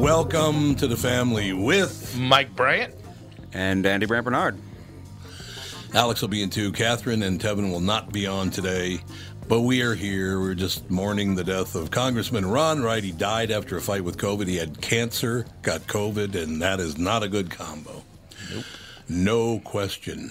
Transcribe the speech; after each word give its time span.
Welcome 0.00 0.76
to 0.76 0.86
the 0.86 0.96
family 0.96 1.52
with 1.52 2.16
Mike 2.16 2.56
Bryant. 2.56 2.94
And 3.52 3.84
Andy 3.84 4.06
Brant 4.06 4.24
Barnard. 4.24 4.58
Alex 5.92 6.22
will 6.22 6.30
be 6.30 6.42
in 6.42 6.48
too. 6.48 6.72
Catherine 6.72 7.22
and 7.22 7.38
Tevin 7.38 7.70
will 7.70 7.80
not 7.80 8.10
be 8.10 8.26
on 8.26 8.48
today, 8.48 9.00
but 9.46 9.60
we 9.60 9.82
are 9.82 9.94
here. 9.94 10.40
We're 10.40 10.54
just 10.54 10.90
mourning 10.90 11.34
the 11.34 11.44
death 11.44 11.74
of 11.74 11.90
Congressman 11.90 12.46
Ron 12.46 12.82
Wright. 12.82 13.04
He 13.04 13.12
died 13.12 13.50
after 13.50 13.76
a 13.76 13.82
fight 13.82 14.02
with 14.02 14.16
COVID. 14.16 14.48
He 14.48 14.56
had 14.56 14.80
cancer, 14.80 15.44
got 15.60 15.82
COVID, 15.82 16.34
and 16.34 16.62
that 16.62 16.80
is 16.80 16.96
not 16.96 17.22
a 17.22 17.28
good 17.28 17.50
combo. 17.50 18.02
Nope. 18.50 18.64
No 19.06 19.58
question. 19.58 20.30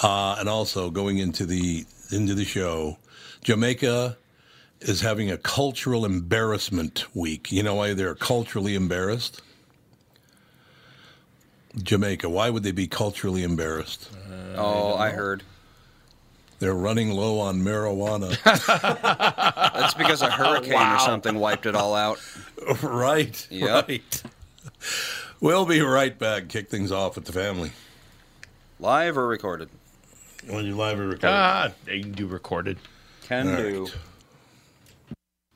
Uh, 0.00 0.34
and 0.40 0.48
also 0.48 0.90
going 0.90 1.18
into 1.18 1.46
the 1.46 1.86
into 2.10 2.34
the 2.34 2.44
show, 2.44 2.98
Jamaica 3.44 4.18
is 4.82 5.00
having 5.00 5.30
a 5.30 5.36
cultural 5.36 6.04
embarrassment 6.04 7.14
week. 7.14 7.50
You 7.52 7.62
know 7.62 7.76
why 7.76 7.94
they're 7.94 8.14
culturally 8.14 8.74
embarrassed? 8.74 9.42
Jamaica. 11.76 12.28
Why 12.28 12.50
would 12.50 12.62
they 12.62 12.72
be 12.72 12.86
culturally 12.86 13.42
embarrassed? 13.42 14.10
Uh, 14.14 14.56
oh, 14.56 14.92
I, 14.94 15.08
I 15.08 15.10
heard. 15.10 15.42
They're 16.58 16.74
running 16.74 17.10
low 17.10 17.40
on 17.40 17.62
marijuana. 17.62 18.40
That's 19.74 19.94
because 19.94 20.22
a 20.22 20.30
hurricane 20.30 20.74
wow. 20.74 20.96
or 20.96 21.00
something 21.00 21.34
wiped 21.36 21.66
it 21.66 21.74
all 21.74 21.94
out. 21.94 22.20
Right. 22.80 23.44
Yep. 23.50 23.88
Right. 23.88 24.22
We'll 25.40 25.66
be 25.66 25.80
right 25.80 26.16
back. 26.16 26.46
Kick 26.46 26.68
things 26.68 26.92
off 26.92 27.16
with 27.16 27.24
the 27.24 27.32
family. 27.32 27.72
Live 28.78 29.18
or 29.18 29.26
recorded? 29.26 29.68
When 30.48 30.64
you 30.64 30.76
live 30.76 31.00
or 31.00 31.06
recorded? 31.06 31.26
Ah, 31.26 31.72
they 31.86 31.98
can 31.98 32.12
do 32.12 32.28
recorded. 32.28 32.78
Can 33.22 33.48
all 33.48 33.56
do. 33.56 33.84
Right. 33.84 33.94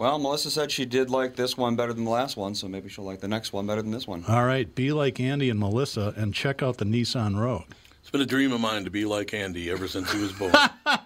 Well, 0.00 0.18
Melissa 0.18 0.50
said 0.50 0.72
she 0.72 0.86
did 0.86 1.10
like 1.10 1.36
this 1.36 1.58
one 1.58 1.76
better 1.76 1.92
than 1.92 2.06
the 2.06 2.10
last 2.10 2.34
one, 2.34 2.54
so 2.54 2.66
maybe 2.66 2.88
she'll 2.88 3.04
like 3.04 3.20
the 3.20 3.28
next 3.28 3.52
one 3.52 3.66
better 3.66 3.82
than 3.82 3.90
this 3.90 4.06
one. 4.06 4.24
All 4.26 4.46
right, 4.46 4.74
be 4.74 4.92
like 4.92 5.20
Andy 5.20 5.50
and 5.50 5.60
Melissa 5.60 6.14
and 6.16 6.32
check 6.32 6.62
out 6.62 6.78
the 6.78 6.86
Nissan 6.86 7.38
Rogue. 7.38 7.66
It's 8.00 8.08
been 8.08 8.22
a 8.22 8.26
dream 8.26 8.50
of 8.52 8.62
mine 8.62 8.84
to 8.84 8.90
be 8.90 9.04
like 9.04 9.34
Andy 9.34 9.70
ever 9.70 9.86
since 9.86 10.10
he 10.10 10.18
was 10.18 10.32
born. 10.32 10.54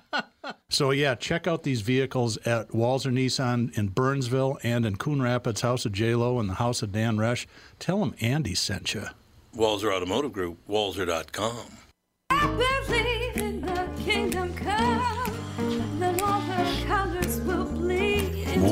so 0.71 0.93
yeah, 0.93 1.17
check 1.17 1.49
out 1.49 1.65
these 1.65 1.81
vehicles 1.81 2.37
at 2.47 2.69
Walser 2.69 3.13
Nissan 3.13 3.77
in 3.77 3.89
Burnsville 3.89 4.59
and 4.63 4.87
in 4.87 4.95
Coon 4.95 5.21
Rapids, 5.21 5.63
House 5.63 5.85
of 5.85 5.91
J 5.91 6.15
Lo 6.15 6.39
and 6.39 6.49
the 6.49 6.55
House 6.55 6.81
of 6.81 6.93
Dan 6.93 7.17
Resch. 7.17 7.47
Tell 7.81 7.99
them 7.99 8.15
Andy 8.21 8.55
sent 8.55 8.95
you. 8.95 9.07
Walser 9.57 9.93
Automotive 9.93 10.33
Group, 10.33 10.59
Walser.com. 10.69 11.79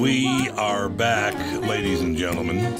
We 0.02 0.48
are 0.56 0.88
back, 0.88 1.32
ladies 1.62 2.00
and 2.00 2.16
gentlemen. 2.16 2.74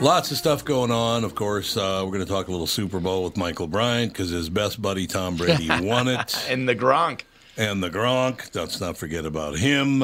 Lots 0.00 0.30
of 0.30 0.38
stuff 0.38 0.64
going 0.64 0.90
on. 0.90 1.22
Of 1.22 1.34
course, 1.34 1.76
uh, 1.76 2.00
we're 2.02 2.12
going 2.12 2.24
to 2.24 2.32
talk 2.32 2.48
a 2.48 2.50
little 2.50 2.66
Super 2.66 2.98
Bowl 2.98 3.22
with 3.24 3.36
Michael 3.36 3.66
Bryant 3.66 4.10
because 4.10 4.30
his 4.30 4.48
best 4.48 4.80
buddy 4.80 5.06
Tom 5.06 5.36
Brady 5.36 5.68
won 5.82 6.08
it. 6.08 6.34
and 6.48 6.66
the 6.66 6.74
Gronk. 6.74 7.24
And 7.58 7.82
the 7.82 7.90
Gronk. 7.90 8.54
Let's 8.54 8.80
not 8.80 8.96
forget 8.96 9.26
about 9.26 9.58
him. 9.58 10.02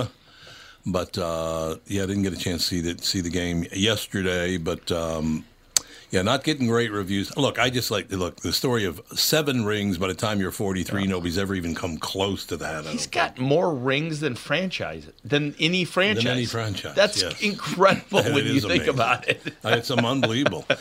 But 0.85 1.17
uh, 1.17 1.77
yeah, 1.87 2.03
I 2.03 2.07
didn't 2.07 2.25
get 2.25 2.35
a 2.35 2.39
chance 2.39 2.69
to 2.69 2.69
see 2.69 2.81
the, 2.83 3.03
see 3.03 3.23
the 3.23 3.31
game 3.31 3.65
yesterday. 3.73 4.59
But 4.59 4.93
um, 4.93 5.47
yeah, 6.17 6.23
not 6.23 6.45
getting 6.45 6.67
great 6.67 6.91
reviews. 6.91 7.37
Look, 7.37 7.59
I 7.59 7.69
just 7.69 7.91
like 7.91 8.11
look 8.11 8.37
the 8.37 8.53
story 8.53 8.87
of 8.87 9.03
seven 9.15 9.67
rings. 9.67 9.99
By 9.99 10.09
the 10.09 10.15
time 10.15 10.41
you're 10.41 10.51
43, 10.51 11.03
oh. 11.03 11.05
nobody's 11.05 11.37
ever 11.37 11.55
even 11.55 11.75
come 11.75 11.99
close 11.99 12.47
to 12.47 12.57
that. 12.57 12.87
He's 12.87 13.07
got 13.07 13.37
think. 13.37 13.47
more 13.47 13.75
rings 13.75 14.21
than 14.21 14.35
franchise 14.35 15.11
than 15.23 15.55
any 15.61 15.85
franchise. 15.85 16.25
Than 16.25 16.33
any 16.33 16.47
franchise. 16.47 16.95
That's 16.95 17.21
yes. 17.21 17.43
incredible 17.43 18.23
when 18.33 18.47
you 18.47 18.61
think 18.61 18.85
amazing. 18.85 18.89
about 18.89 19.29
it. 19.29 19.43
it's 19.63 19.91
unbelievable. 19.91 20.65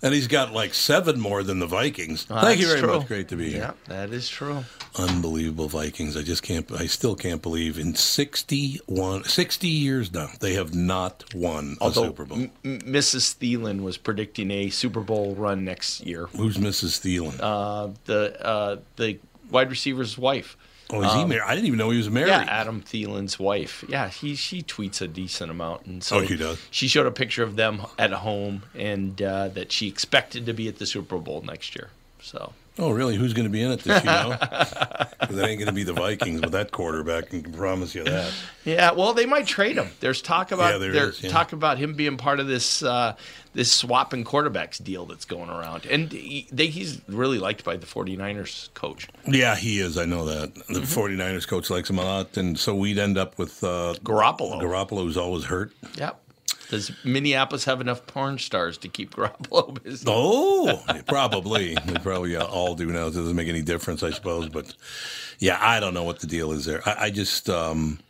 And 0.00 0.14
he's 0.14 0.28
got 0.28 0.52
like 0.52 0.74
seven 0.74 1.18
more 1.20 1.42
than 1.42 1.58
the 1.58 1.66
Vikings. 1.66 2.24
Thank 2.24 2.60
you 2.60 2.68
very 2.68 2.80
true. 2.80 2.98
much. 2.98 3.08
Great 3.08 3.28
to 3.28 3.36
be 3.36 3.50
here. 3.50 3.74
Yeah, 3.88 3.94
that 3.94 4.10
is 4.10 4.28
true. 4.28 4.64
Unbelievable 4.96 5.68
Vikings. 5.68 6.16
I 6.16 6.22
just 6.22 6.42
can't, 6.42 6.70
I 6.72 6.86
still 6.86 7.16
can't 7.16 7.42
believe 7.42 7.78
in 7.78 7.94
61, 7.94 9.24
60 9.24 9.68
years 9.68 10.12
now, 10.12 10.28
they 10.40 10.54
have 10.54 10.74
not 10.74 11.24
won 11.34 11.76
a 11.80 11.84
Although 11.84 12.04
Super 12.04 12.24
Bowl. 12.24 12.38
M- 12.38 12.50
Mrs. 12.64 13.36
Thielen 13.36 13.82
was 13.82 13.96
predicting 13.96 14.50
a 14.50 14.70
Super 14.70 15.00
Bowl 15.00 15.34
run 15.34 15.64
next 15.64 16.06
year. 16.06 16.26
Who's 16.36 16.56
Mrs. 16.56 17.00
Thielen? 17.00 17.38
Uh, 17.40 17.94
the 18.04 18.44
uh, 18.44 18.76
the 18.96 19.18
wide 19.50 19.70
receiver's 19.70 20.16
wife. 20.16 20.56
Oh, 20.90 21.02
is 21.02 21.12
he 21.14 21.24
married? 21.24 21.42
I 21.46 21.54
didn't 21.54 21.66
even 21.66 21.78
know 21.78 21.90
he 21.90 21.98
was 21.98 22.10
married. 22.10 22.32
um, 22.32 22.42
Yeah, 22.42 22.50
Adam 22.50 22.82
Thielen's 22.82 23.38
wife. 23.38 23.84
Yeah, 23.88 24.08
he 24.08 24.34
she 24.34 24.62
tweets 24.62 25.00
a 25.00 25.08
decent 25.08 25.50
amount, 25.50 25.86
and 25.86 26.02
so 26.02 26.18
Oh, 26.18 26.24
she 26.24 26.36
does? 26.36 26.58
She 26.70 26.88
showed 26.88 27.06
a 27.06 27.10
picture 27.10 27.42
of 27.42 27.56
them 27.56 27.82
at 27.98 28.10
home, 28.12 28.62
and 28.74 29.20
uh, 29.20 29.48
that 29.48 29.72
she 29.72 29.88
expected 29.88 30.46
to 30.46 30.52
be 30.52 30.68
at 30.68 30.78
the 30.78 30.86
Super 30.86 31.18
Bowl 31.18 31.42
next 31.42 31.74
year. 31.76 31.90
So 32.20 32.52
Oh, 32.78 32.90
really? 32.90 33.16
Who's 33.16 33.32
going 33.34 33.44
to 33.46 33.50
be 33.50 33.62
in 33.62 33.72
it? 33.72 33.82
Does 33.82 34.00
she 34.00 34.06
know? 34.06 34.36
'Cause 34.38 35.36
it 35.36 35.44
ain't 35.44 35.58
going 35.58 35.66
to 35.66 35.72
be 35.72 35.82
the 35.82 35.92
Vikings 35.92 36.40
with 36.40 36.52
that 36.52 36.70
quarterback. 36.70 37.24
I 37.34 37.40
can 37.40 37.52
promise 37.52 37.94
you 37.94 38.04
that. 38.04 38.32
yeah, 38.64 38.92
well, 38.92 39.12
they 39.14 39.26
might 39.26 39.46
trade 39.46 39.76
him. 39.76 39.90
There's 40.00 40.22
talk 40.22 40.52
about 40.52 40.72
Yeah, 40.74 40.78
there 40.78 40.92
there 40.92 41.08
is, 41.10 41.22
yeah. 41.22 41.30
talk 41.30 41.52
about 41.52 41.78
him 41.78 41.94
being 41.94 42.16
part 42.16 42.38
of 42.40 42.46
this 42.46 42.82
uh, 42.82 43.16
this 43.52 43.72
swapping 43.72 44.24
quarterbacks 44.24 44.82
deal 44.82 45.06
that's 45.06 45.24
going 45.24 45.50
around, 45.50 45.86
and 45.86 46.12
he, 46.12 46.46
they, 46.52 46.68
he's 46.68 47.00
really 47.08 47.38
liked 47.38 47.64
by 47.64 47.76
the 47.76 47.86
49ers 47.86 48.72
coach. 48.74 49.08
Yeah, 49.26 49.56
he 49.56 49.80
is. 49.80 49.98
I 49.98 50.04
know 50.04 50.24
that. 50.26 50.54
Mm-hmm. 50.54 50.74
The 50.74 50.80
49ers 50.80 51.48
coach 51.48 51.68
likes 51.70 51.90
him 51.90 51.98
a 51.98 52.04
lot. 52.04 52.36
And 52.36 52.56
so 52.58 52.74
we'd 52.76 52.98
end 52.98 53.18
up 53.18 53.36
with 53.38 53.62
uh, 53.64 53.94
Garoppolo. 54.04 54.60
Garoppolo, 54.62 55.02
who's 55.02 55.16
always 55.16 55.44
hurt. 55.44 55.72
Yep. 55.96 56.20
Does 56.70 56.92
Minneapolis 57.04 57.64
have 57.64 57.80
enough 57.80 58.06
porn 58.06 58.38
stars 58.38 58.76
to 58.78 58.88
keep 58.88 59.14
Garoppolo 59.14 59.82
busy? 59.82 60.04
Oh, 60.06 60.82
probably. 61.06 61.74
They 61.86 61.94
probably 62.00 62.36
all 62.36 62.74
do 62.74 62.86
now. 62.86 63.06
It 63.06 63.14
doesn't 63.14 63.36
make 63.36 63.48
any 63.48 63.62
difference, 63.62 64.02
I 64.02 64.10
suppose. 64.10 64.48
But 64.48 64.74
yeah, 65.38 65.58
I 65.60 65.80
don't 65.80 65.94
know 65.94 66.04
what 66.04 66.20
the 66.20 66.26
deal 66.26 66.52
is 66.52 66.66
there. 66.66 66.86
I, 66.86 67.06
I 67.06 67.10
just, 67.10 67.48
um, 67.48 68.00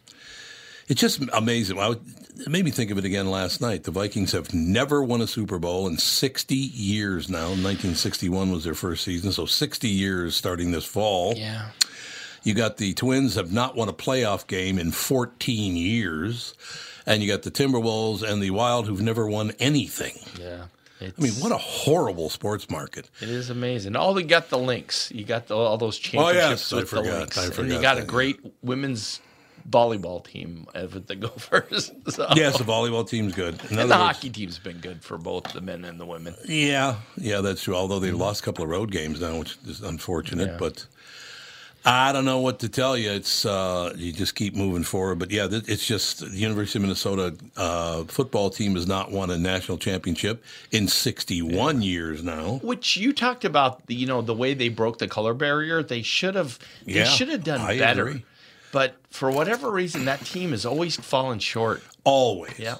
it's 0.88 1.00
just 1.00 1.22
amazing. 1.32 1.78
I 1.78 1.94
it 2.40 2.49
made 2.49 2.64
me 2.64 2.70
think 2.70 2.90
of 2.90 2.99
it 2.99 3.05
again 3.05 3.28
last 3.31 3.60
night. 3.60 3.82
The 3.82 3.90
Vikings 3.90 4.32
have 4.32 4.55
never 4.55 5.02
won 5.02 5.20
a 5.20 5.26
Super 5.26 5.58
Bowl 5.58 5.87
in 5.88 5.99
60 5.99 6.55
years 6.55 7.28
now. 7.28 7.49
1961 7.49 8.52
was 8.52 8.64
their 8.64 8.75
first 8.75 9.05
season, 9.05 9.32
so 9.32 9.44
60 9.44 9.88
years 9.88 10.37
starting 10.37 10.70
this 10.70 10.84
fall. 10.84 11.34
Yeah. 11.37 11.70
You 12.44 12.55
got 12.55 12.76
the 12.76 12.94
Twins 12.94 13.35
have 13.35 13.52
not 13.52 13.76
won 13.76 13.88
a 13.88 13.93
playoff 13.93 14.46
game 14.46 14.79
in 14.79 14.90
14 14.93 15.76
years. 15.76 16.55
And 17.06 17.23
you 17.23 17.29
got 17.29 17.43
the 17.43 17.50
Timberwolves 17.50 18.23
and 18.23 18.43
the 18.43 18.50
Wild 18.50 18.87
who've 18.87 19.00
never 19.00 19.26
won 19.29 19.52
anything. 19.58 20.12
Yeah. 20.38 20.64
I 21.00 21.12
mean, 21.17 21.32
what 21.35 21.52
a 21.52 21.56
horrible 21.56 22.29
sports 22.29 22.69
market. 22.69 23.08
It 23.23 23.29
is 23.29 23.50
amazing. 23.50 23.94
Oh, 23.96 24.00
all 24.00 24.20
you 24.20 24.26
got 24.26 24.50
the 24.50 24.58
Lynx. 24.58 25.11
You 25.12 25.25
got 25.25 25.46
the, 25.46 25.56
all 25.56 25.79
those 25.79 25.96
Oh, 25.96 26.02
championships 26.02 26.70
yes, 26.70 26.73
I 26.73 26.76
with 26.76 26.90
the 26.90 26.96
forgot. 26.96 27.19
Lynx. 27.20 27.38
I 27.38 27.62
and 27.62 27.73
you 27.73 27.81
got 27.81 27.99
a 27.99 28.00
that. 28.00 28.06
great 28.08 28.41
women's 28.62 29.20
volleyball 29.70 30.25
team 30.25 30.67
with 30.75 31.06
the 31.06 31.14
Gophers. 31.17 31.93
So. 32.08 32.26
Yes, 32.34 32.58
the 32.58 32.64
volleyball 32.64 33.08
team's 33.08 33.34
good. 33.34 33.61
And 33.70 33.79
the 33.79 33.82
words- 33.84 33.93
hockey 33.93 34.31
team's 34.31 34.58
been 34.58 34.79
good 34.79 35.02
for 35.05 35.17
both 35.19 35.44
the 35.52 35.61
men 35.61 35.84
and 35.84 36.00
the 36.00 36.06
women. 36.06 36.34
Yeah, 36.46 36.96
yeah, 37.17 37.41
that's 37.43 37.62
true. 37.62 37.75
Although 37.76 38.00
they 38.00 38.11
lost 38.11 38.41
a 38.41 38.44
couple 38.44 38.64
of 38.64 38.70
road 38.70 38.91
games 38.91 39.20
now, 39.20 39.38
which 39.38 39.56
is 39.67 39.81
unfortunate. 39.82 40.49
Yeah. 40.49 40.56
But 40.58 40.84
I 41.84 42.12
don't 42.12 42.25
know 42.25 42.40
what 42.40 42.58
to 42.60 42.69
tell 42.69 42.96
you. 42.98 43.10
It's 43.10 43.46
uh, 43.46 43.94
you 43.96 44.12
just 44.12 44.34
keep 44.34 44.54
moving 44.54 44.82
forward. 44.82 45.19
But 45.19 45.30
yeah, 45.30 45.48
it's 45.50 45.86
just 45.86 46.20
the 46.20 46.36
University 46.36 46.78
of 46.78 46.82
Minnesota 46.82 47.34
uh, 47.56 48.04
football 48.04 48.50
team 48.50 48.75
has 48.75 48.86
not 48.86 49.10
won 49.10 49.30
a 49.30 49.38
national 49.38 49.78
championship 49.78 50.44
in 50.70 50.88
61 50.88 51.80
years 51.82 52.22
now. 52.22 52.60
Which 52.62 52.96
you 52.96 53.12
talked 53.12 53.44
about, 53.44 53.80
you 53.88 54.06
know, 54.06 54.20
the 54.20 54.34
way 54.34 54.54
they 54.54 54.69
broke 54.69 54.98
the 54.98 55.08
color 55.08 55.34
barrier. 55.34 55.82
They 55.82 56.02
should 56.02 56.34
have. 56.34 56.58
They 56.84 56.94
Yeah, 56.94 57.04
should 57.04 57.28
have 57.28 57.44
done 57.44 57.60
I 57.60 57.78
better. 57.78 58.06
agree. 58.08 58.24
But 58.70 58.96
for 59.10 59.31
whatever 59.31 59.70
reason, 59.70 60.04
that 60.04 60.24
team 60.26 60.50
has 60.50 60.66
always 60.66 60.96
fallen 60.96 61.38
short. 61.38 61.82
Always. 62.04 62.58
Yeah. 62.58 62.76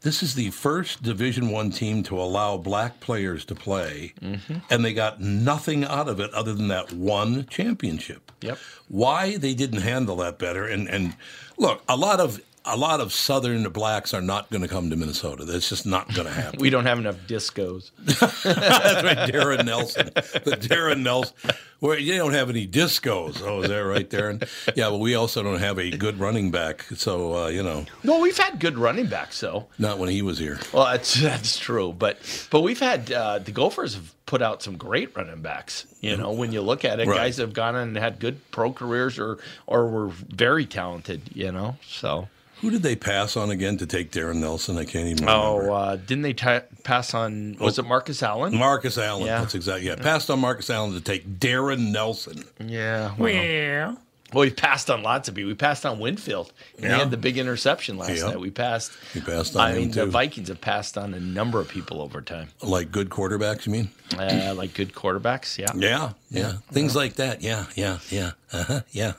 This 0.00 0.22
is 0.22 0.34
the 0.34 0.50
first 0.50 1.02
Division 1.02 1.50
One 1.50 1.70
team 1.70 2.02
to 2.04 2.18
allow 2.20 2.56
black 2.56 3.00
players 3.00 3.44
to 3.46 3.54
play, 3.54 4.12
Mm-hmm. 4.20 4.56
and 4.70 4.84
they 4.84 4.92
got 4.92 5.20
nothing 5.20 5.84
out 5.84 6.08
of 6.08 6.20
it 6.20 6.32
other 6.34 6.54
than 6.54 6.68
that 6.68 6.92
one 6.92 7.46
championship. 7.46 8.32
Yep. 8.40 8.58
Why 8.88 9.36
they 9.36 9.54
didn't 9.54 9.82
handle 9.82 10.16
that 10.16 10.38
better? 10.38 10.66
And 10.66 10.88
and 10.88 11.14
look, 11.56 11.82
a 11.88 11.96
lot 11.96 12.20
of 12.20 12.40
a 12.66 12.76
lot 12.76 13.00
of 13.00 13.12
Southern 13.12 13.68
blacks 13.70 14.14
are 14.14 14.20
not 14.22 14.50
going 14.50 14.62
to 14.62 14.68
come 14.68 14.88
to 14.90 14.96
Minnesota. 14.96 15.44
That's 15.44 15.68
just 15.68 15.84
not 15.86 16.12
going 16.14 16.26
to 16.32 16.32
happen. 16.32 16.60
We 16.60 16.70
don't 16.70 16.86
have 16.86 16.98
enough 16.98 17.16
discos. 17.26 17.90
That's 18.42 19.02
right, 19.04 19.30
Darrin 19.30 19.66
Nelson. 19.66 20.10
The 20.14 20.56
Darrin 20.60 21.02
Nelson. 21.02 21.34
Where 21.80 21.98
you 21.98 22.16
don't 22.16 22.32
have 22.32 22.48
any 22.48 22.66
discos. 22.66 23.42
Oh, 23.42 23.62
is 23.62 23.68
that 23.68 23.78
right, 23.80 24.08
Darrin? 24.08 24.40
Yeah, 24.74 24.88
but 24.88 24.98
we 25.00 25.14
also 25.14 25.42
don't 25.42 25.58
have 25.58 25.78
a 25.78 25.90
good 25.90 26.18
running 26.18 26.50
back. 26.50 26.82
So 26.94 27.44
uh, 27.44 27.48
you 27.48 27.62
know, 27.62 27.84
No, 28.02 28.20
we've 28.20 28.38
had 28.38 28.58
good 28.58 28.78
running 28.78 29.06
backs, 29.06 29.40
though. 29.40 29.66
not 29.78 29.98
when 29.98 30.08
he 30.08 30.22
was 30.22 30.38
here. 30.38 30.58
Well, 30.72 30.86
that's 30.86 31.20
that's 31.20 31.58
true, 31.58 31.92
but 31.92 32.18
but 32.50 32.60
we've 32.62 32.80
had 32.80 33.12
uh, 33.12 33.38
the 33.40 33.52
Gophers 33.52 33.94
have 33.94 34.14
put 34.24 34.40
out 34.40 34.62
some 34.62 34.76
great 34.78 35.14
running 35.14 35.42
backs. 35.42 35.86
You 36.00 36.16
know, 36.16 36.32
when 36.32 36.52
you 36.52 36.62
look 36.62 36.84
at 36.86 37.00
it, 37.00 37.06
Right. 37.08 37.16
guys 37.16 37.36
have 37.36 37.52
gone 37.52 37.76
and 37.76 37.94
had 37.96 38.18
good 38.18 38.38
pro 38.50 38.72
careers 38.72 39.18
or 39.18 39.36
or 39.66 39.86
were 39.86 40.08
very 40.08 40.64
talented. 40.64 41.20
You 41.34 41.52
know, 41.52 41.76
so 41.86 42.28
Who 42.64 42.70
did 42.70 42.82
they 42.82 42.96
pass 42.96 43.36
on 43.36 43.50
again 43.50 43.76
to 43.76 43.86
take 43.86 44.10
Darrin 44.10 44.40
Nelson? 44.40 44.78
I 44.78 44.84
can't 44.86 45.06
even 45.06 45.26
remember. 45.26 45.70
oh, 45.70 45.74
uh, 45.74 45.96
didn't 45.96 46.22
they 46.22 46.32
ta 46.32 46.62
pass 46.82 47.12
on? 47.12 47.56
Was 47.60 47.78
it 47.78 47.84
Marcus 47.84 48.22
Allen? 48.22 48.56
Marcus 48.56 48.96
Allen. 48.96 49.26
Yeah. 49.26 49.40
That's 49.40 49.54
exactly 49.54 49.86
yeah. 49.86 49.96
Passed 49.96 50.30
on 50.30 50.40
Marcus 50.40 50.70
Allen 50.70 50.92
to 50.94 51.00
take 51.02 51.38
Darrin 51.38 51.92
Nelson. 51.92 52.42
yeah. 52.58 53.14
Well, 53.18 53.98
well, 54.32 54.40
we 54.44 54.50
passed 54.50 54.90
on 54.90 55.02
lots 55.02 55.28
of 55.28 55.34
people. 55.34 55.48
We 55.50 55.54
passed 55.54 55.84
on 55.84 55.98
Winfield. 56.00 56.52
And 56.78 56.86
He 56.86 56.98
had 56.98 57.10
the 57.10 57.18
big 57.18 57.36
interception 57.36 57.98
last 57.98 58.16
Yeah. 58.16 58.28
night. 58.30 58.40
We 58.40 58.50
passed. 58.50 58.92
We 59.14 59.20
passed 59.20 59.54
on 59.54 59.60
I 59.62 59.70
him, 59.72 59.76
mean, 59.76 59.90
the. 59.92 60.06
Vikings 60.06 60.48
have 60.48 60.60
passed 60.62 60.96
on 60.98 61.12
a 61.12 61.20
number 61.20 61.60
of 61.60 61.68
people 61.68 62.00
over 62.00 62.20
time, 62.22 62.48
Like 62.62 62.90
good 62.90 63.10
quarterbacks, 63.10 63.66
you 63.66 63.72
mean? 63.72 63.90
uh, 64.18 64.54
like 64.56 64.72
good 64.74 64.92
quarterbacks. 64.94 65.58
Yeah. 65.58 65.70
Yeah, 65.76 66.12
yeah. 66.30 66.54
Things 66.72 66.96
like 66.96 67.14
that. 67.16 67.42
Yeah, 67.42 67.66
yeah, 67.76 67.98
yeah. 68.10 68.32
Uh-huh, 68.52 68.80
yeah. 68.90 69.12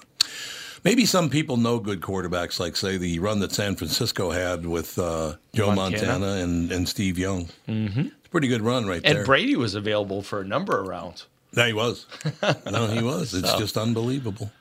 Maybe 0.86 1.06
some 1.08 1.30
people 1.32 1.58
know 1.58 1.80
good 1.80 2.00
quarterbacks, 2.00 2.60
like 2.60 2.76
say 2.78 2.98
the 2.98 3.18
run 3.20 3.40
that 3.40 3.52
San 3.52 3.76
Francisco 3.76 4.30
had 4.30 4.66
with 4.68 4.98
uh, 5.00 5.34
Joe 5.54 5.74
Montana, 5.74 6.20
Montana. 6.20 6.44
and, 6.44 6.72
and 6.72 6.88
Steve 6.88 7.18
Young. 7.18 7.50
Mm-hmm. 7.68 8.00
It's 8.02 8.28
a 8.28 8.30
pretty 8.30 8.48
good 8.48 8.62
run 8.62 8.86
right 8.86 9.02
And 9.04 9.18
there. 9.18 9.26
Brady 9.26 9.56
was 9.56 9.74
available 9.74 10.22
for 10.22 10.42
a 10.42 10.46
number 10.46 10.80
of 10.80 10.88
rounds. 10.88 11.26
No, 11.56 11.66
he 11.66 11.74
was. 11.74 12.06
No, 12.72 12.86
he 12.88 13.02
was. 13.02 13.34
It's 13.34 13.54
just 13.56 13.78
unbelievable. 13.78 14.52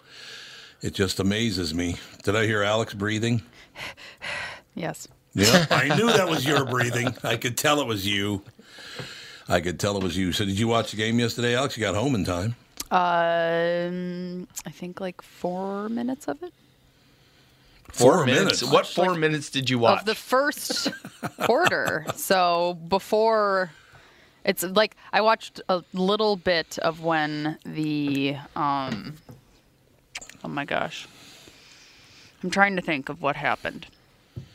It 0.81 0.95
just 0.95 1.21
amazes 1.21 1.75
me. 1.75 1.97
Did 2.23 2.37
I 2.37 2.47
hear 2.47 2.63
Alex 2.63 2.95
breathing? 2.95 3.43
Yes. 4.75 5.07
Yeah, 5.35 5.67
I 5.71 5.95
knew 5.97 6.07
that 6.07 6.29
was 6.29 6.47
your 6.47 6.65
breathing. 6.65 7.15
I 7.23 7.37
could 7.37 7.59
tell 7.59 7.81
it 7.81 7.87
was 7.87 8.07
you. 8.07 8.43
I 9.49 9.61
could 9.61 9.79
tell 9.79 9.97
it 9.99 10.03
was 10.03 10.17
you. 10.17 10.33
So, 10.33 10.45
did 10.47 10.59
you 10.59 10.69
watch 10.69 10.91
the 10.93 10.97
game 10.97 11.19
yesterday, 11.19 11.55
Alex? 11.55 11.77
You 11.77 11.83
got 11.83 11.95
home 11.95 12.15
in 12.15 12.25
time. 12.25 12.57
Um, 12.91 14.47
I 14.67 14.71
think 14.71 15.01
like 15.01 15.23
four 15.23 15.89
minutes 15.89 16.29
of 16.29 16.43
it. 16.43 16.53
Four 17.91 18.25
minutes. 18.27 18.63
minutes. 18.63 18.73
What 18.73 18.87
four 18.87 19.15
minutes 19.15 19.51
did 19.51 19.71
you 19.71 19.79
watch? 19.79 20.01
Of 20.01 20.07
the 20.07 20.15
first 20.15 20.89
quarter. 21.45 22.05
So 22.17 22.75
before, 22.89 23.71
it's 24.45 24.63
like 24.63 24.97
I 25.13 25.21
watched 25.21 25.61
a 25.69 25.83
little 25.93 26.37
bit 26.37 26.79
of 26.79 27.03
when 27.03 27.59
the 27.65 28.37
um. 28.57 29.15
Oh 30.43 30.49
my 30.49 30.65
gosh. 30.65 31.09
I'm 32.43 32.51
trying 32.51 32.77
to 32.77 32.83
think 32.83 33.09
of 33.09 33.23
what 33.23 33.37
happened. 33.37 33.87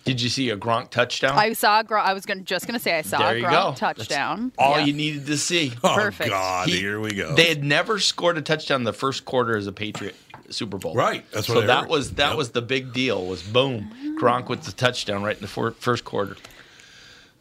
Did 0.05 0.21
you 0.21 0.29
see 0.29 0.49
a 0.49 0.57
Gronk 0.57 0.89
touchdown? 0.89 1.37
I 1.37 1.53
saw. 1.53 1.81
a 1.81 1.83
Gronk. 1.83 2.01
I 2.03 2.13
was 2.13 2.25
gonna, 2.25 2.41
just 2.41 2.65
going 2.65 2.77
to 2.77 2.83
say 2.83 2.97
I 2.97 3.01
saw 3.03 3.19
There 3.19 3.37
you 3.37 3.45
Gronk 3.45 3.51
go. 3.51 3.73
touchdown. 3.75 4.51
All 4.57 4.77
Yeah. 4.79 4.85
you 4.85 4.93
needed 4.93 5.25
to 5.27 5.37
see. 5.37 5.73
Oh 5.83 5.95
Perfect. 5.95 6.29
God! 6.29 6.67
He- 6.69 6.77
here 6.79 6.99
we 6.99 7.13
go. 7.13 7.35
They 7.35 7.45
had 7.49 7.63
never 7.63 7.99
scored 7.99 8.37
a 8.37 8.41
touchdown 8.41 8.81
in 8.81 8.85
the 8.85 8.93
first 8.93 9.25
quarter 9.25 9.55
as 9.57 9.67
a 9.67 9.71
Patriot 9.71 10.15
Super 10.49 10.77
Bowl. 10.77 10.95
Right, 10.95 11.23
that's 11.31 11.47
what 11.47 11.55
so 11.55 11.63
I 11.63 11.65
that 11.67 11.81
heard. 11.81 11.89
was 11.89 12.11
that 12.13 12.29
Yep. 12.29 12.37
was 12.37 12.49
the 12.51 12.61
big 12.61 12.91
deal. 12.93 13.25
Was 13.25 13.43
boom, 13.43 13.91
Gronk 14.19 14.49
with 14.49 14.63
the 14.63 14.71
touchdown 14.71 15.21
right 15.23 15.35
in 15.35 15.41
the 15.41 15.47
for, 15.47 15.71
first 15.71 16.03
quarter. 16.05 16.37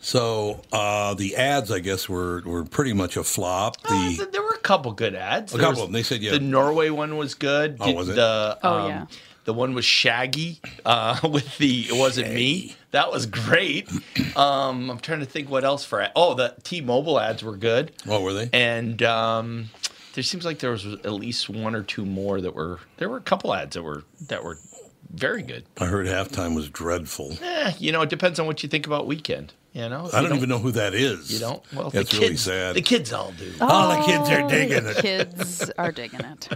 So 0.01 0.63
uh, 0.73 1.15
the 1.15 1.37
ads, 1.37 1.73
I 1.73 1.81
guess, 1.81 2.09
were 2.09 2.43
were 2.45 2.65
pretty 2.65 2.93
much 2.93 3.17
a 3.17 3.25
flop. 3.25 3.77
Uh, 3.85 4.11
The 4.11 4.29
there 4.31 4.43
were 4.43 4.51
a 4.55 4.59
couple 4.61 4.93
good 4.93 5.15
ads. 5.15 5.53
A 5.55 5.57
There 5.57 5.65
couple 5.67 5.81
was- 5.81 5.83
of 5.83 5.87
them. 5.89 5.93
They 5.95 6.03
said, 6.05 6.23
yeah. 6.23 6.33
The 6.33 6.41
Norway 6.41 6.91
one 6.91 7.17
was 7.17 7.35
good. 7.35 7.79
Oh, 7.81 7.93
was 7.93 8.09
it? 8.09 8.15
The, 8.17 8.59
Oh, 8.63 8.79
um, 8.79 8.89
yeah. 8.91 9.07
The 9.49 9.55
one 9.55 9.73
with 9.73 9.87
Shaggy 9.87 10.61
uh, 10.85 11.21
with 11.33 11.57
the 11.57 11.87
it 11.89 11.97
wasn't 11.97 12.35
me. 12.35 12.77
That 12.91 13.11
was 13.11 13.25
great. 13.25 13.91
Um, 14.37 14.91
I'm 14.91 14.99
trying 14.99 15.21
to 15.21 15.25
think 15.25 15.49
what 15.49 15.65
else 15.65 15.87
for. 15.87 16.07
Oh, 16.15 16.35
the 16.35 16.55
T-Mobile 16.65 17.19
ads 17.19 17.43
were 17.43 17.57
good. 17.57 17.93
what 18.05 18.21
were 18.21 18.35
they? 18.35 18.51
And 18.53 19.03
um, 19.03 19.71
there 20.13 20.23
seems 20.23 20.45
like 20.45 20.59
there 20.59 20.73
was 20.73 20.85
at 20.85 21.13
least 21.15 21.49
one 21.49 21.75
or 21.75 21.83
two 21.83 22.05
more 22.05 22.43
that 22.43 22.55
were. 22.55 22.81
There 22.99 23.09
were 23.09 23.17
a 23.17 23.23
couple 23.23 23.55
ads 23.55 23.73
that 23.73 23.83
were 23.83 24.05
that 24.27 24.45
were 24.45 24.59
very 25.11 25.41
good. 25.41 25.65
I 25.81 25.87
heard 25.87 26.07
halftime 26.07 26.55
was 26.55 26.69
dreadful. 26.69 27.39
Eh, 27.41 27.73
you 27.79 27.91
know, 27.91 28.03
it 28.03 28.11
depends 28.11 28.39
on 28.39 28.47
what 28.47 28.63
you 28.63 28.69
think 28.69 28.87
about 28.87 29.09
Weeknd. 29.09 29.53
You 29.73 29.89
know, 29.89 30.09
I 30.13 30.23
You 30.23 30.29
don't, 30.29 30.37
even 30.39 30.49
know 30.49 30.59
who 30.59 30.73
that 30.73 30.95
is. 30.95 31.31
You 31.33 31.39
don't. 31.41 31.63
Well, 31.73 31.91
that's 31.91 32.11
the 32.11 32.17
really 32.19 32.31
kids, 32.31 32.43
sad. 32.43 32.75
The 32.75 32.83
kids 32.83 33.13
all 33.13 33.33
do. 33.33 33.53
Oh, 33.61 33.97
the 33.97 34.07
kids 34.07 34.29
are 34.31 34.49
digging 34.49 34.79
it. 34.79 34.81
The 34.81 34.99
it. 34.99 35.03
kids 35.03 35.71
are 35.79 35.93
digging 35.93 36.21
it. 36.21 36.49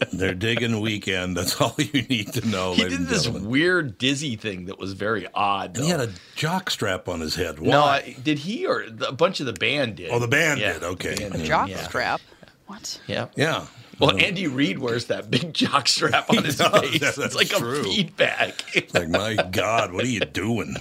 They're 0.12 0.34
digging 0.34 0.70
Weeknd. 0.72 1.34
That's 1.34 1.60
all 1.60 1.74
you 1.78 2.02
need 2.02 2.32
to 2.34 2.46
know. 2.48 2.72
He 2.74 2.84
did 2.88 3.06
this 3.06 3.24
gentlemen. 3.24 3.50
weird 3.50 3.98
dizzy 3.98 4.36
thing 4.36 4.66
that 4.66 4.78
was 4.78 4.92
very 4.94 5.26
odd. 5.34 5.76
And 5.76 5.84
he 5.84 5.90
had 5.90 6.00
a 6.00 6.10
jock 6.36 6.70
strap 6.70 7.08
on 7.08 7.20
his 7.20 7.34
head. 7.34 7.58
Why? 7.58 7.68
No, 7.70 7.82
I, 7.82 8.16
did 8.22 8.38
he 8.38 8.66
or 8.66 8.88
the- 8.88 9.08
a 9.08 9.12
bunch 9.12 9.40
of 9.40 9.46
the 9.46 9.52
band 9.52 9.96
did? 9.96 10.10
Oh, 10.10 10.18
the 10.18 10.28
band 10.28 10.60
Yeah, 10.60 10.74
did. 10.74 10.82
Okay. 10.84 11.14
the 11.14 11.20
band 11.22 11.34
A 11.34 11.38
did, 11.38 11.46
jock 11.46 11.68
yeah. 11.68 11.82
strap. 11.82 12.20
What? 12.66 13.00
Yeah. 13.06 13.26
yeah. 13.36 13.66
Well, 13.98 14.16
Andy 14.16 14.46
Reid 14.46 14.78
wears 14.78 15.06
that 15.06 15.30
big 15.30 15.52
jock 15.54 15.86
strap 15.88 16.30
on 16.30 16.44
his 16.44 16.56
does, 16.56 16.80
face. 16.80 17.00
that's 17.00 17.18
it's 17.18 17.34
like 17.34 17.48
true. 17.48 17.80
a 17.80 17.84
feedback. 17.84 18.62
Like, 18.94 19.08
my 19.10 19.34
God, 19.50 19.92
what 19.92 20.04
are 20.04 20.08
you 20.08 20.20
doing? 20.20 20.76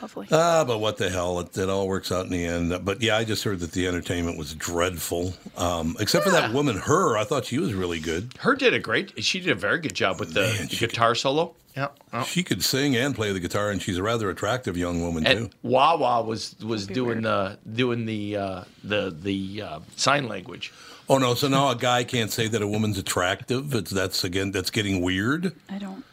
Lovely. 0.00 0.28
Ah, 0.30 0.64
but 0.64 0.78
what 0.78 0.96
the 0.96 1.10
hell? 1.10 1.40
It, 1.40 1.56
it 1.58 1.68
all 1.68 1.88
works 1.88 2.12
out 2.12 2.24
in 2.24 2.30
the 2.30 2.44
end. 2.44 2.84
But 2.84 3.02
yeah, 3.02 3.16
I 3.16 3.24
just 3.24 3.42
heard 3.42 3.60
that 3.60 3.72
the 3.72 3.88
entertainment 3.88 4.38
was 4.38 4.54
dreadful. 4.54 5.34
Um, 5.56 5.96
except 5.98 6.24
for 6.24 6.30
that 6.30 6.52
woman, 6.52 6.76
her. 6.76 7.16
I 7.16 7.24
thought 7.24 7.46
she 7.46 7.58
was 7.58 7.74
really 7.74 7.98
good. 7.98 8.32
Her 8.38 8.54
did 8.54 8.74
a 8.74 8.78
great. 8.78 9.22
She 9.24 9.40
did 9.40 9.50
a 9.50 9.54
very 9.54 9.80
good 9.80 9.94
job 9.94 10.20
with 10.20 10.34
the, 10.34 10.42
Man, 10.42 10.68
the 10.68 10.76
she 10.76 10.86
guitar 10.86 11.14
solo. 11.14 11.54
Yeah. 11.76 11.88
Oh. 12.12 12.24
She 12.24 12.42
could 12.42 12.64
sing 12.64 12.96
and 12.96 13.14
play 13.14 13.32
the 13.32 13.40
guitar, 13.40 13.70
and 13.70 13.80
she's 13.80 13.98
a 13.98 14.02
rather 14.02 14.30
attractive 14.30 14.76
young 14.76 15.00
woman 15.00 15.24
too. 15.24 15.30
And 15.30 15.54
Wawa 15.62 16.22
was 16.22 16.56
was 16.60 16.86
doing 16.86 17.22
weird. 17.22 17.24
the 17.24 17.58
doing 17.72 18.06
the 18.06 18.36
uh, 18.36 18.64
the 18.82 19.16
the 19.16 19.62
uh, 19.62 19.80
sign 19.96 20.28
language. 20.28 20.72
Oh 21.08 21.18
no! 21.18 21.34
So 21.34 21.48
now 21.48 21.70
a 21.70 21.76
guy 21.76 22.04
can't 22.04 22.30
say 22.30 22.48
that 22.48 22.62
a 22.62 22.66
woman's 22.66 22.98
attractive. 22.98 23.74
It's 23.74 23.90
that's 23.90 24.24
again 24.24 24.50
that's 24.50 24.70
getting 24.70 25.02
weird. 25.02 25.54
I 25.68 25.78
don't. 25.78 26.04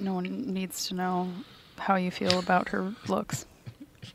No 0.00 0.14
one 0.14 0.52
needs 0.52 0.86
to 0.88 0.94
know 0.94 1.28
how 1.78 1.96
you 1.96 2.10
feel 2.10 2.38
about 2.38 2.68
her 2.70 2.92
looks. 3.08 3.46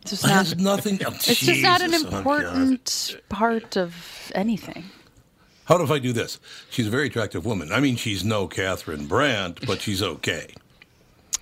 It's 0.01 0.12
just 0.12 0.24
It 0.25 0.27
not. 0.27 0.36
has 0.36 0.58
nothing. 0.58 1.00
oh, 1.05 1.12
It's 1.12 1.25
just 1.39 1.62
not 1.62 1.82
an 1.82 1.91
Jesus, 1.91 2.08
oh, 2.12 2.17
important 2.17 3.17
part 3.29 3.77
of 3.77 4.32
anything. 4.36 4.86
How 5.65 5.77
do 5.77 5.91
I 5.93 6.00
do 6.00 6.12
this? 6.12 6.39
She's 6.70 6.88
a 6.88 6.89
very 6.89 7.08
attractive 7.08 7.46
woman. 7.46 7.72
I 7.72 7.79
mean, 7.79 7.96
she's 7.96 8.24
no 8.24 8.48
Catherine 8.48 9.08
Brandt, 9.08 9.65
but 9.65 9.82
she's 9.82 10.01
okay. 10.03 10.53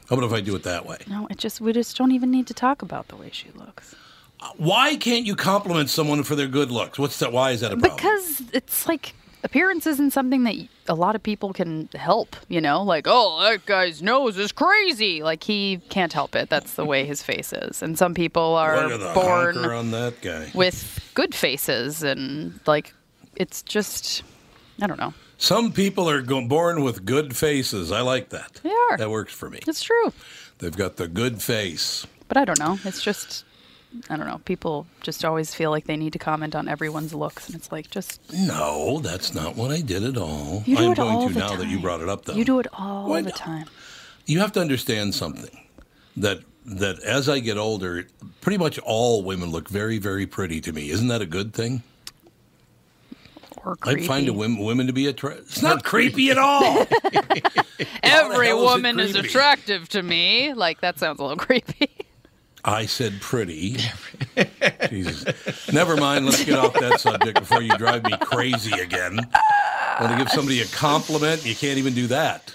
How 0.10 0.16
about 0.18 0.28
if 0.28 0.34
I 0.34 0.42
do 0.42 0.56
it 0.56 0.64
that 0.64 0.86
way? 0.86 0.98
No, 1.08 1.28
it 1.32 1.38
just 1.38 1.62
we 1.62 1.74
just 1.74 1.98
don't 1.98 2.12
even 2.12 2.30
need 2.30 2.46
to 2.48 2.54
talk 2.54 2.82
about 2.82 3.08
the 3.08 3.16
way 3.16 3.30
she 3.32 3.50
looks 3.56 3.96
uh, 4.42 4.50
Why 4.58 4.96
can't 4.98 5.26
you 5.26 5.36
compliment 5.36 5.90
someone 5.90 6.24
for 6.24 6.36
their 6.36 6.48
good 6.50 6.70
looks? 6.70 7.00
What's 7.00 7.18
that? 7.20 7.32
Why 7.32 7.52
is 7.52 7.62
that 7.62 7.72
a 7.72 7.78
problem? 7.78 7.96
because 7.96 8.44
it's 8.54 8.88
like 8.88 9.14
appearance 9.44 9.86
isn't 9.88 10.12
something 10.12 10.44
that 10.44 10.56
a 10.88 10.96
lot 10.96 11.16
of 11.16 11.24
people 11.24 11.54
can 11.54 11.90
help. 11.96 12.36
You 12.48 12.62
know, 12.62 12.84
like 12.84 13.06
oh 13.08 13.40
that 13.42 13.66
guy's 13.66 14.02
nose 14.02 14.38
is 14.38 14.52
crazy. 14.52 15.24
Like 15.24 15.44
he 15.44 15.82
can't 15.90 16.14
help 16.14 16.36
it. 16.36 16.50
That's 16.50 16.76
the 16.76 16.86
way 16.86 17.06
his 17.06 17.22
face 17.24 17.54
is. 17.54 17.82
And 17.82 17.98
some 17.98 18.14
people 18.14 18.56
are 18.56 18.88
Look 18.88 18.94
at 18.94 19.00
the 19.00 19.14
born 19.14 19.58
on 19.58 19.92
that 19.92 20.22
guy. 20.22 20.52
with 20.54 21.12
good 21.14 21.34
faces, 21.36 22.04
and 22.04 22.60
like 22.68 22.94
it's 23.36 23.62
just 23.64 24.24
I 24.82 24.88
don't 24.88 25.00
know. 25.00 25.14
Some 25.38 25.72
people 25.72 26.08
are 26.08 26.22
go- 26.22 26.48
born 26.48 26.84
with 26.84 27.04
good 27.04 27.36
faces. 27.36 27.92
I 27.92 28.02
like 28.02 28.30
that. 28.30 28.60
They 28.62 28.70
are. 28.92 28.98
That 28.98 29.10
works 29.10 29.34
for 29.34 29.50
me. 29.50 29.60
It's 29.68 29.82
true. 29.82 30.14
They've 30.60 30.76
got 30.78 30.98
the 30.98 31.08
good 31.08 31.42
face. 31.42 32.06
But 32.28 32.38
I 32.38 32.46
don't 32.46 32.60
know. 32.60 32.78
It's 32.86 33.02
just, 33.02 33.44
I 34.10 34.16
don't 34.16 34.26
know. 34.28 34.40
People 34.46 34.88
just 35.02 35.26
always 35.26 35.54
feel 35.54 35.70
like 35.70 35.86
they 35.86 35.98
need 35.98 36.14
to 36.14 36.20
comment 36.20 36.56
on 36.56 36.68
everyone's 36.70 37.14
looks, 37.14 37.48
and 37.48 37.56
it's 37.56 37.72
like 37.72 37.90
just 37.90 38.22
No, 38.34 39.00
that's 39.00 39.34
not 39.34 39.56
what 39.56 39.72
I 39.72 39.82
did 39.82 40.04
at 40.04 40.18
all. 40.18 40.64
you 40.66 40.78
do 40.78 40.86
I'm 40.86 40.92
it 40.94 40.96
going 40.98 41.16
all 41.16 41.28
to 41.28 41.34
the 41.34 41.40
now 41.40 41.48
time. 41.50 41.60
that 41.60 41.68
you 41.68 41.80
brought 41.80 42.02
it 42.02 42.08
up, 42.10 42.26
though. 42.26 42.34
You 42.34 42.46
do 42.46 42.60
it 42.60 42.68
all 42.74 43.10
Why 43.10 43.22
the 43.22 43.30
not? 43.30 43.36
time. 43.38 43.66
You 44.26 44.40
have 44.40 44.52
to 44.54 44.62
understand 44.62 45.14
something 45.16 45.50
that 46.18 46.40
that 46.66 47.00
as 47.02 47.28
I 47.28 47.40
get 47.40 47.58
older, 47.58 48.08
pretty 48.40 48.58
much 48.60 48.78
all 48.80 49.24
women 49.24 49.50
look 49.52 49.68
very, 49.68 49.98
very 49.98 50.26
pretty 50.28 50.62
to 50.62 50.72
me. 50.72 50.90
Isn't 50.92 51.08
that 51.10 51.22
a 51.22 51.26
good 51.26 51.54
thing? 51.54 51.84
I 53.84 54.02
find 54.08 54.28
a 54.28 54.34
women, 54.34 54.64
women 54.64 54.88
to 54.88 54.94
be 54.94 55.06
attractive. 55.08 55.46
It's 55.48 55.62
not 55.62 55.84
creepy 55.84 56.32
at 56.32 56.38
all. 56.40 56.88
Every 58.04 58.48
hell 58.48 58.60
is 58.60 58.64
woman 58.64 59.00
is 59.00 59.16
attractive 59.16 59.88
to 59.90 60.02
me. 60.02 60.54
Like 60.54 60.82
that 60.82 60.98
sounds 61.00 61.20
a 61.20 61.24
little 61.24 61.38
creepy. 61.46 61.90
I 62.64 62.86
said 62.86 63.22
pretty. 63.22 63.78
Jesus. 64.90 65.72
Never 65.72 65.96
mind. 65.98 66.26
Let's 66.26 66.44
get 66.44 66.60
off 66.60 66.74
that 66.76 67.00
subject 67.00 67.40
before 67.40 67.62
you 67.62 67.76
drive 67.78 68.04
me 68.04 68.16
crazy 68.22 68.72
again. 68.80 69.16
Want 70.00 70.12
to 70.12 70.18
give 70.18 70.30
somebody 70.30 70.62
a 70.62 70.66
compliment? 70.68 71.46
You 71.46 71.56
can't 71.56 71.78
even 71.78 71.94
do 71.94 72.08
that. 72.08 72.54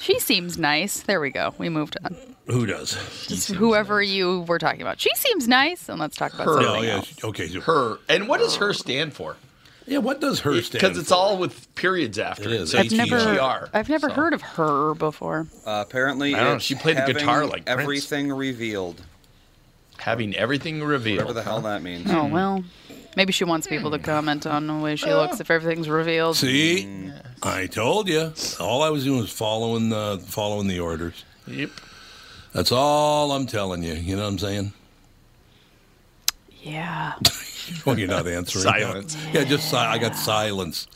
she 0.00 0.18
seems 0.18 0.58
nice. 0.58 1.00
There 1.00 1.20
we 1.20 1.30
go. 1.30 1.54
We 1.58 1.68
moved 1.68 1.96
on. 2.04 2.16
Who 2.46 2.66
does? 2.66 2.92
Just 3.28 3.48
whoever 3.50 4.02
you 4.02 4.40
were 4.42 4.58
talking 4.58 4.82
about. 4.82 5.00
She 5.00 5.10
seems 5.14 5.46
nice, 5.46 5.88
and 5.88 5.98
let's 6.00 6.16
talk 6.16 6.34
about 6.34 6.46
Her. 6.46 6.54
something 6.62 6.80
Oh, 6.80 6.82
yeah. 6.82 6.94
else. 6.96 7.06
she- 7.06 7.26
Okay. 7.26 7.48
so- 7.48 7.60
Her 7.60 7.98
and 8.08 8.28
what 8.28 8.40
does 8.40 8.56
her 8.56 8.72
stand 8.72 9.14
for? 9.14 9.36
Yeah. 9.86 9.98
What 9.98 10.20
does 10.20 10.40
her 10.40 10.60
stand? 10.60 10.66
For? 10.66 10.72
Because 10.88 10.98
it's 10.98 11.08
for? 11.10 11.14
all 11.14 11.36
with 11.38 11.72
periods 11.76 12.18
after 12.18 12.44
It 12.44 12.52
it. 12.52 12.60
is. 12.62 12.70
So 12.72 12.78
I've 12.78 12.90
never, 12.92 13.16
HGR. 13.18 13.68
I've 13.72 13.88
never 13.88 14.08
So- 14.08 14.14
heard 14.14 14.34
of 14.34 14.42
her 14.42 14.94
before. 14.94 15.46
Uh, 15.64 15.84
apparently, 15.86 16.34
I 16.34 16.40
don't 16.44 16.54
know, 16.54 16.58
she 16.58 16.74
played 16.74 16.96
the 16.96 17.12
guitar 17.12 17.44
like 17.46 17.66
Prince. 17.66 17.80
everything 17.80 18.32
revealed. 18.32 19.00
Having 20.00 20.34
everything 20.36 20.82
revealed. 20.82 21.18
Whatever 21.26 21.32
the 21.34 21.42
hell 21.42 21.60
that 21.62 21.82
means. 21.82 22.10
Oh 22.10 22.26
well, 22.26 22.64
maybe 23.16 23.32
she 23.32 23.44
wants 23.44 23.66
people 23.66 23.90
to 23.92 23.98
comment 23.98 24.46
on 24.46 24.66
the 24.66 24.74
way 24.74 24.96
she 24.96 25.12
looks 25.12 25.40
if 25.40 25.50
everything's 25.50 25.88
revealed. 25.88 26.36
See, 26.36 26.84
Mm. 26.86 27.22
I 27.42 27.66
told 27.66 28.08
you. 28.08 28.32
All 28.58 28.82
I 28.82 28.90
was 28.90 29.04
doing 29.04 29.20
was 29.20 29.30
following 29.32 29.88
the 29.88 30.22
following 30.26 30.66
the 30.66 30.80
orders. 30.80 31.24
Yep. 31.46 31.70
That's 32.52 32.72
all 32.72 33.32
I'm 33.32 33.46
telling 33.46 33.82
you. 33.82 33.94
You 33.94 34.16
know 34.16 34.22
what 34.22 34.28
I'm 34.28 34.38
saying? 34.38 34.72
Yeah. 36.62 37.14
Well, 37.86 37.96
you're 37.96 38.08
not 38.08 38.26
answering. 38.26 38.64
Silence. 38.64 39.16
Yeah, 39.32 39.44
just 39.44 39.70
si- 39.70 39.76
I 39.76 39.96
got 39.98 40.16
silence. 40.16 40.88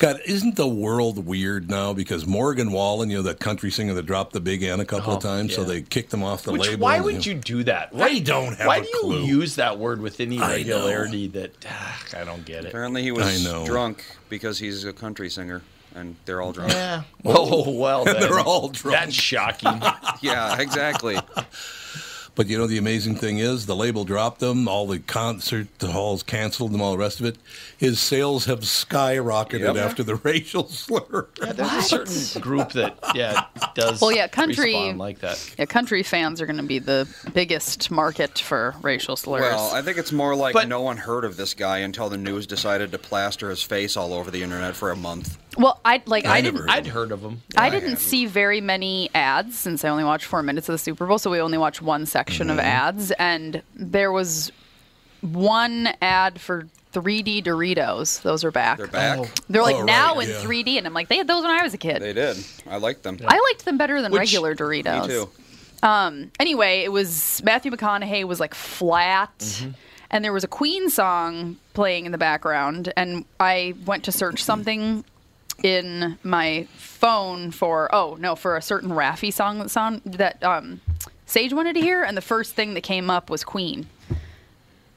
God, 0.00 0.18
isn't 0.24 0.56
the 0.56 0.66
world 0.66 1.26
weird 1.26 1.68
now? 1.70 1.92
Because 1.92 2.26
Morgan 2.26 2.72
Wallen, 2.72 3.10
you 3.10 3.18
know, 3.18 3.22
that 3.24 3.38
country 3.38 3.70
singer 3.70 3.92
that 3.92 4.06
dropped 4.06 4.32
the 4.32 4.40
big 4.40 4.62
N 4.62 4.80
a 4.80 4.84
couple 4.86 5.12
of 5.12 5.18
Oh, 5.18 5.20
times, 5.28 5.54
so 5.54 5.62
they 5.62 5.82
kicked 5.82 6.12
him 6.14 6.22
off 6.24 6.42
the 6.42 6.52
Which, 6.52 6.62
label. 6.68 6.80
why 6.80 6.96
and, 6.96 7.04
would 7.04 7.26
you 7.26 7.34
do 7.34 7.62
that? 7.64 7.90
I 7.94 8.18
don't 8.20 8.56
have 8.56 8.66
Why 8.66 8.78
a 8.78 8.80
do 8.80 8.88
you 8.88 9.00
clue. 9.02 9.24
use 9.24 9.56
that 9.56 9.78
word 9.78 10.00
with 10.00 10.18
any 10.18 10.40
I 10.40 10.52
regularity 10.56 11.28
that 11.28 11.52
ah, 11.68 12.02
I 12.16 12.24
don't 12.24 12.46
get 12.46 12.64
it? 12.64 12.68
Apparently, 12.68 13.02
he 13.02 13.10
I 13.10 13.12
was 13.12 13.44
know. 13.44 13.66
drunk 13.66 14.02
because 14.30 14.58
he's 14.58 14.86
a 14.86 14.92
country 14.94 15.28
singer, 15.28 15.60
and 15.94 16.16
they're 16.24 16.40
all 16.40 16.52
drunk. 16.52 16.72
Yeah. 16.72 17.02
Oh 17.26 17.70
well, 17.70 18.04
then. 18.06 18.20
They're 18.20 18.40
all 18.40 18.68
drunk. 18.70 18.96
That's 18.98 19.14
shocking. 19.14 19.82
yeah, 20.22 20.58
exactly. 20.58 21.18
But 22.34 22.46
you 22.48 22.56
know, 22.56 22.66
the 22.66 22.78
amazing 22.78 23.16
thing 23.16 23.38
is, 23.38 23.66
the 23.66 23.76
label 23.76 24.04
dropped 24.04 24.40
them, 24.40 24.66
all 24.68 24.86
the 24.86 24.98
concert 25.00 25.66
halls 25.80 26.22
canceled 26.22 26.72
them, 26.72 26.80
all 26.80 26.92
the 26.92 26.98
rest 26.98 27.20
of 27.20 27.26
it. 27.26 27.36
His 27.76 28.00
sales 28.00 28.44
have 28.46 28.60
skyrocketed 28.60 29.74
Yep. 29.74 29.76
after 29.76 30.02
the 30.02 30.14
racial 30.24 30.68
slur. 30.68 31.28
Yeah, 31.42 31.52
there's 31.52 31.72
a 31.72 31.82
certain 31.82 32.40
group 32.42 32.72
that 32.72 32.96
yeah 33.14 33.44
does. 33.74 34.00
Well, 34.00 34.12
yeah, 34.12 34.28
country- 34.28 34.92
like 34.92 35.20
that. 35.20 35.54
Yeah, 35.58 35.66
country 35.66 36.02
fans 36.02 36.40
are 36.40 36.46
going 36.46 36.56
to 36.58 36.62
be 36.62 36.78
the 36.78 37.08
biggest 37.34 37.90
market 37.90 38.38
for 38.38 38.74
racial 38.82 39.16
slurs. 39.16 39.42
Well, 39.42 39.72
I 39.74 39.82
think 39.82 39.98
it's 39.98 40.12
more 40.12 40.34
like 40.34 40.54
But- 40.54 40.68
no 40.68 40.80
one 40.82 40.96
heard 40.96 41.24
of 41.24 41.36
this 41.36 41.54
guy 41.54 41.78
until 41.78 42.08
the 42.08 42.18
news 42.18 42.46
decided 42.46 42.92
to 42.92 42.98
plaster 42.98 43.50
his 43.50 43.62
face 43.62 43.96
all 43.96 44.12
over 44.14 44.30
the 44.30 44.42
internet 44.42 44.76
for 44.76 44.90
a 44.90 44.96
month. 44.96 45.36
Well, 45.58 45.80
I 45.84 46.02
like 46.06 46.24
I 46.26 46.38
I, 46.38 46.40
never 46.40 46.58
didn't 46.58 46.68
heard 46.68 46.70
I'd 46.70 46.86
heard 46.86 47.12
of 47.12 47.22
them. 47.22 47.42
I 47.56 47.70
didn't 47.70 47.96
see 47.96 48.26
very 48.26 48.60
many 48.60 49.10
ads 49.14 49.58
since 49.58 49.84
I 49.84 49.88
only 49.88 50.04
watched 50.04 50.26
four 50.26 50.42
minutes 50.42 50.68
of 50.68 50.74
the 50.74 50.78
Super 50.78 51.06
Bowl, 51.06 51.18
so 51.18 51.30
we 51.30 51.40
only 51.40 51.58
watched 51.58 51.82
one 51.82 52.06
section 52.06 52.48
Mm-hmm. 52.48 52.58
of 52.58 52.64
ads, 52.64 53.10
and 53.12 53.62
there 53.74 54.12
was 54.12 54.50
one 55.20 55.88
ad 56.00 56.40
for 56.40 56.66
3D 56.94 57.44
Doritos. 57.44 58.22
Those 58.22 58.42
are 58.44 58.50
back. 58.50 58.78
They're 58.78 58.86
back. 58.86 59.18
Oh. 59.20 59.26
They're 59.48 59.62
like 59.62 59.76
Oh, 59.76 59.80
right, 59.80 59.86
now 59.86 60.18
in 60.18 60.28
yeah. 60.28 60.36
3D, 60.36 60.78
and 60.78 60.86
I'm 60.86 60.94
like, 60.94 61.08
they 61.08 61.16
had 61.18 61.26
those 61.28 61.42
when 61.42 61.50
I 61.52 61.62
was 61.62 61.74
a 61.74 61.78
kid. 61.78 62.00
They 62.02 62.12
did. 62.12 62.36
I 62.68 62.78
liked 62.78 63.02
them. 63.02 63.18
I 63.26 63.38
liked 63.50 63.64
them 63.64 63.76
better 63.78 64.00
than 64.02 64.12
Which- 64.12 64.18
regular 64.20 64.54
Doritos. 64.56 65.02
Me 65.02 65.08
too. 65.08 65.28
Anyway, 66.40 66.80
it 66.80 66.92
was 66.92 67.40
Matthew 67.44 67.70
McConaughey 67.70 68.24
was 68.24 68.40
like 68.40 68.54
flat, 68.54 69.36
Mm-hmm. 69.38 69.70
and 70.10 70.24
there 70.24 70.32
was 70.32 70.44
a 70.44 70.48
Queen 70.48 70.90
song 70.90 71.56
playing 71.74 72.06
in 72.06 72.12
the 72.12 72.18
background, 72.18 72.92
and 72.96 73.24
I 73.38 73.74
went 73.86 74.04
to 74.04 74.12
search 74.12 74.42
something 74.42 75.04
in 75.62 76.18
my 76.22 76.66
phone 76.76 77.50
for 77.50 77.92
oh 77.94 78.16
no 78.18 78.34
for 78.36 78.56
a 78.56 78.62
certain 78.62 78.90
Raffi 78.90 79.32
song 79.32 79.58
that 79.58 79.70
sound 79.70 80.02
that 80.04 80.42
um, 80.42 80.80
Sage 81.26 81.52
wanted 81.52 81.74
to 81.74 81.80
hear, 81.80 82.02
and 82.02 82.16
the 82.16 82.22
first 82.22 82.54
thing 82.54 82.74
that 82.74 82.82
came 82.82 83.08
up 83.08 83.30
was 83.30 83.44
Queen. 83.44 83.86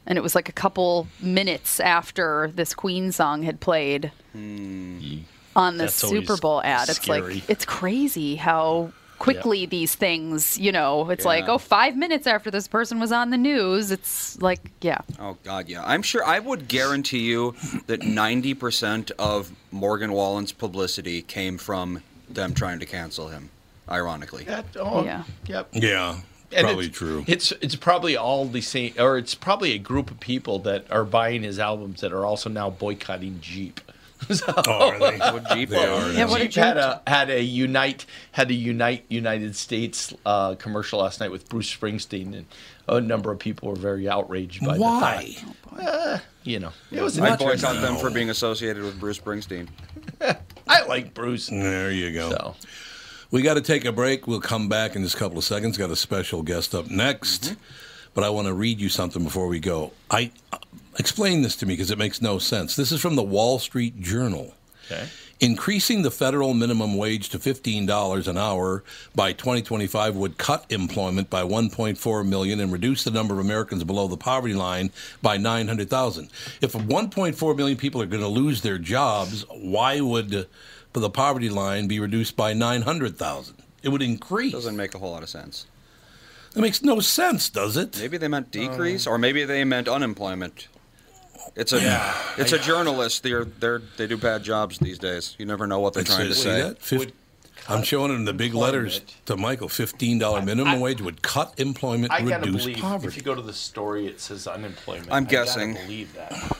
And 0.05 0.17
it 0.17 0.21
was 0.21 0.35
like 0.35 0.49
a 0.49 0.53
couple 0.53 1.07
minutes 1.21 1.79
after 1.79 2.51
this 2.55 2.73
Queen 2.73 3.11
song 3.11 3.43
had 3.43 3.59
played 3.59 4.11
on 4.35 5.77
the 5.77 5.85
That's 5.85 5.93
Super 5.93 6.35
Bowl 6.37 6.61
ad. 6.63 6.89
It's 6.89 6.97
scary. 6.97 7.35
like 7.35 7.49
it's 7.49 7.65
crazy 7.65 8.35
how 8.35 8.91
quickly 9.19 9.65
these 9.65 9.95
things, 9.95 10.57
you 10.59 10.71
know, 10.71 11.09
it's 11.09 11.25
like, 11.25 11.47
oh, 11.47 11.57
five 11.57 11.95
minutes 11.95 12.27
after 12.27 12.51
this 12.51 12.67
person 12.67 12.99
was 12.99 13.11
on 13.11 13.29
the 13.29 13.37
news, 13.37 13.91
it's 13.91 14.41
like, 14.41 14.71
yeah. 14.81 14.99
Oh 15.19 15.37
God, 15.43 15.69
yeah. 15.69 15.83
I'm 15.85 16.01
sure. 16.01 16.23
I 16.25 16.39
would 16.39 16.67
guarantee 16.67 17.19
you 17.19 17.55
that 17.87 18.01
90% 18.01 19.11
of 19.17 19.51
Morgan 19.71 20.11
Wallen's 20.11 20.51
publicity 20.51 21.21
came 21.21 21.57
from 21.57 22.03
them 22.29 22.53
trying 22.53 22.79
to 22.79 22.85
cancel 22.85 23.29
him. 23.29 23.49
ironically. 23.89 24.43
That, 24.45 24.65
oh, 24.79 25.03
Yeah. 25.03 25.23
Yep. 25.47 25.69
Yeah, 25.73 26.19
And 26.51 26.65
probably 26.65 26.87
it's, 26.87 26.97
true. 26.97 27.25
It's 27.27 27.51
it's 27.53 27.75
probably 27.75 28.15
all 28.15 28.45
the 28.45 28.61
same, 28.61 28.93
or 28.97 29.17
it's 29.17 29.35
probably 29.35 29.73
a 29.73 29.77
group 29.77 30.09
of 30.09 30.19
people 30.19 30.59
that 30.59 30.89
are 30.91 31.03
buying 31.03 31.43
his 31.43 31.59
albums 31.59 32.01
that 32.01 32.13
are 32.13 32.25
also 32.25 32.49
now 32.49 32.69
boycotting 32.69 33.39
Jeep. 33.41 33.81
So- 34.31 34.53
oh, 34.67 34.89
are 34.89 34.99
they? 34.99 35.17
What 35.19 35.49
Jeep 35.51 35.69
They 35.69 35.85
are. 35.85 35.89
are. 36.05 36.11
Yeah, 36.11 36.25
what 36.25 36.41
Jeep 36.41 36.53
had 36.55 36.77
a 36.77 37.01
had 37.07 37.29
a 37.29 37.41
unite 37.43 38.05
had 38.31 38.49
a 38.51 38.53
unite 38.53 39.05
United 39.09 39.55
States 39.55 40.13
uh, 40.25 40.55
commercial 40.55 40.99
last 40.99 41.19
night 41.19 41.31
with 41.31 41.49
Bruce 41.49 41.73
Springsteen, 41.75 42.33
and 42.35 42.45
a 42.87 42.99
number 43.01 43.31
of 43.31 43.39
people 43.39 43.69
were 43.69 43.75
very 43.75 44.07
outraged 44.09 44.65
by 44.65 44.77
Why? 44.77 45.35
the 45.71 45.75
fact. 45.77 45.87
Uh, 45.87 46.17
you 46.43 46.59
know, 46.59 46.71
it 46.91 47.01
was 47.01 47.17
I 47.19 47.31
interesting. 47.31 47.69
boycott 47.69 47.81
them 47.81 47.97
for 47.97 48.09
being 48.09 48.29
associated 48.29 48.83
with 48.83 48.99
Bruce 48.99 49.19
Springsteen. 49.19 49.67
I 50.67 50.85
like 50.87 51.13
Bruce. 51.13 51.47
There 51.47 51.91
you 51.91 52.11
go. 52.13 52.29
So 52.29 52.55
We 53.31 53.41
got 53.41 53.55
to 53.55 53.61
take 53.61 53.85
a 53.85 53.91
break. 53.91 54.27
We'll 54.27 54.41
come 54.41 54.69
back 54.69 54.95
in 54.95 55.03
just 55.03 55.15
a 55.15 55.19
couple 55.19 55.37
of 55.37 55.43
seconds. 55.43 55.77
Got 55.77 55.89
a 55.91 55.95
special 55.95 56.43
guest 56.43 56.75
up 56.75 56.89
next, 56.89 57.55
but 58.13 58.23
I 58.23 58.29
want 58.29 58.47
to 58.47 58.53
read 58.53 58.79
you 58.79 58.89
something 58.89 59.23
before 59.23 59.47
we 59.47 59.59
go. 59.59 59.91
I 60.11 60.31
uh, 60.51 60.57
explain 60.97 61.41
this 61.41 61.55
to 61.57 61.65
me 61.65 61.73
because 61.73 61.91
it 61.91 61.97
makes 61.97 62.21
no 62.21 62.37
sense. 62.37 62.75
This 62.75 62.91
is 62.91 63.01
from 63.01 63.15
the 63.15 63.23
Wall 63.23 63.59
Street 63.59 63.99
Journal. 64.01 64.53
okay. 64.85 65.07
Increasing 65.39 66.03
the 66.03 66.11
federal 66.11 66.53
minimum 66.53 66.95
wage 66.95 67.27
to 67.29 67.39
$15 67.39 68.27
an 68.27 68.37
hour 68.37 68.83
by 69.13 69.33
2025 69.33 70.15
would 70.15 70.37
cut 70.37 70.65
employment 70.69 71.29
by 71.29 71.41
1.4 71.41 72.25
million 72.25 72.61
and 72.61 72.71
reduce 72.71 73.03
the 73.03 73.11
number 73.11 73.33
of 73.33 73.41
Americans 73.41 73.83
below 73.83 74.07
the 74.07 74.15
poverty 74.15 74.53
line 74.53 74.91
by 75.21 75.35
900,000. 75.35 76.29
If 76.61 76.73
1.4 76.73 77.57
million 77.57 77.77
people 77.77 78.01
are 78.01 78.05
going 78.05 78.21
to 78.21 78.27
lose 78.27 78.61
their 78.61 78.77
jobs, 78.77 79.43
why 79.49 79.99
would 79.99 80.47
the 80.93 81.09
poverty 81.09 81.49
line 81.49 81.87
be 81.87 81.99
reduced 81.99 82.37
by 82.37 82.53
900,000? 82.53 83.55
It 83.81 83.89
would 83.89 84.01
increase. 84.01 84.53
Doesn't 84.53 84.77
make 84.77 84.95
a 84.95 84.99
whole 84.99 85.11
lot 85.11 85.23
of 85.23 85.29
sense. 85.29 85.65
That 86.53 86.61
makes 86.61 86.83
no 86.83 86.99
sense, 86.99 87.49
does 87.49 87.75
it? 87.75 87.99
Maybe 87.99 88.17
they 88.17 88.27
meant 88.27 88.47
uh, 88.55 88.59
decrease, 88.59 89.07
or 89.07 89.17
maybe 89.17 89.43
they 89.43 89.63
meant 89.63 89.87
unemployment. 89.89 90.67
It's 91.55 91.73
a 91.73 92.13
it's 92.37 92.51
a 92.51 92.59
journalist. 92.59 93.23
They're 93.23 93.45
they're 93.45 93.81
they 93.97 94.07
do 94.07 94.17
bad 94.17 94.43
jobs 94.43 94.77
these 94.79 94.97
days. 94.99 95.35
You 95.37 95.45
never 95.45 95.67
know 95.67 95.79
what 95.79 95.93
they're 95.93 96.01
It's- 96.01 96.15
trying 96.15 96.29
to 96.29 96.35
see 96.35 96.43
say. 96.43 96.61
that? 96.61 96.81
Fif- 96.81 97.11
I'm 97.69 97.83
showing 97.83 98.11
it 98.11 98.15
in 98.15 98.25
the 98.25 98.33
big 98.33 98.53
letters 98.53 98.99
to 99.27 99.37
Michael. 99.37 99.69
$15 99.69 100.43
minimum 100.43 100.81
wage 100.81 101.01
would 101.01 101.21
cut 101.21 101.53
employment, 101.57 102.11
I 102.11 102.21
gotta 102.21 102.45
reduce 102.45 102.65
believe 102.65 103.05
if 103.05 103.15
you 103.15 103.21
go 103.23 103.35
to 103.35 103.41
the 103.41 103.53
story, 103.53 104.07
it 104.07 104.19
says 104.19 104.47
unemployment. 104.47 105.07
I'm 105.11 105.23
I 105.23 105.25
gotta 105.27 105.45
guessing. 105.45 105.73
believe 105.75 106.13
that. 106.15 106.57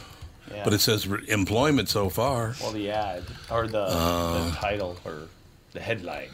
Yeah. 0.50 0.64
But 0.64 0.74
it 0.74 0.80
says 0.80 1.06
re- 1.08 1.26
employment 1.28 1.90
so 1.90 2.10
far. 2.10 2.56
well, 2.62 2.72
the 2.72 2.90
ad 2.92 3.24
or 3.52 3.68
the, 3.68 3.82
Uh. 3.82 4.46
the 4.50 4.56
title 4.56 4.98
or 5.04 5.24
the 5.74 5.82
headline. 5.82 6.30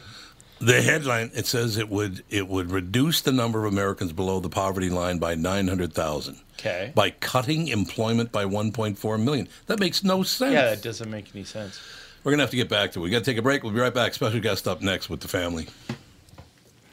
The 0.60 0.82
headline 0.82 1.30
it 1.34 1.46
says 1.46 1.78
it 1.78 1.88
would 1.88 2.22
it 2.28 2.46
would 2.46 2.70
reduce 2.70 3.22
the 3.22 3.32
number 3.32 3.64
of 3.64 3.72
Americans 3.72 4.12
below 4.12 4.40
the 4.40 4.50
poverty 4.50 4.90
line 4.90 5.18
by 5.18 5.34
900,000 5.34 6.38
Okay. 6.58 6.92
by 6.94 7.10
cutting 7.10 7.68
employment 7.68 8.30
by 8.30 8.44
1.4 8.44 9.22
million. 9.22 9.48
That 9.66 9.80
makes 9.80 10.04
no 10.04 10.22
sense. 10.22 10.52
Yeah, 10.52 10.66
that 10.66 10.82
doesn't 10.82 11.10
make 11.10 11.34
any 11.34 11.44
sense. 11.44 11.80
We're 12.22 12.32
going 12.32 12.38
to 12.40 12.42
have 12.44 12.50
to 12.50 12.56
get 12.58 12.68
back 12.68 12.92
to 12.92 13.00
it. 13.00 13.02
We 13.04 13.08
got 13.08 13.20
to 13.20 13.24
take 13.24 13.38
a 13.38 13.42
break. 13.42 13.62
We'll 13.62 13.72
be 13.72 13.80
right 13.80 13.94
back. 13.94 14.12
Special 14.12 14.40
guest 14.40 14.68
up 14.68 14.82
next 14.82 15.08
with 15.08 15.20
the 15.20 15.28
family. 15.28 15.68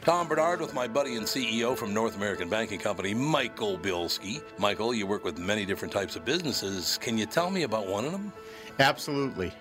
Tom 0.04 0.30
Barnard 0.30 0.62
with 0.62 0.74
my 0.74 0.88
buddy 0.88 1.18
and 1.18 1.26
CEO 1.26 1.76
from 1.76 1.94
North 1.94 2.16
American 2.16 2.48
Banking 2.48 2.80
Company, 2.80 3.14
Michael 3.14 3.78
Bilski. 3.78 4.42
Michael, 4.58 4.94
you 4.94 5.06
work 5.06 5.26
with 5.26 5.38
many 5.38 5.66
different 5.66 5.94
types 5.94 6.16
of 6.16 6.24
businesses. 6.24 6.98
Can 7.02 7.18
you 7.18 7.26
tell 7.26 7.50
me 7.50 7.64
about 7.64 7.88
one 7.88 8.06
of 8.06 8.14
them? 8.14 8.32
Absolutely. 8.80 9.52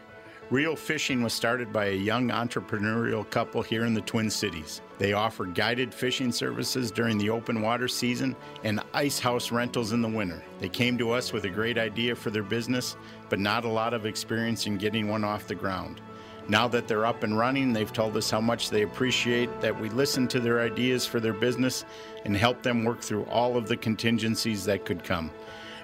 Real 0.49 0.76
Fishing 0.76 1.25
was 1.25 1.33
started 1.33 1.73
by 1.73 1.87
a 1.87 1.97
young 1.97 2.29
entrepreneurial 2.29 3.29
couple 3.31 3.62
here 3.62 3.85
in 3.85 3.95
the 3.95 4.00
Twin 4.03 4.31
Cities. 4.31 4.81
They 4.97 5.12
offer 5.12 5.45
guided 5.45 5.93
fishing 5.93 6.31
services 6.31 6.93
during 6.93 7.19
the 7.19 7.31
open 7.31 7.62
water 7.62 7.88
season 7.88 8.37
and 8.62 8.81
ice 8.95 9.19
house 9.19 9.50
rentals 9.50 9.91
in 9.91 10.03
the 10.03 10.09
winter. 10.09 10.41
They 10.61 10.69
came 10.69 10.97
to 10.99 11.11
us 11.11 11.33
with 11.33 11.47
a 11.47 11.50
great 11.50 11.79
idea 11.79 12.15
for 12.15 12.31
their 12.31 12.45
business, 12.45 12.97
but 13.29 13.41
not 13.41 13.65
a 13.65 13.69
lot 13.69 13.93
of 13.93 14.07
experience 14.07 14.69
in 14.69 14.76
getting 14.76 15.09
one 15.09 15.25
off 15.25 15.49
the 15.49 15.57
ground. 15.57 16.00
Now 16.49 16.69
that 16.69 16.87
they're 16.87 17.07
up 17.07 17.25
and 17.25 17.37
running, 17.37 17.73
they've 17.73 17.93
told 17.93 18.17
us 18.17 18.31
how 18.31 18.41
much 18.41 18.71
they 18.71 18.83
appreciate 18.83 19.61
that 19.61 19.81
we 19.81 19.88
listen 19.88 20.29
to 20.29 20.38
their 20.38 20.61
ideas 20.61 21.05
for 21.05 21.19
their 21.19 21.33
business 21.33 21.85
and 22.25 22.37
help 22.37 22.62
them 22.62 22.85
work 22.85 23.00
through 23.00 23.25
all 23.25 23.57
of 23.57 23.67
the 23.67 23.76
contingencies 23.76 24.65
that 24.67 24.85
could 24.85 25.03
come 25.03 25.33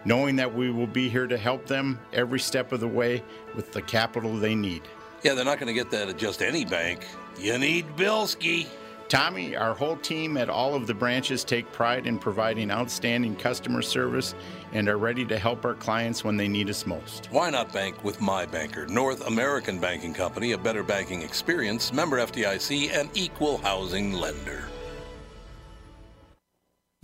knowing 0.04 0.36
that 0.36 0.54
we 0.54 0.70
will 0.70 0.86
be 0.86 1.08
here 1.08 1.26
to 1.26 1.36
help 1.36 1.66
them 1.66 1.98
every 2.12 2.40
step 2.40 2.72
of 2.72 2.80
the 2.80 2.88
way 2.88 3.22
with 3.54 3.72
the 3.72 3.82
capital 3.82 4.36
they 4.36 4.54
need. 4.54 4.82
Yeah, 5.22 5.34
they're 5.34 5.44
not 5.44 5.58
going 5.58 5.68
to 5.68 5.74
get 5.74 5.90
that 5.92 6.08
at 6.08 6.18
just 6.18 6.42
any 6.42 6.64
bank. 6.64 7.06
You 7.38 7.58
need 7.58 7.86
Bilski. 7.96 8.66
Tommy, 9.08 9.54
our 9.54 9.74
whole 9.74 9.96
team 9.98 10.38
at 10.38 10.48
all 10.48 10.74
of 10.74 10.86
the 10.86 10.94
branches 10.94 11.44
take 11.44 11.70
pride 11.70 12.06
in 12.06 12.18
providing 12.18 12.70
outstanding 12.70 13.36
customer 13.36 13.82
service 13.82 14.34
and 14.72 14.88
are 14.88 14.96
ready 14.96 15.24
to 15.26 15.38
help 15.38 15.66
our 15.66 15.74
clients 15.74 16.24
when 16.24 16.38
they 16.38 16.48
need 16.48 16.70
us 16.70 16.86
most. 16.86 17.26
Why 17.30 17.50
not 17.50 17.74
bank 17.74 18.02
with 18.02 18.22
my 18.22 18.46
banker, 18.46 18.86
North 18.86 19.26
American 19.26 19.78
Banking 19.78 20.14
Company, 20.14 20.52
a 20.52 20.58
better 20.58 20.82
banking 20.82 21.20
experience, 21.20 21.92
member 21.92 22.16
FDIC, 22.16 22.90
and 22.90 23.10
equal 23.12 23.58
housing 23.58 24.14
lender. 24.14 24.64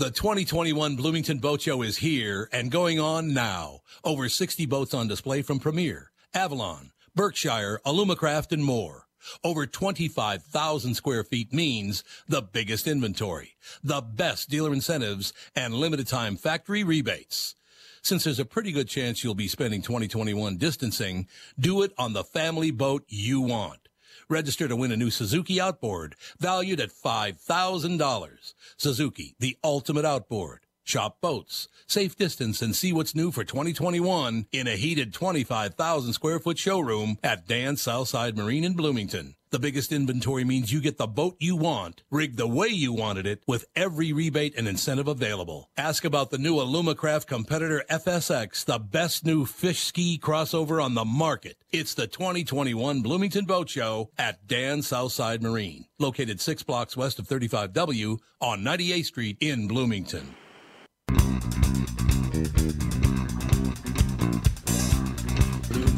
The 0.01 0.13
2021 0.13 0.95
Bloomington 0.95 1.39
Boat 1.39 1.63
Show 1.63 1.83
is 1.83 1.97
here 1.97 2.49
and 2.53 2.71
going 2.71 3.01
on 3.01 3.35
now. 3.35 3.81
Over 4.05 4.29
60 4.29 4.65
boats 4.67 4.95
on 4.95 5.09
display 5.09 5.43
from 5.43 5.59
Premier, 5.59 6.13
Avalon, 6.33 6.93
Berkshire, 7.17 7.81
Alumacraft, 7.85 8.53
and 8.53 8.65
more. 8.65 9.09
Over 9.43 9.67
25,000 9.67 10.95
square 10.95 11.25
feet 11.25 11.53
means 11.53 12.05
the 12.29 12.43
biggest 12.43 12.87
inventory, 12.87 13.57
the 13.83 14.01
best 14.01 14.49
dealer 14.49 14.73
incentives, 14.73 15.33
and 15.57 15.75
limited 15.75 16.07
time 16.07 16.37
factory 16.37 16.85
rebates. 16.85 17.57
Since 18.01 18.23
there's 18.23 18.39
a 18.39 18.45
pretty 18.45 18.71
good 18.71 18.87
chance 18.87 19.25
you'll 19.25 19.35
be 19.35 19.49
spending 19.49 19.83
2021 19.83 20.59
distancing, 20.59 21.27
do 21.59 21.83
it 21.83 21.93
on 21.99 22.13
the 22.13 22.23
family 22.23 22.71
boat 22.71 23.03
you 23.09 23.41
want. 23.41 23.88
Register 24.31 24.69
to 24.69 24.77
win 24.77 24.93
a 24.93 24.97
new 24.97 25.09
Suzuki 25.09 25.59
outboard 25.59 26.14
valued 26.38 26.81
at 26.81 26.91
$5,000. 26.91 28.55
Suzuki, 28.77 29.35
the 29.38 29.57
ultimate 29.64 30.05
outboard. 30.05 30.67
Shop 30.85 31.19
boats, 31.23 31.69
safe 31.87 32.14
distance, 32.14 32.61
and 32.61 32.77
see 32.77 32.93
what's 32.93 33.14
new 33.14 33.31
for 33.31 33.43
2021 33.43 34.45
in 34.53 34.67
a 34.67 34.77
heated 34.77 35.14
25,000 35.14 36.12
square 36.12 36.38
foot 36.38 36.59
showroom 36.59 37.17
at 37.23 37.49
Dan 37.49 37.79
Southside 37.79 38.37
Marine 38.37 38.64
in 38.64 38.75
Bloomington. 38.75 39.35
The 39.51 39.59
biggest 39.59 39.93
inventory 39.93 40.45
means 40.45 40.75
you 40.75 40.81
get 40.83 40.99
the 40.99 41.07
boat 41.07 41.37
you 41.39 41.57
want, 41.57 42.03
rigged 42.11 42.37
the 42.37 42.47
way 42.47 42.69
you 42.69 42.93
wanted 42.93 43.27
it, 43.27 43.43
with 43.47 43.65
every 43.75 44.13
rebate 44.13 44.55
and 44.59 44.69
incentive 44.69 45.09
available. 45.09 45.71
Ask 45.75 46.05
about 46.05 46.31
the 46.31 46.37
new 46.37 46.57
Alumacraft 46.57 47.27
competitor 47.27 47.83
FSX, 47.89 48.63
the 48.67 48.79
best 48.79 49.25
new 49.25 49.47
fish 49.47 49.81
ski 49.81 50.21
crossover 50.23 50.85
on 50.85 50.93
the 50.93 51.07
market. 51.07 51.57
It's 51.71 51.95
the 51.95 52.07
2021 52.07 53.01
Bloomington 53.01 53.47
Boat 53.47 53.71
Show 53.71 54.11
at 54.19 54.47
Dan 54.47 54.83
Southside 54.83 55.43
Marine, 55.43 55.87
located 55.99 56.43
six 56.43 56.63
blocks 56.63 56.95
west 56.95 57.19
of 57.19 57.27
35W 57.27 58.19
on 58.43 58.61
98th 58.61 59.07
Street 59.07 59.39
in 59.41 59.67
Bloomington. 59.67 60.35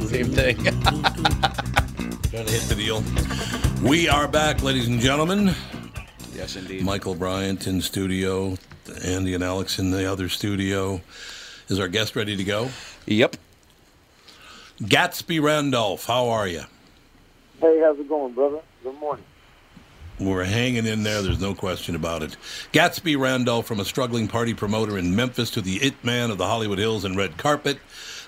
Same 0.06 0.30
thing. 0.30 1.76
Trying 2.40 2.52
to 2.54 2.58
hit 2.58 2.68
the 2.70 2.74
deal. 2.74 3.86
We 3.86 4.08
are 4.08 4.26
back, 4.26 4.62
ladies 4.62 4.88
and 4.88 4.98
gentlemen. 4.98 5.54
Yes, 6.34 6.56
indeed. 6.56 6.82
Michael 6.82 7.14
Bryant 7.14 7.66
in 7.66 7.82
studio, 7.82 8.56
Andy 9.04 9.34
and 9.34 9.44
Alex 9.44 9.78
in 9.78 9.90
the 9.90 10.10
other 10.10 10.30
studio. 10.30 11.02
Is 11.68 11.78
our 11.78 11.88
guest 11.88 12.16
ready 12.16 12.38
to 12.38 12.44
go? 12.44 12.70
Yep. 13.04 13.36
Gatsby 14.80 15.42
Randolph, 15.42 16.06
how 16.06 16.30
are 16.30 16.48
you? 16.48 16.62
Hey, 17.60 17.78
how's 17.84 17.98
it 17.98 18.08
going, 18.08 18.32
brother? 18.32 18.60
Good 18.82 18.98
morning. 18.98 19.24
We're 20.18 20.44
hanging 20.44 20.86
in 20.86 21.02
there. 21.02 21.20
There's 21.20 21.42
no 21.42 21.54
question 21.54 21.94
about 21.94 22.22
it. 22.22 22.38
Gatsby 22.72 23.20
Randolph, 23.20 23.66
from 23.66 23.80
a 23.80 23.84
struggling 23.84 24.28
party 24.28 24.54
promoter 24.54 24.96
in 24.96 25.14
Memphis 25.14 25.50
to 25.50 25.60
the 25.60 25.76
it 25.76 26.02
man 26.02 26.30
of 26.30 26.38
the 26.38 26.46
Hollywood 26.46 26.78
Hills 26.78 27.04
and 27.04 27.18
red 27.18 27.36
carpet. 27.36 27.80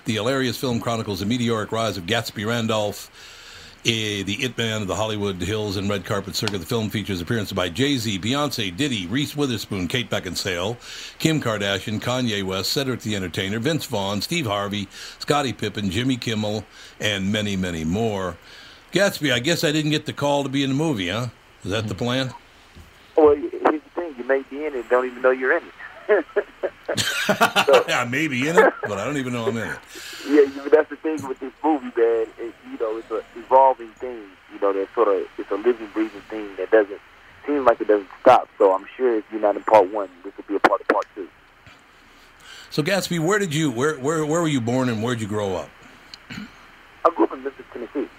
The 0.05 0.13
hilarious 0.13 0.57
film 0.59 0.81
chronicles 0.81 1.21
the 1.21 1.25
meteoric 1.25 1.71
rise 1.71 1.97
of 1.97 2.05
Gatsby 2.05 2.45
Randolph, 2.45 3.09
Eh, 3.85 4.23
the 4.23 4.37
it 4.41 4.57
man 4.57 4.81
of 4.81 4.87
the 4.87 4.95
Hollywood 4.95 5.41
Hills 5.41 5.75
and 5.75 5.89
red 5.89 6.05
carpet 6.05 6.37
circuit. 6.37 6.59
The 6.59 6.65
film 6.65 6.89
features 6.89 7.19
appearances 7.19 7.51
by 7.51 7.67
Jay 7.67 7.97
Z, 7.97 8.17
Beyonce, 8.17 8.73
Diddy, 8.73 9.07
Reese 9.07 9.35
Witherspoon, 9.35 9.89
Kate 9.89 10.09
Beckinsale, 10.09 10.77
Kim 11.19 11.41
Kardashian, 11.41 11.99
Kanye 11.99 12.43
West, 12.43 12.71
Cedric 12.71 13.01
the 13.01 13.13
Entertainer, 13.13 13.59
Vince 13.59 13.83
Vaughn, 13.85 14.21
Steve 14.21 14.45
Harvey, 14.45 14.87
Scottie 15.19 15.51
Pippen, 15.51 15.89
Jimmy 15.89 16.15
Kimmel, 16.15 16.63
and 17.01 17.29
many, 17.29 17.57
many 17.57 17.83
more. 17.83 18.37
Gatsby, 18.93 19.33
I 19.33 19.39
guess 19.39 19.65
I 19.65 19.73
didn't 19.73 19.91
get 19.91 20.05
the 20.05 20.13
call 20.13 20.43
to 20.43 20.49
be 20.49 20.63
in 20.63 20.69
the 20.69 20.75
movie, 20.75 21.09
huh? 21.09 21.27
Is 21.65 21.71
that 21.71 21.89
the 21.89 21.95
plan? 21.95 22.33
Well, 23.17 23.35
here's 23.35 23.51
the 23.51 23.89
thing: 23.95 24.15
you 24.17 24.23
may 24.23 24.43
be 24.43 24.65
in 24.65 24.75
it, 24.75 24.89
don't 24.89 25.05
even 25.05 25.21
know 25.21 25.31
you're 25.31 25.57
in 25.57 25.63
it. 26.07 26.25
yeah, 27.89 28.07
maybe 28.09 28.47
in 28.47 28.57
it, 28.57 28.73
but 28.83 28.97
I 28.97 29.03
don't 29.03 29.17
even 29.17 29.33
know 29.33 29.45
I'm 29.45 29.57
in 29.57 29.67
it. 29.67 29.79
yeah, 30.25 30.41
you, 30.41 30.69
that's 30.69 30.89
the 30.89 30.95
thing 30.95 31.27
with 31.27 31.41
this 31.41 31.51
movie, 31.61 31.91
man. 31.97 32.27
It, 32.39 32.53
know, 32.83 32.97
it's 32.97 33.11
a 33.11 33.23
evolving 33.39 33.89
thing. 33.93 34.23
You 34.53 34.59
know, 34.61 34.73
that 34.73 34.87
sort 34.93 35.07
of 35.07 35.27
it's 35.37 35.49
a 35.51 35.55
living, 35.55 35.87
breathing 35.93 36.21
thing 36.29 36.55
that 36.57 36.71
doesn't 36.71 36.99
seems 37.45 37.65
like 37.65 37.81
it 37.81 37.87
doesn't 37.87 38.09
stop. 38.21 38.47
So 38.57 38.73
I'm 38.73 38.85
sure 38.95 39.17
if 39.17 39.25
you're 39.31 39.41
not 39.41 39.55
in 39.55 39.63
part 39.63 39.91
one, 39.91 40.09
this 40.23 40.35
will 40.37 40.45
be 40.47 40.55
a 40.55 40.59
part 40.59 40.81
of 40.81 40.87
part 40.87 41.05
two. 41.15 41.27
So 42.69 42.83
Gatsby, 42.83 43.19
where 43.19 43.39
did 43.39 43.53
you 43.53 43.71
where 43.71 43.95
where 43.95 44.25
where 44.25 44.41
were 44.41 44.47
you 44.47 44.61
born 44.61 44.89
and 44.89 45.01
where 45.01 45.15
did 45.15 45.21
you 45.21 45.27
grow 45.27 45.55
up? 45.55 45.69
I 47.05 47.09
grew 47.15 47.25
up 47.25 47.33
in 47.33 47.43
Memphis, 47.43 47.65
Tennessee. 47.73 48.09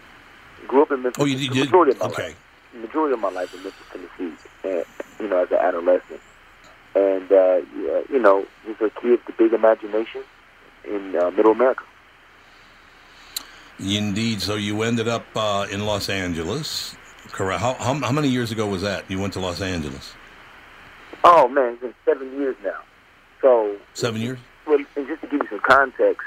Grew 0.67 0.83
up 0.83 0.91
in 0.91 1.03
Memphis. 1.03 1.23
Oh, 1.23 1.27
you 1.27 1.37
did. 1.37 1.53
The 1.53 1.65
majority 1.65 1.93
of 1.93 2.01
my 2.01 2.07
okay. 2.07 2.29
Life, 2.29 2.37
majority 2.75 3.15
of 3.15 3.21
my 3.21 3.31
life 3.31 3.55
in 3.55 3.63
Memphis, 3.63 3.87
Tennessee, 3.93 4.37
and 4.65 4.85
you 5.21 5.29
know, 5.29 5.43
as 5.43 5.51
an 5.51 5.59
adolescent, 5.59 6.21
and 6.95 7.33
uh, 7.33 7.61
yeah, 7.77 8.03
you 8.11 8.19
know, 8.21 8.47
just 8.67 8.81
a 8.81 8.91
kid 9.01 9.21
with 9.27 9.29
a 9.29 9.33
big 9.39 9.53
imagination 9.53 10.23
in 10.85 11.17
uh, 11.17 11.31
Middle 11.31 11.53
America. 11.53 11.85
Indeed. 13.79 14.41
So 14.41 14.55
you 14.55 14.83
ended 14.83 15.09
up 15.09 15.27
uh, 15.35 15.67
in 15.71 15.85
Los 15.87 16.09
Angeles. 16.09 16.97
Correct. 17.33 17.61
How, 17.61 17.75
how, 17.75 17.95
how 17.95 18.13
many 18.13 18.29
years 18.29 18.53
ago 18.53 18.67
was 18.67 18.83
that? 18.83 19.11
You 19.11 19.19
went 19.19 19.33
to 19.35 19.41
Los 19.41 19.61
Angeles. 19.61 20.15
Oh 21.25 21.49
man, 21.49 21.73
it's 21.73 21.83
been 21.83 21.95
seven 22.05 22.33
years 22.39 22.57
now. 22.63 22.81
So 23.41 23.77
Seven 23.95 24.21
years. 24.21 24.39
Well, 24.67 24.79
and 24.97 25.07
just 25.07 25.21
to 25.23 25.27
give 25.29 25.41
you 25.43 25.49
some 25.49 25.61
context, 25.61 26.27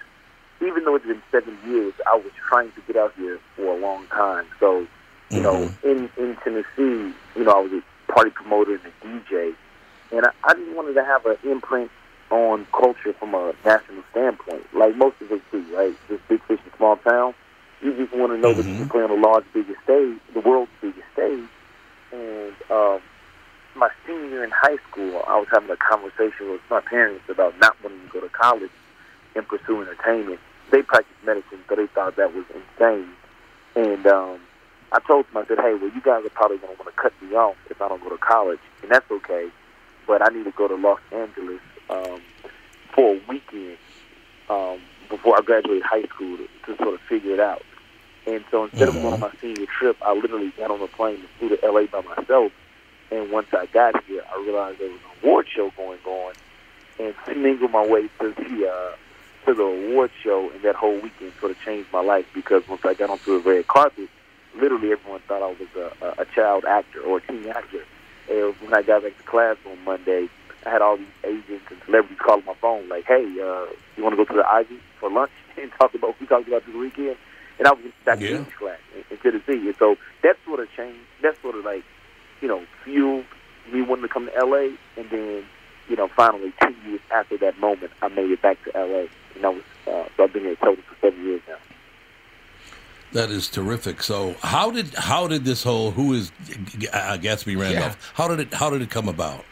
even 0.61 0.83
though 0.85 0.95
it's 0.95 1.05
been 1.05 1.21
seven 1.31 1.57
years, 1.67 1.93
I 2.05 2.15
was 2.15 2.31
trying 2.49 2.71
to 2.71 2.81
get 2.81 2.95
out 2.95 3.13
here 3.15 3.39
for 3.55 3.77
a 3.77 3.79
long 3.79 4.07
time. 4.07 4.45
So, 4.59 4.87
you 5.29 5.41
know, 5.41 5.71
in 5.83 6.09
in 6.17 6.35
Tennessee, 6.43 7.13
you 7.35 7.43
know, 7.43 7.51
I 7.51 7.59
was 7.59 7.71
a 7.73 8.11
party 8.11 8.31
promoter 8.31 8.75
and 8.75 8.81
a 8.85 9.05
DJ, 9.05 9.55
and 10.11 10.25
I, 10.25 10.31
I 10.43 10.53
just 10.53 10.75
wanted 10.75 10.93
to 10.93 11.03
have 11.03 11.25
an 11.25 11.37
imprint 11.43 11.91
on 12.29 12.65
culture 12.71 13.13
from 13.13 13.33
a 13.33 13.53
national 13.65 14.03
standpoint, 14.11 14.63
like 14.73 14.95
most 14.95 15.15
of 15.21 15.31
us 15.31 15.39
do, 15.51 15.63
right? 15.75 15.95
Just 16.07 16.27
big 16.27 16.41
fish 16.43 16.59
in 16.65 16.71
small 16.77 16.97
town. 16.97 17.33
You 17.81 17.95
just 17.95 18.13
want 18.13 18.31
to 18.31 18.37
know 18.37 18.53
that 18.53 18.67
you 18.67 18.75
can 18.75 18.87
play 18.87 19.03
on 19.03 19.11
a 19.11 19.15
large, 19.15 19.45
biggest 19.53 19.81
stage, 19.83 20.17
the 20.33 20.41
world's 20.41 20.71
biggest 20.81 21.05
stage. 21.13 21.47
And 22.11 22.53
um, 22.71 23.01
my 23.75 23.89
senior 24.05 24.29
year 24.29 24.43
in 24.43 24.51
high 24.51 24.77
school, 24.89 25.21
I 25.27 25.37
was 25.39 25.47
having 25.51 25.69
a 25.69 25.77
conversation 25.77 26.51
with 26.51 26.61
my 26.69 26.81
parents 26.81 27.23
about 27.29 27.57
not 27.59 27.75
wanting 27.83 28.01
to 28.01 28.07
go 28.11 28.21
to 28.21 28.29
college 28.29 28.71
and 29.35 29.47
pursue 29.47 29.81
entertainment. 29.81 30.39
They 30.71 30.81
practiced 30.81 31.23
medicine, 31.23 31.59
so 31.69 31.75
they 31.75 31.87
thought 31.87 32.15
that 32.15 32.33
was 32.33 32.45
insane. 32.49 33.09
And 33.75 34.05
um, 34.07 34.39
I 34.91 34.99
told 35.05 35.27
them, 35.27 35.37
I 35.37 35.45
said, 35.47 35.59
hey, 35.59 35.75
well, 35.75 35.91
you 35.93 36.01
guys 36.01 36.25
are 36.25 36.29
probably 36.29 36.57
going 36.57 36.75
to 36.75 36.83
want 36.83 36.93
to 36.93 37.01
cut 37.01 37.13
me 37.21 37.35
off 37.35 37.55
if 37.69 37.81
I 37.81 37.87
don't 37.87 38.03
go 38.03 38.09
to 38.09 38.17
college, 38.17 38.59
and 38.81 38.91
that's 38.91 39.09
okay. 39.11 39.49
But 40.07 40.21
I 40.21 40.33
need 40.33 40.45
to 40.45 40.51
go 40.51 40.67
to 40.67 40.75
Los 40.75 40.99
Angeles 41.11 41.61
um, 41.89 42.21
for 42.93 43.15
a 43.15 43.21
weekend 43.27 43.77
um, 44.49 44.79
before 45.09 45.37
I 45.37 45.41
graduate 45.41 45.83
high 45.83 46.03
school 46.03 46.37
to, 46.37 46.47
to 46.65 46.77
sort 46.83 46.93
of 46.95 47.01
figure 47.01 47.33
it 47.33 47.39
out. 47.39 47.63
And 48.25 48.43
so 48.51 48.65
instead 48.65 48.89
of 48.89 48.95
going 48.95 49.13
on 49.13 49.19
my 49.19 49.31
senior 49.39 49.65
trip, 49.67 49.97
I 50.01 50.13
literally 50.13 50.51
got 50.57 50.69
on 50.69 50.81
a 50.81 50.87
plane 50.87 51.15
and 51.15 51.29
flew 51.39 51.55
to 51.55 51.71
LA 51.71 51.85
by 51.85 52.01
myself. 52.01 52.51
And 53.09 53.31
once 53.31 53.47
I 53.53 53.67
got 53.67 54.03
here, 54.03 54.23
I 54.29 54.41
realized 54.41 54.79
there 54.79 54.89
was 54.89 54.99
an 54.99 55.23
award 55.23 55.47
show 55.47 55.71
going 55.77 55.99
on, 56.05 56.33
and 56.99 57.15
finagled 57.15 57.71
my 57.71 57.85
way 57.87 58.09
to 58.19 58.33
the 58.33 58.69
uh, 58.69 58.95
to 59.45 59.53
the 59.53 59.63
award 59.63 60.11
show. 60.21 60.49
And 60.51 60.61
that 60.63 60.75
whole 60.75 60.99
weekend 60.99 61.31
sort 61.39 61.51
of 61.51 61.59
changed 61.61 61.89
my 61.93 62.01
life 62.01 62.25
because 62.33 62.67
once 62.67 62.83
I 62.83 62.93
got 62.95 63.09
onto 63.09 63.41
the 63.41 63.49
red 63.49 63.67
carpet, 63.67 64.09
literally 64.55 64.91
everyone 64.91 65.21
thought 65.21 65.41
I 65.41 65.47
was 65.47 65.91
a, 66.01 66.05
a, 66.05 66.23
a 66.23 66.25
child 66.25 66.65
actor 66.65 67.01
or 67.01 67.19
a 67.19 67.21
teen 67.21 67.47
actor. 67.47 67.85
And 68.29 68.53
when 68.55 68.73
I 68.73 68.81
got 68.81 69.03
back 69.03 69.17
to 69.17 69.23
class 69.23 69.55
on 69.65 69.81
Monday, 69.85 70.27
I 70.65 70.69
had 70.69 70.81
all 70.81 70.97
these 70.97 71.07
agents 71.23 71.65
and 71.69 71.79
celebrities 71.85 72.17
calling 72.19 72.45
my 72.45 72.53
phone 72.55 72.87
like, 72.89 73.05
"Hey, 73.05 73.23
uh, 73.23 73.65
you 73.95 74.03
want 74.03 74.13
to 74.13 74.17
go 74.17 74.25
to 74.25 74.33
the 74.33 74.45
Ivy 74.47 74.79
for 74.99 75.09
lunch 75.09 75.31
and 75.61 75.71
talk 75.79 75.93
about 75.93 76.09
what 76.09 76.19
we 76.21 76.27
talked 76.27 76.47
about 76.47 76.65
this 76.65 76.75
weekend?" 76.75 77.17
And 77.59 77.67
I 77.67 77.71
was 77.73 77.81
back 78.05 78.19
Yeah. 78.19 78.29
in 78.29 78.35
English 78.37 78.55
class 78.55 78.79
in, 78.95 79.03
in 79.09 79.17
Tennessee, 79.17 79.67
and 79.67 79.75
so 79.77 79.97
that 80.23 80.37
sort 80.45 80.59
of 80.59 80.67
changed. 80.75 80.99
That 81.21 81.35
sort 81.41 81.55
of 81.55 81.65
like, 81.65 81.83
you 82.41 82.47
know, 82.47 82.61
fueled 82.83 83.25
me 83.71 83.81
wanting 83.81 84.03
to 84.03 84.09
come 84.09 84.27
to 84.27 84.45
LA, 84.45 84.69
and 84.95 85.09
then, 85.09 85.43
you 85.89 85.95
know, 85.95 86.07
finally 86.09 86.53
two 86.61 86.75
years 86.87 87.01
after 87.11 87.37
that 87.37 87.59
moment, 87.59 87.91
I 88.01 88.07
made 88.09 88.29
it 88.31 88.41
back 88.41 88.57
to 88.65 88.71
LA, 88.75 89.07
and 89.35 89.45
I 89.45 89.49
was 89.49 89.63
uh, 89.87 90.05
so 90.15 90.23
I've 90.23 90.33
been 90.33 90.43
here 90.43 90.55
total 90.57 90.83
for 90.83 90.95
seven 91.01 91.23
years 91.25 91.41
now. 91.47 91.55
That 93.13 93.29
is 93.31 93.47
terrific. 93.47 94.03
So 94.03 94.35
how 94.43 94.69
did 94.69 94.93
how 94.93 95.27
did 95.27 95.45
this 95.45 95.63
whole 95.63 95.91
who 95.91 96.13
is 96.13 96.29
uh, 96.91 97.17
Gatsby 97.17 97.57
Randolph? 97.59 98.11
How 98.13 98.27
did 98.27 98.39
it 98.41 98.53
how 98.53 98.69
did 98.69 98.81
it 98.81 98.89
come 98.89 99.07
about? 99.07 99.45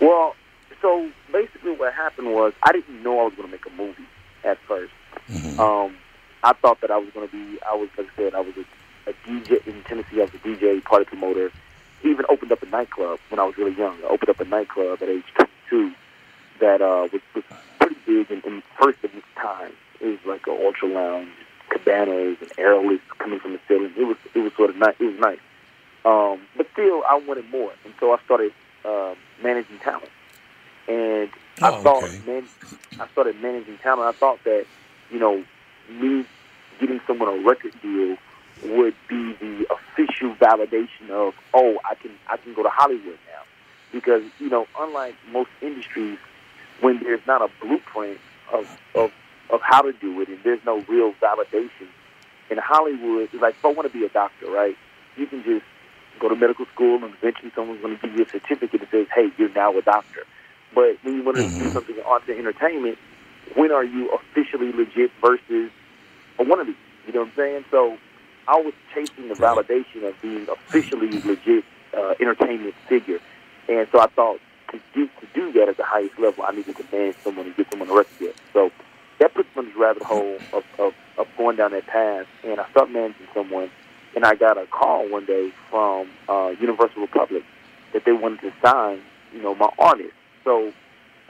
Well, 0.00 0.34
so 0.80 1.10
basically 1.32 1.72
what 1.76 1.92
happened 1.92 2.32
was 2.32 2.52
I 2.62 2.72
didn't 2.72 3.02
know 3.02 3.20
I 3.20 3.24
was 3.24 3.34
going 3.34 3.48
to 3.48 3.52
make 3.52 3.66
a 3.66 3.70
movie 3.70 4.06
at 4.44 4.58
1st 4.66 5.58
Um, 5.58 5.96
I 6.42 6.54
thought 6.54 6.80
that 6.80 6.90
I 6.90 6.96
was 6.96 7.10
going 7.10 7.28
to 7.28 7.32
be, 7.32 7.58
I 7.62 7.74
was, 7.74 7.88
like 7.98 8.06
I 8.12 8.16
said, 8.16 8.34
I 8.34 8.40
was 8.40 8.54
a, 8.56 9.10
a 9.10 9.12
DJ 9.26 9.66
in 9.66 9.82
Tennessee. 9.84 10.20
I 10.20 10.24
was 10.24 10.34
a 10.34 10.38
DJ, 10.38 10.82
party 10.82 11.04
promoter. 11.04 11.52
Even 12.02 12.24
opened 12.30 12.50
up 12.50 12.62
a 12.62 12.66
nightclub 12.66 13.18
when 13.28 13.38
I 13.38 13.44
was 13.44 13.58
really 13.58 13.76
young. 13.76 13.98
I 14.02 14.08
opened 14.08 14.30
up 14.30 14.40
a 14.40 14.44
nightclub 14.46 15.02
at 15.02 15.08
age 15.08 15.24
22 15.34 15.92
that 16.60 16.80
uh, 16.80 17.08
was, 17.12 17.20
was 17.34 17.44
pretty 17.78 17.96
big 18.06 18.30
and, 18.30 18.42
and 18.44 18.62
first 18.80 19.04
of 19.04 19.14
its 19.14 19.26
time. 19.36 19.72
It 20.00 20.06
was 20.06 20.18
like 20.24 20.46
an 20.46 20.58
ultra 20.64 20.88
lounge, 20.88 21.28
cabanas 21.68 22.38
and 22.40 22.50
airlifts 22.52 23.06
coming 23.18 23.38
from 23.38 23.52
the 23.52 23.60
ceiling. 23.68 23.92
It 23.98 24.04
was 24.04 24.16
it 24.34 24.38
was 24.38 24.52
sort 24.54 24.70
of 24.70 24.76
nice. 24.76 24.94
It 24.98 25.04
was 25.04 25.20
nice. 25.20 25.38
Um, 26.06 26.40
but 26.56 26.66
still, 26.72 27.02
I 27.08 27.18
wanted 27.18 27.50
more, 27.50 27.72
and 27.84 27.92
so 28.00 28.14
I 28.14 28.18
started 28.24 28.52
uh, 28.84 29.14
managing 29.42 29.78
talent. 29.78 30.10
And 30.88 31.30
I 31.62 31.70
Oh, 31.70 31.82
thought, 31.82 32.04
okay. 32.04 32.20
man, 32.26 32.48
I 32.98 33.08
started 33.08 33.40
managing 33.40 33.78
talent. 33.78 34.14
I 34.14 34.18
thought 34.18 34.38
that, 34.44 34.66
you 35.10 35.18
know, 35.18 35.44
me 35.90 36.26
getting 36.80 37.00
someone 37.06 37.28
a 37.28 37.42
record 37.46 37.72
deal 37.82 38.16
would 38.64 38.94
be 39.08 39.32
the 39.40 39.66
official 39.70 40.34
validation 40.36 41.10
of, 41.10 41.34
oh, 41.54 41.78
I 41.88 41.94
can 41.94 42.10
I 42.28 42.36
can 42.36 42.54
go 42.54 42.62
to 42.62 42.68
Hollywood 42.70 43.18
now, 43.26 43.42
because 43.92 44.22
you 44.38 44.48
know, 44.50 44.66
unlike 44.78 45.14
most 45.32 45.50
industries, 45.62 46.18
when 46.80 47.00
there's 47.02 47.26
not 47.26 47.40
a 47.42 47.48
blueprint 47.60 48.18
of 48.52 48.66
of 48.94 49.10
of 49.50 49.60
how 49.62 49.82
to 49.82 49.92
do 49.92 50.20
it, 50.20 50.28
and 50.28 50.38
there's 50.44 50.60
no 50.66 50.80
real 50.88 51.12
validation 51.22 51.88
in 52.50 52.58
Hollywood, 52.58 53.30
it's 53.32 53.42
like 53.42 53.54
if 53.58 53.64
I 53.64 53.68
want 53.72 53.90
to 53.90 53.98
be 53.98 54.04
a 54.04 54.08
doctor, 54.10 54.50
right? 54.50 54.76
You 55.16 55.26
can 55.26 55.42
just 55.42 55.64
go 56.20 56.28
to 56.28 56.36
medical 56.36 56.66
school, 56.66 57.02
and 57.02 57.14
eventually 57.14 57.50
someone's 57.54 57.80
going 57.80 57.98
to 57.98 58.06
give 58.06 58.16
you 58.16 58.24
a 58.24 58.28
certificate 58.28 58.80
that 58.80 58.90
says, 58.90 59.06
"Hey, 59.14 59.30
you're 59.38 59.52
now 59.52 59.76
a 59.76 59.82
doctor." 59.82 60.24
But 60.74 60.98
when 61.02 61.16
you 61.16 61.24
want 61.24 61.38
to 61.38 61.48
do 61.48 61.72
something 61.72 61.96
in 61.96 62.02
arts 62.02 62.28
and 62.28 62.38
entertainment, 62.38 62.98
when 63.54 63.72
are 63.72 63.84
you 63.84 64.10
officially 64.12 64.70
legit 64.72 65.10
versus 65.20 65.70
a 66.38 66.44
wannabe? 66.44 66.74
You 67.06 67.12
know 67.12 67.20
what 67.20 67.28
I'm 67.28 67.34
saying? 67.36 67.64
So 67.70 67.98
I 68.46 68.60
was 68.60 68.74
chasing 68.94 69.28
the 69.28 69.34
validation 69.34 70.08
of 70.08 70.20
being 70.22 70.46
officially 70.48 71.20
legit 71.22 71.64
uh, 71.96 72.14
entertainment 72.20 72.74
figure, 72.88 73.18
and 73.68 73.88
so 73.90 74.00
I 74.00 74.06
thought 74.06 74.40
to 74.70 74.80
do 74.94 75.06
to 75.06 75.26
do 75.34 75.52
that 75.52 75.68
at 75.68 75.76
the 75.76 75.84
highest 75.84 76.18
level, 76.18 76.44
I 76.44 76.52
needed 76.52 76.76
to 76.76 76.84
manage 76.92 77.16
someone 77.24 77.46
and 77.46 77.56
get 77.56 77.70
someone 77.70 77.90
a 77.90 77.94
record. 77.94 78.34
So 78.52 78.70
that 79.18 79.34
puts 79.34 79.48
me 79.54 79.62
in 79.62 79.68
this 79.68 79.76
rabbit 79.76 80.02
hole 80.02 80.38
of, 80.52 80.64
of, 80.78 80.94
of 81.18 81.26
going 81.36 81.56
down 81.56 81.72
that 81.72 81.86
path, 81.86 82.26
and 82.44 82.60
I 82.60 82.68
started 82.70 82.92
managing 82.92 83.26
someone, 83.34 83.70
and 84.20 84.26
I 84.26 84.34
got 84.34 84.58
a 84.58 84.66
call 84.66 85.08
one 85.08 85.24
day 85.24 85.50
from 85.70 86.10
uh, 86.28 86.52
Universal 86.60 87.00
Republic 87.00 87.42
that 87.94 88.04
they 88.04 88.12
wanted 88.12 88.42
to 88.42 88.52
sign, 88.62 89.00
you 89.32 89.40
know, 89.40 89.54
my 89.54 89.70
artist. 89.78 90.12
So 90.44 90.74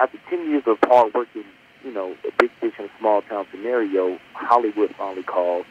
after 0.01 0.19
10 0.29 0.51
years 0.51 0.65
of 0.67 0.77
hard 0.83 1.15
working, 1.15 1.45
you 1.85 1.93
know, 1.93 2.17
a 2.27 2.33
big 2.37 2.51
fish 2.61 2.73
in 2.81 2.87
a 2.87 2.89
small 2.99 3.23
town 3.23 3.47
scenario, 3.53 4.19
Hollywood 4.33 4.93
finally 4.99 5.23
called. 5.23 5.67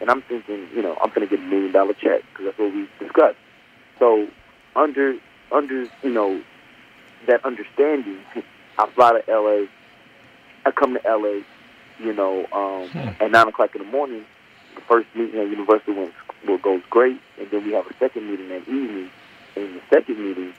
And 0.00 0.10
I'm 0.10 0.22
thinking, 0.22 0.66
you 0.74 0.82
know, 0.82 0.98
I'm 1.00 1.10
going 1.10 1.20
to 1.20 1.28
get 1.28 1.38
a 1.38 1.48
million 1.48 1.70
dollar 1.70 1.92
check 1.92 2.22
because 2.32 2.46
that's 2.46 2.58
what 2.58 2.74
we 2.74 2.88
discussed. 2.98 3.38
So 4.00 4.26
under, 4.74 5.18
under, 5.52 5.86
you 6.02 6.10
know, 6.10 6.42
that 7.28 7.44
understanding, 7.44 8.18
I 8.76 8.90
fly 8.90 9.20
to 9.20 9.32
LA. 9.32 9.66
I 10.66 10.72
come 10.72 10.94
to 10.94 11.00
LA, 11.08 11.42
you 12.04 12.12
know, 12.12 12.44
um, 12.50 12.90
at 13.20 13.30
9 13.30 13.48
o'clock 13.48 13.76
in 13.76 13.82
the 13.84 13.88
morning. 13.88 14.24
The 14.74 14.80
first 14.82 15.06
meeting 15.14 15.38
at 15.40 15.48
Universal 15.48 15.94
went, 15.94 16.12
well, 16.46 16.58
goes 16.58 16.82
great. 16.90 17.20
And 17.38 17.50
then 17.50 17.64
we 17.64 17.72
have 17.72 17.86
a 17.86 17.94
second 17.98 18.30
meeting 18.30 18.48
that 18.48 18.62
evening. 18.62 19.10
And 19.56 19.64
in 19.64 19.74
the 19.74 19.82
second 19.90 20.18
meeting, 20.18 20.52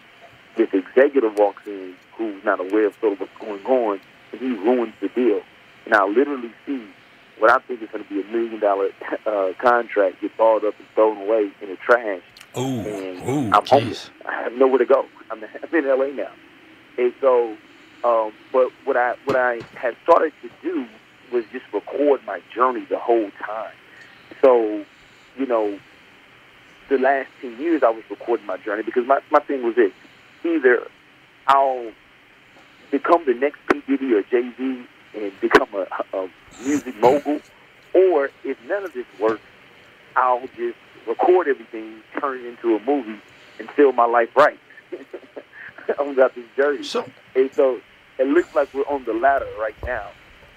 this 0.57 0.69
executive 0.73 1.37
walks 1.37 1.65
in 1.65 1.95
who's 2.15 2.43
not 2.43 2.59
aware 2.59 2.87
of 2.87 2.95
sort 2.99 3.13
of 3.13 3.19
what's 3.21 3.37
going 3.39 3.65
on, 3.65 4.01
and 4.31 4.41
he 4.41 4.47
ruins 4.47 4.93
the 5.01 5.07
deal. 5.09 5.41
And 5.85 5.93
I 5.93 6.05
literally 6.05 6.51
see 6.65 6.85
what 7.39 7.51
I 7.51 7.59
think 7.59 7.81
is 7.81 7.89
going 7.89 8.03
to 8.03 8.09
be 8.09 8.21
a 8.21 8.31
million 8.31 8.59
dollar 8.59 8.89
uh, 9.25 9.53
contract 9.59 10.21
get 10.21 10.35
balled 10.37 10.63
up 10.63 10.77
and 10.77 10.87
thrown 10.93 11.17
away 11.17 11.51
in 11.61 11.69
the 11.69 11.77
trash. 11.77 12.21
Ooh, 12.57 12.61
and 12.61 13.29
ooh, 13.29 13.49
I'm 13.53 13.65
homeless. 13.65 14.09
I 14.25 14.43
have 14.43 14.53
nowhere 14.53 14.79
to 14.79 14.85
go. 14.85 15.05
I'm, 15.31 15.43
I'm 15.63 15.75
in 15.75 15.87
LA 15.87 16.07
now, 16.07 16.31
and 16.97 17.13
so. 17.21 17.57
Um, 18.03 18.33
but 18.51 18.71
what 18.83 18.97
I 18.97 19.13
what 19.25 19.35
I 19.35 19.61
had 19.75 19.95
started 20.03 20.33
to 20.41 20.49
do 20.63 20.87
was 21.31 21.45
just 21.51 21.65
record 21.73 22.21
my 22.25 22.41
journey 22.53 22.85
the 22.89 22.97
whole 22.97 23.29
time. 23.45 23.73
So, 24.41 24.85
you 25.37 25.45
know, 25.45 25.79
the 26.89 26.97
last 26.97 27.29
ten 27.41 27.59
years 27.59 27.83
I 27.83 27.89
was 27.89 28.03
recording 28.09 28.45
my 28.45 28.57
journey 28.57 28.83
because 28.83 29.05
my 29.07 29.21
my 29.31 29.39
thing 29.39 29.63
was 29.63 29.75
this: 29.75 29.91
either 30.43 30.87
I'll 31.47 31.91
become 32.91 33.25
the 33.25 33.33
next 33.33 33.59
P 33.71 33.81
Diddy 33.87 34.13
or 34.13 34.23
Jay 34.23 34.51
Z 34.57 34.85
and 35.15 35.31
become 35.41 35.67
a, 35.73 36.17
a 36.17 36.29
music 36.63 36.95
mogul, 36.99 37.41
or 37.93 38.29
if 38.43 38.57
none 38.67 38.83
of 38.83 38.93
this 38.93 39.05
works, 39.19 39.41
I'll 40.15 40.47
just 40.55 40.77
record 41.07 41.47
everything, 41.47 42.01
turn 42.19 42.39
it 42.39 42.45
into 42.45 42.75
a 42.75 42.79
movie, 42.81 43.19
and 43.59 43.69
fill 43.71 43.91
my 43.91 44.05
life 44.05 44.35
right. 44.35 44.59
I'm 45.99 46.13
got 46.15 46.35
this 46.35 46.45
jersey. 46.55 46.83
So, 46.83 47.09
and 47.35 47.53
so 47.53 47.81
it 48.17 48.27
looks 48.27 48.53
like 48.55 48.73
we're 48.73 48.83
on 48.83 49.03
the 49.05 49.13
ladder 49.13 49.47
right 49.59 49.75
now. 49.85 50.09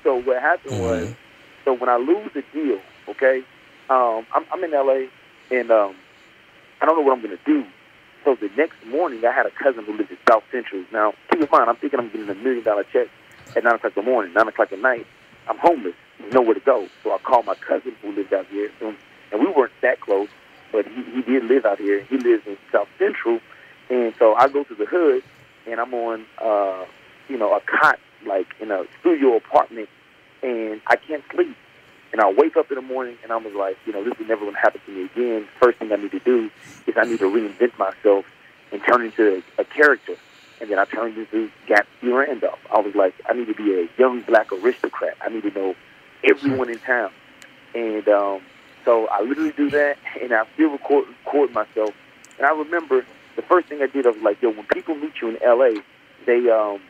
So 0.02 0.16
what 0.16 0.40
happened 0.40 0.74
mm-hmm. 0.74 0.82
was, 0.82 1.14
so 1.64 1.72
when 1.72 1.88
I 1.88 1.96
lose 1.96 2.30
the 2.34 2.44
deal, 2.52 2.80
okay, 3.08 3.42
um, 3.90 4.26
I'm, 4.32 4.44
I'm 4.52 4.64
in 4.64 4.72
LA 4.72 5.08
and 5.50 5.70
um, 5.70 5.94
I 6.80 6.86
don't 6.86 6.96
know 6.96 7.02
what 7.02 7.12
I'm 7.12 7.22
going 7.22 7.36
to 7.36 7.44
do. 7.44 7.64
So 8.24 8.34
the 8.34 8.48
next 8.56 8.84
morning, 8.86 9.24
I 9.24 9.32
had 9.32 9.46
a 9.46 9.50
cousin 9.50 9.84
who 9.84 9.96
lived 9.96 10.10
in 10.10 10.16
South 10.28 10.44
Central. 10.50 10.82
Now, 10.92 11.12
keep 11.30 11.42
in 11.42 11.48
mind, 11.50 11.68
I'm 11.68 11.76
thinking 11.76 12.00
I'm 12.00 12.08
getting 12.08 12.28
a 12.28 12.34
million 12.34 12.64
dollar 12.64 12.84
check 12.84 13.08
at 13.54 13.62
9 13.64 13.74
o'clock 13.74 13.96
in 13.96 14.04
the 14.04 14.10
morning, 14.10 14.32
9 14.32 14.48
o'clock 14.48 14.72
at 14.72 14.78
night. 14.78 15.06
I'm 15.46 15.58
homeless, 15.58 15.94
nowhere 16.32 16.54
to 16.54 16.60
go. 16.60 16.88
So 17.02 17.12
I 17.12 17.18
called 17.18 17.44
my 17.44 17.54
cousin 17.54 17.94
who 18.00 18.12
lived 18.12 18.32
out 18.32 18.46
here, 18.46 18.70
and, 18.80 18.96
and 19.30 19.40
we 19.40 19.52
weren't 19.52 19.72
that 19.82 20.00
close, 20.00 20.28
but 20.72 20.86
he, 20.86 21.02
he 21.02 21.22
did 21.22 21.44
live 21.44 21.66
out 21.66 21.78
here. 21.78 22.02
He 22.04 22.16
lives 22.16 22.46
in 22.46 22.56
South 22.72 22.88
Central. 22.98 23.40
And 23.90 24.14
so 24.18 24.34
I 24.34 24.48
go 24.48 24.64
to 24.64 24.74
the 24.74 24.86
hood, 24.86 25.22
and 25.66 25.78
I'm 25.78 25.92
on, 25.92 26.24
uh, 26.42 26.86
you 27.28 27.36
know, 27.36 27.54
a 27.54 27.60
cot, 27.60 27.98
like 28.26 28.46
in 28.60 28.70
a 28.70 28.84
studio 29.00 29.36
apartment, 29.36 29.90
and 30.42 30.80
I 30.86 30.96
can't 30.96 31.22
sleep. 31.34 31.56
And 32.14 32.20
I 32.20 32.30
wake 32.30 32.56
up 32.56 32.70
in 32.70 32.76
the 32.76 32.80
morning, 32.80 33.18
and 33.24 33.32
I 33.32 33.36
was 33.38 33.52
like, 33.54 33.76
you 33.86 33.92
know, 33.92 34.04
this 34.04 34.14
is 34.20 34.28
never 34.28 34.42
going 34.42 34.54
to 34.54 34.60
happen 34.60 34.80
to 34.86 34.92
me 34.92 35.06
again. 35.06 35.48
First 35.60 35.80
thing 35.80 35.90
I 35.90 35.96
need 35.96 36.12
to 36.12 36.20
do 36.20 36.48
is 36.86 36.94
I 36.96 37.02
need 37.02 37.18
to 37.18 37.24
reinvent 37.24 37.76
myself 37.76 38.24
and 38.70 38.80
turn 38.84 39.02
into 39.04 39.42
a, 39.58 39.62
a 39.62 39.64
character. 39.64 40.14
And 40.60 40.70
then 40.70 40.78
I 40.78 40.84
turned 40.84 41.18
into 41.18 41.50
Gatsby 41.66 42.16
Randolph. 42.16 42.60
I 42.72 42.78
was 42.78 42.94
like, 42.94 43.14
I 43.28 43.32
need 43.32 43.48
to 43.48 43.54
be 43.54 43.80
a 43.80 43.88
young 43.98 44.20
black 44.20 44.52
aristocrat. 44.52 45.16
I 45.22 45.28
need 45.28 45.42
to 45.42 45.50
know 45.50 45.74
everyone 46.22 46.70
in 46.70 46.78
town. 46.78 47.10
And 47.74 48.08
um, 48.08 48.42
so 48.84 49.08
I 49.08 49.22
literally 49.22 49.50
do 49.50 49.68
that, 49.70 49.98
and 50.22 50.32
I 50.32 50.44
still 50.54 50.70
record, 50.70 51.06
record 51.26 51.50
myself. 51.50 51.94
And 52.38 52.46
I 52.46 52.52
remember 52.52 53.04
the 53.34 53.42
first 53.42 53.66
thing 53.66 53.82
I 53.82 53.88
did, 53.88 54.06
I 54.06 54.10
was 54.10 54.22
like, 54.22 54.40
yo, 54.40 54.50
when 54.50 54.66
people 54.66 54.94
meet 54.94 55.14
you 55.20 55.30
in 55.30 55.42
L.A., 55.42 55.78
they 56.26 56.48
um, 56.48 56.80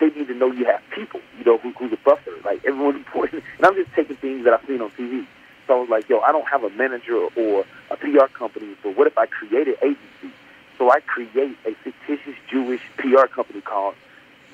they 0.00 0.08
need 0.08 0.28
to 0.28 0.34
know 0.34 0.50
you 0.50 0.64
have 0.64 0.82
people, 0.94 1.20
you 1.38 1.44
know, 1.44 1.58
who, 1.58 1.72
who's 1.72 1.92
a 1.92 1.96
buffer. 2.04 2.32
Like 2.44 2.64
everyone's 2.64 2.96
important. 3.06 3.44
And 3.58 3.66
I'm 3.66 3.74
just 3.74 3.92
taking 3.94 4.16
things 4.16 4.44
that 4.44 4.52
I've 4.54 4.66
seen 4.66 4.80
on 4.80 4.90
TV. 4.90 5.26
So 5.66 5.76
I 5.76 5.80
was 5.80 5.88
like, 5.88 6.08
yo, 6.08 6.20
I 6.20 6.32
don't 6.32 6.48
have 6.48 6.64
a 6.64 6.70
manager 6.70 7.16
or 7.16 7.64
a 7.90 7.96
PR 7.96 8.26
company, 8.32 8.74
but 8.82 8.96
what 8.96 9.06
if 9.06 9.16
I 9.16 9.26
create 9.26 9.68
an 9.68 9.76
agency? 9.82 10.34
So 10.76 10.90
I 10.90 11.00
create 11.00 11.56
a 11.64 11.74
fictitious 11.74 12.34
Jewish 12.50 12.80
PR 12.96 13.26
company 13.26 13.60
called 13.60 13.94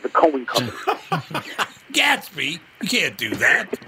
the 0.03 0.09
Cohen 0.11 0.45
Company. 0.47 0.77
Gatsby, 1.93 2.61
you 2.83 2.89
can't 2.89 3.17
do 3.17 3.35
that. 3.37 3.79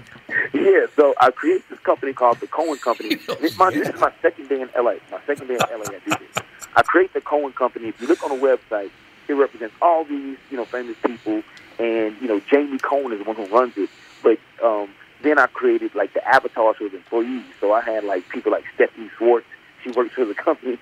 yeah, 0.53 0.85
so 0.95 1.13
I 1.19 1.29
create 1.31 1.67
this 1.69 1.79
company 1.79 2.13
called 2.13 2.39
the 2.39 2.47
Cohen 2.47 2.77
Company. 2.77 3.17
This, 3.39 3.57
my, 3.57 3.69
this 3.71 3.87
is 3.89 3.99
my 3.99 4.11
second 4.21 4.49
day 4.49 4.61
in 4.61 4.69
LA. 4.75 4.95
My 5.11 5.19
second 5.25 5.47
day 5.47 5.55
in 5.55 5.59
LA, 5.59 5.85
I 5.85 5.99
do 6.03 6.09
this. 6.09 6.43
I 6.75 6.83
create 6.83 7.13
the 7.13 7.21
Cohen 7.21 7.53
Company. 7.53 7.89
If 7.89 8.01
you 8.01 8.07
look 8.07 8.23
on 8.23 8.29
the 8.39 8.45
website, 8.45 8.91
it 9.31 9.35
represents 9.35 9.73
all 9.81 10.03
these, 10.03 10.37
you 10.49 10.57
know, 10.57 10.65
famous 10.65 10.95
people, 11.05 11.41
and 11.79 12.15
you 12.21 12.27
know, 12.27 12.41
Jamie 12.51 12.79
Cohen 12.79 13.11
is 13.13 13.19
the 13.19 13.23
one 13.25 13.35
who 13.35 13.47
runs 13.47 13.73
it. 13.77 13.89
But 14.21 14.37
um, 14.63 14.89
then 15.23 15.39
I 15.39 15.47
created 15.47 15.95
like 15.95 16.13
the 16.13 16.25
avatars 16.27 16.77
for 16.77 16.89
the 16.89 16.97
employees. 16.97 17.45
So 17.59 17.71
I 17.73 17.81
had 17.81 18.03
like 18.03 18.27
people 18.29 18.51
like 18.51 18.65
Stephanie 18.75 19.09
Schwartz. 19.17 19.45
She 19.83 19.89
works 19.89 20.13
for 20.13 20.25
the 20.25 20.35
company, 20.47 20.77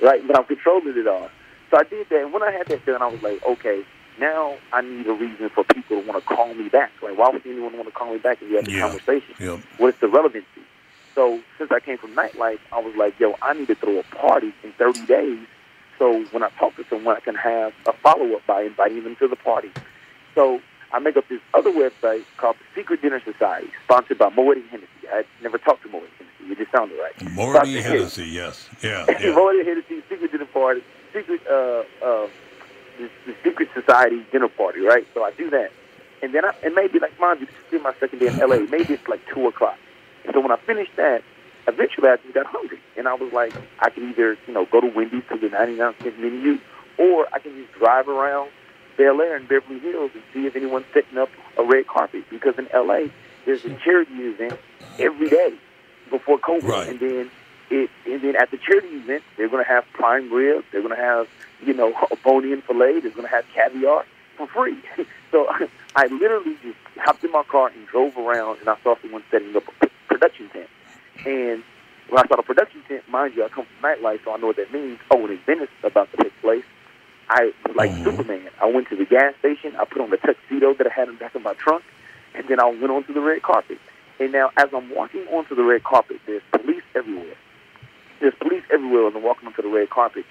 right? 0.00 0.24
But 0.26 0.38
I'm 0.38 0.44
controlling 0.44 0.96
it 0.96 1.08
all. 1.08 1.28
So 1.70 1.78
I 1.78 1.82
did 1.82 2.08
that, 2.10 2.22
and 2.22 2.32
when 2.32 2.42
I 2.44 2.52
had 2.52 2.68
that 2.68 2.86
done, 2.86 3.02
I 3.02 3.08
was 3.08 3.20
like, 3.22 3.40
okay, 3.44 3.82
now 4.20 4.54
I 4.72 4.82
need 4.82 5.06
a 5.08 5.12
reason 5.12 5.50
for 5.50 5.64
people 5.64 6.00
to 6.00 6.06
want 6.06 6.22
to 6.24 6.34
call 6.34 6.54
me 6.54 6.68
back. 6.68 6.92
Like, 7.02 7.18
why 7.18 7.30
would 7.30 7.44
anyone 7.44 7.72
want 7.74 7.86
to 7.86 7.92
call 7.92 8.12
me 8.12 8.18
back 8.18 8.38
if 8.40 8.48
you 8.48 8.56
have 8.56 8.68
a 8.68 8.70
Yeah. 8.70 8.82
conversation? 8.82 9.34
Yep. 9.40 9.60
What's 9.78 9.98
the 10.00 10.06
relevancy? 10.08 10.62
So 11.16 11.40
since 11.58 11.72
I 11.72 11.80
came 11.80 11.98
from 11.98 12.14
nightlife, 12.14 12.60
I 12.72 12.78
was 12.80 12.94
like, 12.96 13.18
yo, 13.18 13.34
I 13.42 13.54
need 13.54 13.66
to 13.66 13.74
throw 13.74 13.98
a 13.98 14.02
party 14.04 14.52
in 14.62 14.72
30 14.78 15.06
days. 15.06 15.46
So 15.98 16.24
when 16.30 16.42
I 16.42 16.50
talk 16.58 16.76
to 16.76 16.84
someone, 16.88 17.16
I 17.16 17.20
can 17.20 17.34
have 17.34 17.72
a 17.86 17.92
follow 17.92 18.34
up 18.34 18.46
by 18.46 18.62
inviting 18.62 19.04
them 19.04 19.16
to 19.16 19.28
the 19.28 19.36
party. 19.36 19.70
So 20.34 20.60
I 20.92 20.98
make 20.98 21.16
up 21.16 21.28
this 21.28 21.40
other 21.54 21.70
website 21.70 22.24
called 22.36 22.56
the 22.56 22.80
Secret 22.80 23.02
Dinner 23.02 23.20
Society, 23.20 23.68
sponsored 23.84 24.18
by 24.18 24.30
Moet 24.30 24.58
Hennessy. 24.70 24.88
I 25.10 25.24
never 25.42 25.58
talked 25.58 25.82
to 25.82 25.88
Moet 25.88 26.08
Hennessy. 26.18 26.52
It 26.52 26.58
just 26.58 26.70
sounded 26.70 26.98
right. 26.98 27.12
So 27.18 27.26
I 27.26 27.30
Morty 27.30 27.74
said, 27.74 27.84
Hennessy, 27.84 28.24
yes. 28.26 28.68
Yeah, 28.82 29.06
yeah. 29.08 29.18
yeah. 29.20 29.34
Moet 29.34 29.66
Hennessy, 29.66 30.02
Secret 30.08 30.30
Dinner 30.30 30.46
Party, 30.46 30.82
Secret, 31.12 31.40
uh, 31.46 31.82
uh, 32.04 32.28
the, 32.98 33.10
the 33.26 33.34
Secret 33.42 33.68
Society 33.74 34.24
Dinner 34.30 34.48
Party, 34.48 34.80
right? 34.80 35.06
So 35.14 35.24
I 35.24 35.32
do 35.32 35.50
that. 35.50 35.72
And 36.22 36.34
then 36.34 36.44
I, 36.44 36.54
and 36.62 36.74
maybe 36.74 36.98
like 36.98 37.18
mind 37.20 37.40
you, 37.40 37.46
this 37.46 37.78
is 37.78 37.82
my 37.82 37.94
second 38.00 38.18
day 38.20 38.28
in 38.28 38.38
LA. 38.38 38.58
Maybe 38.70 38.94
it's 38.94 39.08
like 39.08 39.20
two 39.32 39.46
o'clock. 39.48 39.78
So 40.32 40.40
when 40.40 40.50
I 40.50 40.56
finish 40.56 40.88
that, 40.96 41.22
eventually 41.66 42.08
I 42.08 42.16
just 42.16 42.34
got 42.34 42.46
hungry, 42.46 42.78
and 42.96 43.08
I 43.08 43.14
was 43.14 43.32
like, 43.32 43.54
I 43.80 43.90
can 43.90 44.08
either 44.10 44.36
you 44.46 44.54
know 44.54 44.66
go 44.66 44.80
to 44.80 44.86
Wendy's 44.88 45.24
to 45.30 45.38
the 45.38 45.48
99 45.48 45.94
cent 46.02 46.20
menu, 46.20 46.58
or 46.98 47.26
I 47.32 47.38
can 47.38 47.54
just 47.56 47.72
drive 47.78 48.08
around 48.08 48.50
Bel 48.96 49.20
Air 49.20 49.36
and 49.36 49.48
Beverly 49.48 49.78
Hills 49.80 50.10
and 50.14 50.22
see 50.32 50.46
if 50.46 50.56
anyone's 50.56 50.86
setting 50.94 51.18
up 51.18 51.28
a 51.58 51.64
red 51.64 51.86
carpet. 51.86 52.24
Because 52.30 52.54
in 52.58 52.68
LA, 52.74 53.08
there's 53.44 53.64
a 53.64 53.70
charity 53.84 54.14
event 54.14 54.56
every 54.98 55.28
day 55.28 55.54
before 56.10 56.38
COVID, 56.38 56.62
Right. 56.68 56.88
and 56.88 57.00
then 57.00 57.30
it 57.70 57.90
and 58.06 58.22
then 58.22 58.36
at 58.36 58.50
the 58.50 58.58
charity 58.58 58.88
event, 58.88 59.22
they're 59.36 59.48
going 59.48 59.64
to 59.64 59.68
have 59.68 59.84
prime 59.92 60.32
rib, 60.32 60.64
they're 60.72 60.82
going 60.82 60.96
to 60.96 61.02
have 61.02 61.28
you 61.64 61.74
know 61.74 61.92
a 62.10 62.16
bone-in 62.16 62.62
fillet, 62.62 63.00
they're 63.00 63.10
going 63.10 63.28
to 63.28 63.34
have 63.34 63.44
caviar 63.54 64.04
for 64.36 64.46
free. 64.46 64.78
so 65.30 65.46
I 65.96 66.06
literally 66.06 66.56
just 66.62 66.78
hopped 66.98 67.24
in 67.24 67.32
my 67.32 67.42
car 67.42 67.68
and 67.68 67.86
drove 67.88 68.16
around, 68.16 68.58
and 68.60 68.68
I 68.68 68.76
saw 68.82 68.94
someone 69.02 69.22
setting 69.30 69.54
up 69.56 69.64
a 69.82 69.88
production 70.08 70.48
tent. 70.50 70.68
And 71.24 71.62
when 72.08 72.24
I 72.24 72.28
saw 72.28 72.36
the 72.36 72.42
production 72.42 72.82
tent, 72.88 73.08
mind 73.08 73.34
you, 73.36 73.44
I 73.44 73.48
come 73.48 73.66
from 73.66 73.90
nightlife, 73.90 74.24
so 74.24 74.32
I 74.32 74.36
know 74.38 74.48
what 74.48 74.56
that 74.56 74.72
means. 74.72 74.98
Oh, 75.10 75.24
an 75.24 75.32
event 75.32 75.62
is 75.62 75.68
about 75.82 76.10
to 76.12 76.16
take 76.22 76.40
place. 76.40 76.64
I 77.28 77.52
like 77.74 77.90
mm-hmm. 77.90 78.04
Superman. 78.04 78.50
I 78.60 78.66
went 78.66 78.88
to 78.88 78.96
the 78.96 79.04
gas 79.04 79.34
station. 79.40 79.74
I 79.76 79.84
put 79.84 80.00
on 80.00 80.10
the 80.10 80.16
tuxedo 80.16 80.74
that 80.74 80.86
I 80.86 80.90
had 80.90 81.08
in 81.08 81.14
the 81.14 81.20
back 81.20 81.34
of 81.34 81.42
my 81.42 81.54
trunk, 81.54 81.82
and 82.34 82.46
then 82.48 82.60
I 82.60 82.66
went 82.66 82.90
onto 82.90 83.12
the 83.12 83.20
red 83.20 83.42
carpet. 83.42 83.78
And 84.20 84.32
now, 84.32 84.50
as 84.56 84.68
I'm 84.74 84.94
walking 84.94 85.26
onto 85.28 85.54
the 85.54 85.64
red 85.64 85.84
carpet, 85.84 86.20
there's 86.26 86.42
police 86.52 86.84
everywhere. 86.94 87.36
There's 88.20 88.34
police 88.40 88.62
everywhere 88.72 89.08
as 89.08 89.14
I'm 89.14 89.22
walking 89.22 89.48
onto 89.48 89.62
the 89.62 89.68
red 89.68 89.90
carpet. 89.90 90.24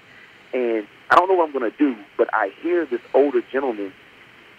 And 0.52 0.86
I 1.10 1.16
don't 1.16 1.28
know 1.28 1.34
what 1.34 1.48
I'm 1.48 1.52
going 1.52 1.70
to 1.70 1.76
do, 1.76 1.96
but 2.16 2.28
I 2.32 2.50
hear 2.62 2.86
this 2.86 3.00
older 3.14 3.42
gentleman 3.52 3.92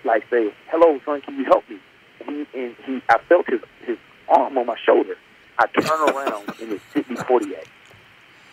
like 0.04 0.24
say, 0.30 0.54
"Hello, 0.70 1.00
son, 1.06 1.22
can 1.22 1.38
you 1.38 1.46
help 1.46 1.68
me?" 1.70 1.80
And 2.20 2.30
he, 2.30 2.60
and 2.60 2.76
he, 2.86 3.02
I 3.10 3.18
felt 3.28 3.48
his 3.50 3.62
his 3.86 3.98
arm 4.30 4.58
on 4.58 4.66
my 4.66 4.78
shoulder. 4.86 5.18
I 5.60 5.68
turn 5.68 6.02
around 6.02 6.48
and 6.62 6.72
it's 6.72 6.84
Sidney 6.94 7.16
Poitier. 7.18 7.64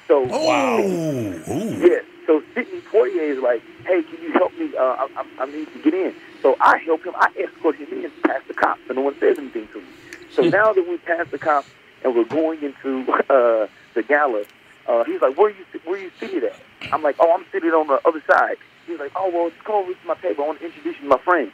So 0.08 0.28
Oh, 0.30 0.78
ooh. 0.78 1.76
yeah, 1.78 2.00
so 2.26 2.42
Sidney 2.54 2.80
Poitier 2.80 3.36
is 3.36 3.38
like, 3.42 3.62
"Hey, 3.86 4.02
can 4.02 4.22
you 4.22 4.32
help 4.32 4.56
me? 4.58 4.74
Uh, 4.76 4.82
I, 4.82 5.08
I, 5.16 5.24
I 5.42 5.46
need 5.46 5.72
to 5.72 5.78
get 5.82 5.94
in." 5.94 6.14
So 6.42 6.56
I 6.60 6.78
help 6.78 7.04
him. 7.04 7.14
I 7.16 7.28
escort 7.38 7.76
him 7.76 7.88
in 7.92 8.10
past 8.22 8.46
the 8.48 8.54
cops, 8.54 8.80
and 8.88 8.96
no 8.96 9.02
one 9.02 9.18
says 9.18 9.38
anything 9.38 9.68
to 9.68 9.78
me. 9.80 9.86
So 10.30 10.42
now 10.42 10.72
that 10.72 10.86
we 10.88 10.98
passed 10.98 11.30
the 11.30 11.38
cops 11.38 11.68
and 12.02 12.14
we're 12.14 12.24
going 12.24 12.62
into 12.62 13.10
uh, 13.30 13.66
the 13.94 14.02
gala, 14.02 14.44
uh, 14.86 15.04
he's 15.04 15.20
like, 15.20 15.36
"Where 15.38 15.50
you 15.50 15.64
where 15.84 15.98
you 15.98 16.10
seated 16.20 16.44
at?" 16.44 16.56
I'm 16.92 17.02
like, 17.02 17.16
"Oh, 17.18 17.32
I'm 17.34 17.44
seated 17.52 17.72
on 17.74 17.86
the 17.86 18.00
other 18.06 18.22
side." 18.30 18.56
He's 18.86 18.98
like, 18.98 19.12
"Oh, 19.16 19.30
well, 19.30 19.50
come 19.64 19.76
over 19.76 19.92
to 19.92 20.06
my 20.06 20.14
table. 20.16 20.44
I 20.44 20.46
want 20.48 20.58
to 20.60 20.66
introduce 20.66 20.96
you 20.96 21.02
to 21.02 21.08
my 21.08 21.18
friend." 21.18 21.50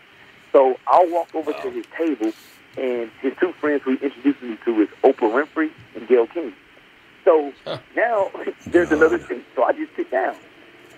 So 0.52 0.76
I'll 0.88 1.08
walk 1.08 1.32
over 1.34 1.52
to 1.52 1.70
his 1.70 1.84
table, 1.96 2.32
and 2.76 3.10
his 3.20 3.32
two 3.40 3.52
friends 3.60 3.82
who 3.84 3.96
he 3.96 4.04
introduced 4.06 4.42
me 4.42 4.56
to 4.64 4.80
is 4.82 4.88
Oprah 5.04 5.30
Winfrey 5.30 5.70
and 5.94 6.08
Gayle 6.08 6.26
King. 6.26 6.52
So 7.24 7.52
now 7.96 8.30
there's 8.72 8.90
another 8.90 9.18
thing. 9.18 9.42
So 9.54 9.64
I 9.64 9.72
just 9.72 9.94
sit 9.96 10.10
down. 10.10 10.36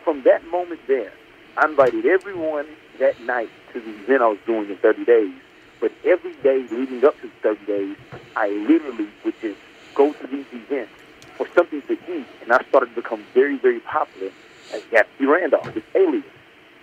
From 0.05 0.23
that 0.25 0.47
moment 0.49 0.81
there, 0.89 1.13
I 1.57 1.69
invited 1.69 2.07
everyone 2.07 2.67
that 2.99 3.21
night 3.23 3.51
to 3.73 3.81
the 3.81 3.91
event 4.03 4.23
I 4.23 4.29
was 4.29 4.39
doing 4.47 4.71
in 4.71 4.77
30 4.77 5.05
days. 5.05 5.35
But 5.81 5.93
every 6.05 6.35
day 6.43 6.67
leading 6.71 7.05
up 7.05 7.21
to 7.21 7.29
the 7.29 7.57
30 7.57 7.67
days, 7.67 7.97
I 8.37 8.49
literally 8.49 9.09
would 9.25 9.35
just 9.41 9.59
go 9.95 10.13
to 10.13 10.27
these 10.27 10.47
events 10.53 10.93
for 11.37 11.47
something 11.57 11.83
to 11.83 11.93
eat. 11.93 12.27
And 12.43 12.53
I 12.53 12.63
started 12.69 12.95
to 12.95 13.03
become 13.03 13.25
very, 13.35 13.59
very 13.59 13.81
popular 13.81 14.31
as 14.73 14.83
Gatsby 14.93 15.27
Randolph, 15.27 15.73
this 15.75 15.85
alien. 15.95 16.25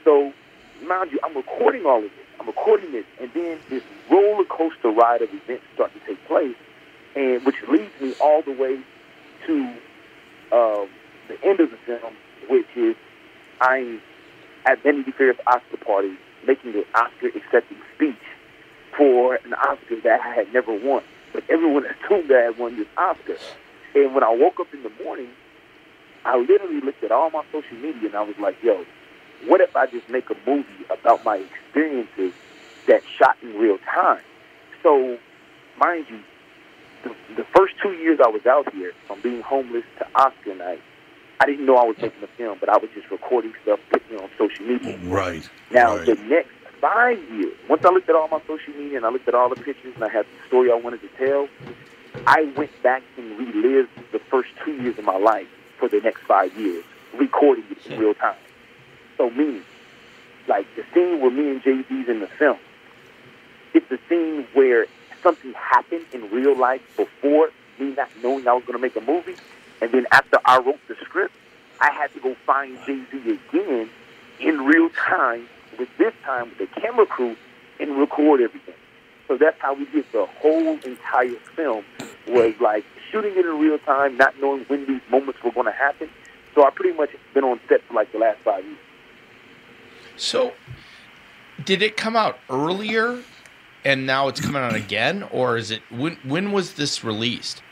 So, 0.04 0.32
mind 0.86 1.12
you, 1.12 1.20
I'm 1.24 1.36
recording 1.36 1.86
all 1.86 1.98
of 1.98 2.04
this. 2.04 2.29
I'm 2.40 2.48
recording 2.48 2.92
this, 2.92 3.06
and 3.20 3.30
then 3.34 3.60
this 3.70 3.84
roller 4.10 4.46
coaster 4.46 4.90
ride 4.90 5.22
of 5.22 5.30
events 5.34 5.64
start 5.74 5.92
to 5.94 6.00
take 6.08 6.26
place, 6.26 6.56
and 7.16 7.46
which 7.46 7.56
leads 7.70 7.92
me 8.02 8.14
all 8.22 8.42
the 8.42 8.54
way 8.54 8.80
to 9.46 9.54
um, 10.52 10.90
the 11.28 11.38
end 11.44 11.60
of 11.60 11.72
the 11.72 11.78
film, 11.86 12.14
which 12.50 12.68
is 12.76 12.96
I'm 13.62 14.02
at 14.66 14.82
Vanity 14.84 15.12
Fair's 15.12 15.36
Oscar 15.48 15.78
party 15.86 16.18
making 16.48 16.74
an 16.76 16.86
Oscar 16.96 17.28
accepting 17.28 17.78
speech 17.96 18.16
for 18.98 19.36
an 19.36 19.54
Oscar 19.54 20.00
that 20.04 20.22
I 20.22 20.34
had 20.34 20.54
never 20.54 20.74
won. 20.74 21.04
But 21.34 21.44
everyone 21.50 21.86
assumed 22.06 22.30
that 22.30 22.38
I 22.38 22.44
had 22.46 22.58
won 22.58 22.78
this 22.78 22.88
Oscar. 22.98 23.38
And 23.96 24.14
when 24.14 24.24
I 24.24 24.34
woke 24.34 24.60
up 24.60 24.68
in 24.74 24.84
the 24.84 24.92
morning, 25.04 25.30
I 26.26 26.38
literally 26.38 26.82
looked 26.82 27.04
at 27.04 27.12
all 27.12 27.30
my 27.32 27.44
social 27.52 27.78
media 27.78 28.08
and 28.08 28.16
I 28.16 28.22
was 28.22 28.36
like, 28.40 28.56
yo, 28.64 28.86
what 29.48 29.62
if 29.62 29.76
I 29.76 29.86
just 29.88 30.10
make 30.10 30.30
a 30.30 30.36
movie 30.46 30.86
about 30.90 31.24
my 31.24 31.38
experiences 31.38 32.34
that 32.88 33.02
shot 33.18 33.38
in 33.42 33.54
real 33.56 33.78
time? 33.80 34.22
So, 34.84 35.18
mind 35.78 36.06
you, 36.10 36.20
the, 37.04 37.16
the 37.36 37.44
first 37.56 37.76
two 37.82 37.94
years 37.94 38.20
I 38.24 38.28
was 38.28 38.46
out 38.46 38.74
here, 38.74 38.94
from 39.08 39.22
being 39.22 39.42
homeless 39.42 39.84
to 40.00 40.08
Oscar 40.16 40.56
night, 40.56 40.82
I 41.40 41.46
didn't 41.46 41.66
know 41.66 41.78
I 41.78 41.86
was 41.86 41.98
making 41.98 42.22
a 42.22 42.28
film, 42.28 42.58
but 42.60 42.70
I 42.70 42.78
was 42.78 42.90
just 42.94 43.10
recording 43.10 43.54
stuff, 43.64 43.80
putting 43.90 44.18
it 44.18 44.22
on 44.22 44.30
social 44.38 44.66
media. 44.66 44.98
Right. 45.04 45.48
Now, 45.72 45.96
right. 45.96 46.06
the 46.06 46.16
next 46.16 46.52
five 46.82 47.18
years, 47.32 47.56
once 47.70 47.86
I 47.86 47.90
looked 47.90 48.10
at 48.10 48.16
all 48.16 48.28
my 48.28 48.42
social 48.46 48.74
media 48.74 48.98
and 48.98 49.06
I 49.06 49.10
looked 49.10 49.28
at 49.28 49.36
all 49.36 49.48
the 49.48 49.56
pictures 49.56 49.94
and 49.96 50.04
I 50.04 50.10
had 50.10 50.26
the 50.26 50.48
story 50.48 50.72
I 50.72 50.76
wanted 50.76 51.02
to 51.02 51.10
tell, 51.18 51.48
I 52.28 52.52
went 52.58 52.72
back 52.84 53.04
and 53.18 53.38
relived 53.38 53.90
the 54.12 54.20
first 54.20 54.50
two 54.66 54.74
years 54.74 54.98
of 54.98 55.06
my 55.06 55.18
life 55.18 55.48
for 55.78 55.88
the 55.88 56.02
next 56.02 56.22
five 56.24 56.56
years, 56.58 56.84
recording 57.18 57.64
it 57.72 57.86
in 57.88 58.00
real 58.00 58.14
time. 58.14 58.36
So, 59.20 59.30
meaning, 59.32 59.64
like 60.48 60.66
the 60.78 60.86
scene 60.94 61.20
where 61.20 61.30
me 61.30 61.50
and 61.50 61.62
Z's 61.62 62.08
in 62.08 62.22
the 62.22 62.28
film, 62.40 62.58
it's 63.74 63.92
a 63.92 64.00
scene 64.08 64.48
where 64.54 64.88
something 65.22 65.52
happened 65.54 66.06
in 66.14 66.32
real 66.32 66.58
life 66.58 66.82
before 66.96 67.50
me 67.78 67.94
not 67.96 68.08
knowing 68.24 68.48
I 68.48 68.54
was 68.54 68.64
going 68.64 68.78
to 68.78 68.82
make 68.82 68.96
a 68.96 69.02
movie. 69.02 69.36
And 69.82 69.92
then 69.92 70.08
after 70.14 70.40
I 70.46 70.60
wrote 70.60 70.80
the 70.88 70.96
script, 71.04 71.34
I 71.82 71.92
had 71.92 72.14
to 72.14 72.22
go 72.22 72.34
find 72.46 72.78
Jay 72.86 73.04
Z 73.12 73.40
again 73.52 73.90
in 74.40 74.62
real 74.62 74.90
time, 74.92 75.50
with 75.78 75.90
this 75.98 76.14
time 76.24 76.50
with 76.50 76.58
the 76.58 76.80
camera 76.80 77.06
crew, 77.06 77.36
and 77.82 77.98
record 77.98 78.40
everything. 78.40 78.76
So 79.28 79.38
that's 79.38 79.60
how 79.60 79.74
we 79.74 79.84
did 79.88 80.06
the 80.14 80.26
whole 80.26 80.80
entire 80.80 81.36
film. 81.58 81.84
Was 82.30 82.54
like 82.62 82.86
shooting 83.12 83.34
it 83.36 83.46
in 83.46 83.60
real 83.60 83.80
time, 83.80 84.16
not 84.16 84.40
knowing 84.40 84.64
when 84.70 84.88
these 84.88 85.02
moments 85.12 85.44
were 85.44 85.52
going 85.52 85.66
to 85.66 85.74
happen. 85.74 86.10
So 86.56 86.66
I 86.66 86.70
pretty 86.70 86.98
much 86.98 87.10
been 87.34 87.44
on 87.44 87.60
set 87.68 87.82
for 87.84 87.96
like 87.96 88.14
the 88.14 88.20
last 88.20 88.40
five 88.40 88.64
years. 88.64 88.78
So, 90.20 90.52
did 91.64 91.82
it 91.82 91.96
come 91.98 92.16
out 92.16 92.38
earlier, 92.50 93.20
and 93.86 94.06
now 94.06 94.28
it's 94.28 94.42
coming 94.42 94.62
out 94.62 94.76
again, 94.76 95.24
or 95.32 95.58
is 95.58 95.72
it 95.72 95.82
when? 95.90 96.18
When 96.24 96.52
was 96.52 96.74
this 96.74 97.04
released? 97.04 97.64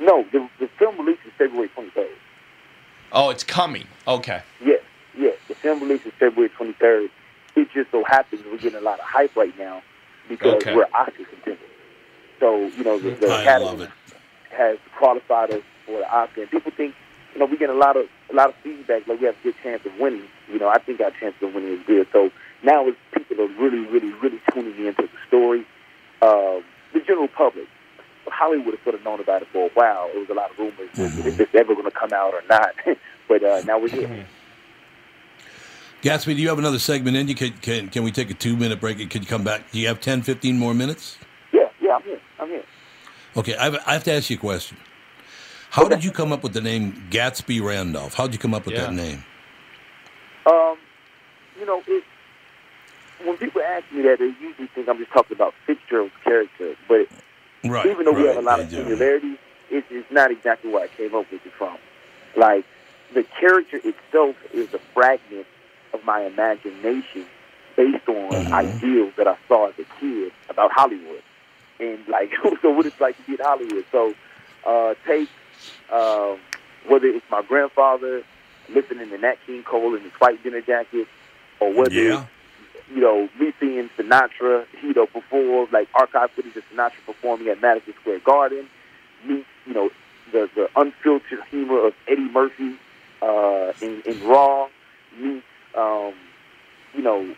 No, 0.00 0.24
the, 0.32 0.48
the 0.58 0.68
film 0.78 0.98
releases 0.98 1.30
February 1.38 1.70
23rd. 1.76 2.08
Oh, 3.12 3.30
it's 3.30 3.44
coming. 3.44 3.86
Okay. 4.08 4.42
Yes, 4.64 4.82
yes. 5.16 5.36
The 5.46 5.54
film 5.54 5.80
releases 5.80 6.12
February 6.18 6.50
23rd. 6.58 7.08
It 7.54 7.68
just 7.72 7.90
so 7.92 8.02
happens 8.04 8.42
we're 8.44 8.56
getting 8.58 8.78
a 8.78 8.82
lot 8.82 8.98
of 8.98 9.04
hype 9.04 9.36
right 9.36 9.56
now 9.58 9.82
because 10.28 10.54
Okay. 10.54 10.74
we're 10.74 10.86
Oscar 10.94 11.24
contenders. 11.24 11.58
So, 12.40 12.66
you 12.76 12.82
know, 12.82 12.98
the, 12.98 13.10
the 13.10 13.40
Academy 13.40 13.86
has 14.50 14.78
qualified 14.98 15.50
us 15.52 15.62
for 15.86 15.98
the 15.98 16.10
Oscar. 16.12 16.42
And 16.42 16.50
people 16.50 16.72
think, 16.76 16.94
you 17.34 17.38
know, 17.40 17.46
we 17.46 17.56
get 17.56 17.70
a 17.70 17.74
lot 17.74 17.96
of 17.96 18.06
a 18.30 18.34
lot 18.34 18.48
of 18.50 18.54
feedback, 18.62 19.06
like 19.06 19.20
we 19.20 19.26
have 19.26 19.36
a 19.40 19.42
good 19.42 19.54
chance 19.62 19.84
of 19.86 19.92
winning. 19.98 20.24
You 20.48 20.58
know, 20.58 20.68
I 20.68 20.78
think 20.78 21.00
our 21.00 21.10
chance 21.10 21.34
of 21.40 21.54
winning 21.54 21.72
is 21.78 21.86
good. 21.86 22.06
So 22.12 22.30
now 22.62 22.86
it's 22.86 22.98
people 23.12 23.44
are 23.44 23.48
really, 23.48 23.86
really, 23.86 24.12
really 24.12 24.40
tuning 24.52 24.86
into 24.86 25.02
the 25.02 25.08
story. 25.28 25.66
Uh, 26.20 26.60
the 26.92 27.00
general 27.06 27.28
public, 27.28 27.66
Hollywood 28.26 28.74
has 28.74 28.82
sort 28.84 28.94
of 28.94 29.04
known 29.04 29.20
about 29.20 29.42
it 29.42 29.48
for 29.52 29.66
a 29.66 29.70
while. 29.70 30.08
It 30.14 30.18
was 30.18 30.28
a 30.30 30.34
lot 30.34 30.50
of 30.50 30.58
rumors 30.58 30.90
Mm-hmm. 30.94 31.28
if 31.28 31.40
it's 31.40 31.54
ever 31.54 31.74
going 31.74 31.86
to 31.86 31.90
come 31.90 32.12
out 32.12 32.34
or 32.34 32.42
not. 32.48 32.74
but 33.28 33.42
uh, 33.42 33.62
now 33.64 33.78
we're 33.78 33.88
here. 33.88 34.08
Mm-hmm. 34.08 34.22
Gatsby, 36.02 36.36
do 36.36 36.42
you 36.42 36.48
have 36.48 36.58
another 36.58 36.80
segment 36.80 37.16
in? 37.16 37.28
You 37.28 37.34
can, 37.36 37.52
can 37.58 37.88
can 37.88 38.02
we 38.02 38.10
take 38.10 38.28
a 38.28 38.34
two 38.34 38.56
minute 38.56 38.80
break? 38.80 39.00
And 39.00 39.08
could 39.08 39.22
you 39.22 39.28
come 39.28 39.44
back? 39.44 39.70
Do 39.70 39.78
you 39.78 39.86
have 39.86 40.00
10, 40.00 40.22
15 40.22 40.58
more 40.58 40.74
minutes? 40.74 41.16
Yeah, 41.52 41.68
yeah, 41.80 41.94
I'm 41.94 42.02
here. 42.02 42.20
I'm 42.40 42.48
here. 42.48 42.64
Okay, 43.36 43.56
I 43.56 43.64
have, 43.64 43.78
I 43.86 43.92
have 43.94 44.04
to 44.04 44.12
ask 44.12 44.28
you 44.28 44.36
a 44.36 44.40
question. 44.40 44.76
How 45.72 45.88
did 45.88 46.04
you 46.04 46.10
come 46.10 46.32
up 46.32 46.42
with 46.42 46.52
the 46.52 46.60
name 46.60 46.92
Gatsby 47.08 47.62
Randolph? 47.62 48.12
How 48.12 48.24
did 48.26 48.34
you 48.34 48.38
come 48.38 48.52
up 48.52 48.66
with 48.66 48.74
Yeah. 48.74 48.88
that 48.88 48.92
name? 48.92 49.24
Um, 50.44 50.76
you 51.58 51.64
know, 51.64 51.82
it, 51.86 52.04
when 53.24 53.38
people 53.38 53.62
ask 53.62 53.90
me 53.90 54.02
that, 54.02 54.18
they 54.18 54.34
usually 54.44 54.68
think 54.74 54.86
I'm 54.90 54.98
just 54.98 55.12
talking 55.12 55.34
about 55.34 55.54
Fitzgerald's 55.66 56.12
character. 56.24 56.76
But 56.88 57.08
Right. 57.64 57.86
even 57.90 58.04
though 58.04 58.12
we 58.12 58.26
have 58.26 58.36
a 58.36 58.42
lot 58.42 58.60
of 58.60 58.68
do. 58.68 58.76
similarities, 58.84 59.38
it's, 59.70 59.86
it's 59.90 60.12
not 60.12 60.30
exactly 60.30 60.70
where 60.70 60.84
I 60.84 60.88
came 60.88 61.14
up 61.14 61.32
with 61.32 61.40
it 61.46 61.52
from. 61.56 61.78
Like, 62.36 62.66
the 63.14 63.24
character 63.40 63.78
itself 63.78 64.36
is 64.52 64.68
a 64.74 64.80
fragment 64.92 65.46
of 65.94 66.04
my 66.04 66.20
imagination 66.24 67.24
based 67.78 68.06
on 68.08 68.36
Mm-hmm. 68.36 68.52
ideals 68.52 69.14
that 69.16 69.26
I 69.26 69.38
saw 69.48 69.68
as 69.68 69.74
a 69.78 69.86
kid 69.98 70.32
about 70.50 70.70
Hollywood. 70.70 71.22
And, 71.80 72.06
like, 72.08 72.28
so 72.60 72.70
what 72.72 72.84
it's 72.84 73.00
like 73.00 73.16
to 73.16 73.22
be 73.22 73.32
in 73.32 73.38
Hollywood. 73.40 73.86
So, 73.90 74.12
uh, 74.66 74.94
take 75.06 75.30
um, 75.92 76.38
whether 76.88 77.06
it's 77.06 77.24
my 77.30 77.42
grandfather 77.42 78.22
listening 78.68 79.10
to 79.10 79.18
Nat 79.18 79.36
King 79.46 79.62
Cole 79.62 79.94
in 79.94 80.02
his 80.02 80.12
white 80.14 80.42
dinner 80.42 80.60
jacket, 80.60 81.06
or 81.60 81.72
whether 81.72 81.94
Yeah. 81.94 82.24
you 82.94 83.00
know, 83.00 83.28
me 83.38 83.52
seeing 83.60 83.88
Sinatra, 83.96 84.66
you 84.82 84.92
know, 84.94 85.06
perform, 85.06 85.68
like 85.72 85.88
archive 85.94 86.30
footage 86.32 86.56
of 86.56 86.64
Sinatra 86.72 87.04
performing 87.06 87.48
at 87.48 87.60
Madison 87.60 87.94
Square 88.00 88.20
Garden, 88.20 88.68
meet, 89.24 89.46
you 89.66 89.74
know, 89.74 89.90
the, 90.32 90.48
the 90.54 90.68
unfiltered 90.76 91.42
humor 91.50 91.86
of 91.86 91.94
Eddie 92.08 92.28
Murphy 92.30 92.76
uh, 93.20 93.72
in, 93.80 94.02
in 94.06 94.26
Raw, 94.26 94.68
meet, 95.18 95.42
um, 95.76 96.14
you 96.94 97.02
know, 97.02 97.34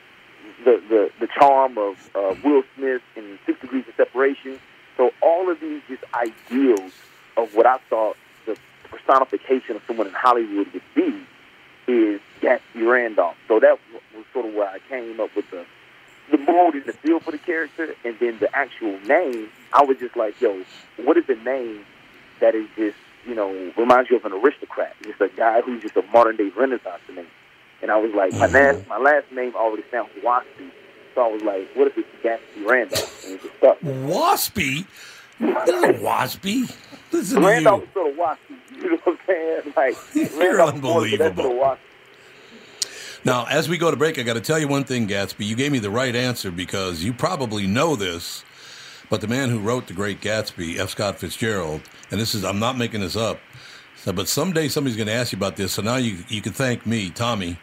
the, 0.65 0.83
the, 0.89 1.11
the 1.21 1.27
charm 1.39 1.79
of 1.79 1.97
uh, 2.15 2.35
Will 2.45 2.63
Smith 2.77 3.03
in 3.17 3.39
Six 3.47 3.61
Degrees 3.61 3.85
of 3.89 3.95
Separation. 3.97 4.59
So 4.97 5.11
all 5.23 5.51
of 5.51 5.61
these 5.61 5.83
just 5.89 6.05
ideals 6.15 6.93
of 7.37 7.55
what 7.55 7.66
I 7.66 7.79
thought 7.90 8.16
the 8.47 8.57
personification 8.85 9.77
of 9.77 9.83
someone 9.87 10.07
in 10.07 10.12
Hollywood 10.12 10.73
would 10.73 10.83
be 10.94 11.27
is 11.87 12.20
Gatsby 12.40 12.88
Randolph. 12.88 13.37
So 13.49 13.61
that 13.61 13.79
was 14.14 14.25
sort 14.33 14.47
of 14.47 14.55
where 14.55 14.68
I 14.68 14.79
came 14.88 15.20
up 15.20 15.35
with 15.37 15.51
the 15.51 15.64
the 16.31 16.38
mold 16.38 16.75
and 16.75 16.85
the 16.87 16.92
feel 16.94 17.20
for 17.20 17.33
the 17.33 17.38
character, 17.38 17.94
and 18.03 18.18
then 18.18 18.38
the 18.38 18.55
actual 18.57 18.99
name. 19.01 19.51
I 19.75 19.85
was 19.85 19.99
just 19.99 20.16
like, 20.16 20.40
yo, 20.40 20.64
what 20.97 21.18
is 21.18 21.29
a 21.29 21.35
name 21.35 21.85
that 22.40 22.55
is 22.55 22.66
just 22.77 22.97
you 23.27 23.35
know 23.35 23.73
reminds 23.77 24.11
you 24.11 24.16
of 24.16 24.25
an 24.25 24.33
aristocrat? 24.33 24.94
Just 25.03 25.20
a 25.20 25.29
guy 25.29 25.61
who's 25.61 25.83
just 25.83 25.97
a 25.97 26.03
modern 26.12 26.37
day 26.37 26.51
Renaissance 26.57 27.03
name. 27.14 27.27
And 27.83 27.90
I 27.90 27.99
was 27.99 28.12
like, 28.14 28.33
my 28.33 28.47
mm-hmm. 28.47 28.55
last 28.55 28.88
my 28.88 28.99
last 28.99 29.31
name 29.33 29.55
already 29.55 29.85
sounds 29.90 30.09
waspy, 30.23 30.70
so 31.14 31.23
I 31.23 31.29
was 31.29 31.42
like, 31.42 31.68
what 31.75 31.88
if 31.88 31.99
it's 31.99 32.09
Gatsby 32.23 32.66
Randolph? 32.66 33.25
And 33.25 33.35
it 33.35 33.42
just 33.42 33.57
stuck. 33.57 33.81
Waspy? 33.81 34.87
This 35.40 35.68
isn't 35.68 35.97
waspy. 35.97 36.75
Listen 37.12 37.42
to 37.42 37.49
Randolph 37.49 37.83
you. 37.83 37.87
is 37.87 37.92
sort 37.94 38.11
of 38.11 38.16
waspy. 38.16 38.59
You 38.83 38.90
know 38.90 38.97
what 39.05 39.12
I'm 39.14 39.18
saying? 39.27 39.73
Like 39.77 39.97
You're 40.38 40.57
Randolph 40.57 40.77
is 40.77 40.83
more, 40.83 41.01
but 41.11 41.18
that's 41.18 41.37
sort 41.37 41.53
of 41.53 41.53
unbelievable. 41.53 41.55
waspy. 41.61 41.79
Now, 43.25 43.47
as 43.47 43.68
we 43.68 43.79
go 43.79 43.90
to 43.90 43.97
break, 43.97 44.18
I 44.18 44.23
got 44.23 44.35
to 44.35 44.40
tell 44.40 44.59
you 44.59 44.68
one 44.68 44.85
thing, 44.85 45.09
Gatsby. 45.09 45.47
You 45.47 45.57
gave 45.57 45.73
me 45.73 45.79
the 45.79 45.90
right 45.90 46.14
answer 46.14 46.51
because 46.51 47.03
you 47.03 47.12
probably 47.14 47.66
know 47.66 47.97
this, 47.97 48.44
but 49.09 49.20
the 49.23 49.29
man 49.29 49.49
who 49.49 49.59
wrote 49.61 49.87
The 49.87 49.94
Great 49.94 50.20
Gatsby, 50.20 50.79
F. 50.79 50.90
Scott 50.90 51.18
Fitzgerald, 51.18 51.81
and 52.11 52.20
this 52.20 52.35
is, 52.35 52.44
I'm 52.44 52.59
not 52.59 52.77
making 52.77 53.01
this 53.01 53.16
up, 53.16 53.38
so, 53.97 54.12
but 54.12 54.29
someday 54.29 54.68
somebody's 54.68 54.97
going 54.99 55.07
to 55.07 55.14
ask 55.14 55.33
you 55.33 55.38
about 55.38 55.57
this, 55.57 55.73
so 55.73 55.83
now 55.83 55.97
you, 55.97 56.18
you 56.29 56.42
can 56.42 56.53
thank 56.53 56.85
me, 56.85 57.09
Tommy, 57.09 57.59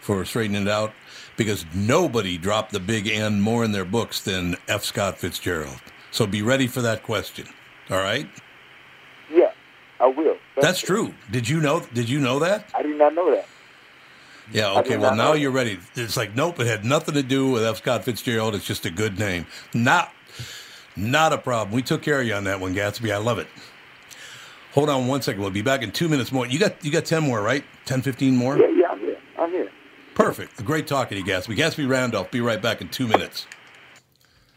for 0.00 0.24
straightening 0.24 0.62
it 0.62 0.68
out 0.68 0.92
because 1.36 1.64
nobody 1.72 2.36
dropped 2.36 2.72
the 2.72 2.80
big 2.80 3.06
N 3.06 3.40
more 3.40 3.64
in 3.64 3.70
their 3.70 3.84
books 3.84 4.20
than 4.20 4.56
F. 4.66 4.82
Scott 4.82 5.18
Fitzgerald. 5.18 5.78
So 6.16 6.26
be 6.26 6.40
ready 6.40 6.66
for 6.66 6.80
that 6.80 7.02
question. 7.02 7.46
All 7.90 7.98
right? 7.98 8.26
Yeah, 9.30 9.52
I 10.00 10.06
will. 10.06 10.38
That's 10.58 10.80
true. 10.80 11.12
Did 11.30 11.46
you 11.46 11.60
know? 11.60 11.80
Did 11.92 12.08
you 12.08 12.20
know 12.20 12.38
that? 12.38 12.70
I 12.74 12.82
did 12.82 12.96
not 12.96 13.14
know 13.14 13.30
that. 13.32 13.46
Yeah, 14.50 14.78
okay. 14.78 14.96
Well, 14.96 15.14
now 15.14 15.34
you're 15.34 15.50
ready. 15.50 15.78
It's 15.94 16.16
like, 16.16 16.34
nope, 16.34 16.58
it 16.58 16.68
had 16.68 16.86
nothing 16.86 17.12
to 17.16 17.22
do 17.22 17.50
with 17.50 17.64
F. 17.64 17.76
Scott 17.78 18.02
Fitzgerald. 18.04 18.54
It's 18.54 18.64
just 18.64 18.86
a 18.86 18.90
good 18.90 19.18
name. 19.18 19.44
Not, 19.74 20.10
not 20.96 21.34
a 21.34 21.38
problem. 21.38 21.74
We 21.74 21.82
took 21.82 22.00
care 22.00 22.22
of 22.22 22.26
you 22.26 22.32
on 22.32 22.44
that 22.44 22.60
one, 22.60 22.74
Gatsby. 22.74 23.12
I 23.12 23.18
love 23.18 23.38
it. 23.38 23.48
Hold 24.72 24.88
on 24.88 25.08
one 25.08 25.20
second. 25.20 25.42
We'll 25.42 25.50
be 25.50 25.60
back 25.60 25.82
in 25.82 25.92
two 25.92 26.08
minutes 26.08 26.32
more. 26.32 26.46
You 26.46 26.58
got 26.58 26.82
you 26.82 26.90
got 26.90 27.04
10 27.04 27.24
more, 27.24 27.42
right? 27.42 27.62
10, 27.84 28.00
15 28.00 28.34
more? 28.34 28.56
Yeah, 28.56 28.68
yeah, 28.68 28.86
I'm 28.90 29.00
here. 29.00 29.18
I'm 29.38 29.50
here. 29.50 29.70
Perfect. 30.14 30.64
Great 30.64 30.86
talking 30.86 31.22
to 31.22 31.30
you, 31.30 31.30
Gatsby. 31.30 31.58
Gatsby 31.58 31.86
Randolph. 31.86 32.30
Be 32.30 32.40
right 32.40 32.62
back 32.62 32.80
in 32.80 32.88
two 32.88 33.06
minutes. 33.06 33.46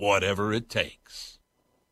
whatever 0.00 0.52
it 0.52 0.68
takes. 0.70 1.29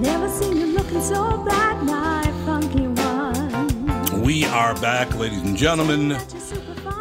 We 0.00 0.06
are 4.46 4.74
back, 4.80 5.14
ladies 5.18 5.42
and 5.42 5.58
gentlemen. 5.58 6.08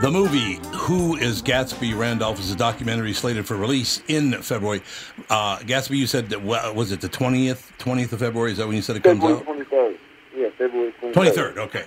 The 0.02 0.10
movie 0.12 0.60
Who 0.74 1.16
is 1.16 1.42
Gatsby 1.42 1.98
Randolph 1.98 2.42
is 2.42 2.52
a 2.52 2.58
documentary 2.58 3.14
slated 3.14 3.48
for 3.48 3.56
release 3.56 4.04
in 4.10 4.34
February. 4.42 4.82
Uh, 5.30 5.60
Gatsby, 5.60 5.96
you 5.96 6.08
said 6.08 6.28
that 6.32 6.42
was 6.42 6.92
it 6.92 7.00
the 7.00 7.08
twentieth, 7.08 7.72
twentieth 7.78 8.12
of 8.12 8.20
February? 8.20 8.52
Is 8.52 8.58
that 8.58 8.68
when 8.68 8.76
you 8.76 8.82
said 8.82 8.98
it 8.98 9.04
comes 9.04 9.22
February 9.22 9.40
out? 9.40 9.46
Twenty 9.46 9.64
third. 9.64 9.98
Yeah, 10.36 10.50
February 10.58 10.92
twenty 11.00 11.14
Twenty 11.14 11.32
third. 11.32 11.58
Okay, 11.58 11.86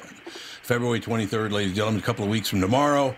February 0.62 1.00
twenty 1.00 1.26
third, 1.26 1.52
ladies 1.52 1.72
and 1.72 1.76
gentlemen. 1.76 2.00
A 2.00 2.04
couple 2.06 2.24
of 2.24 2.30
weeks 2.30 2.48
from 2.48 2.62
tomorrow. 2.62 3.14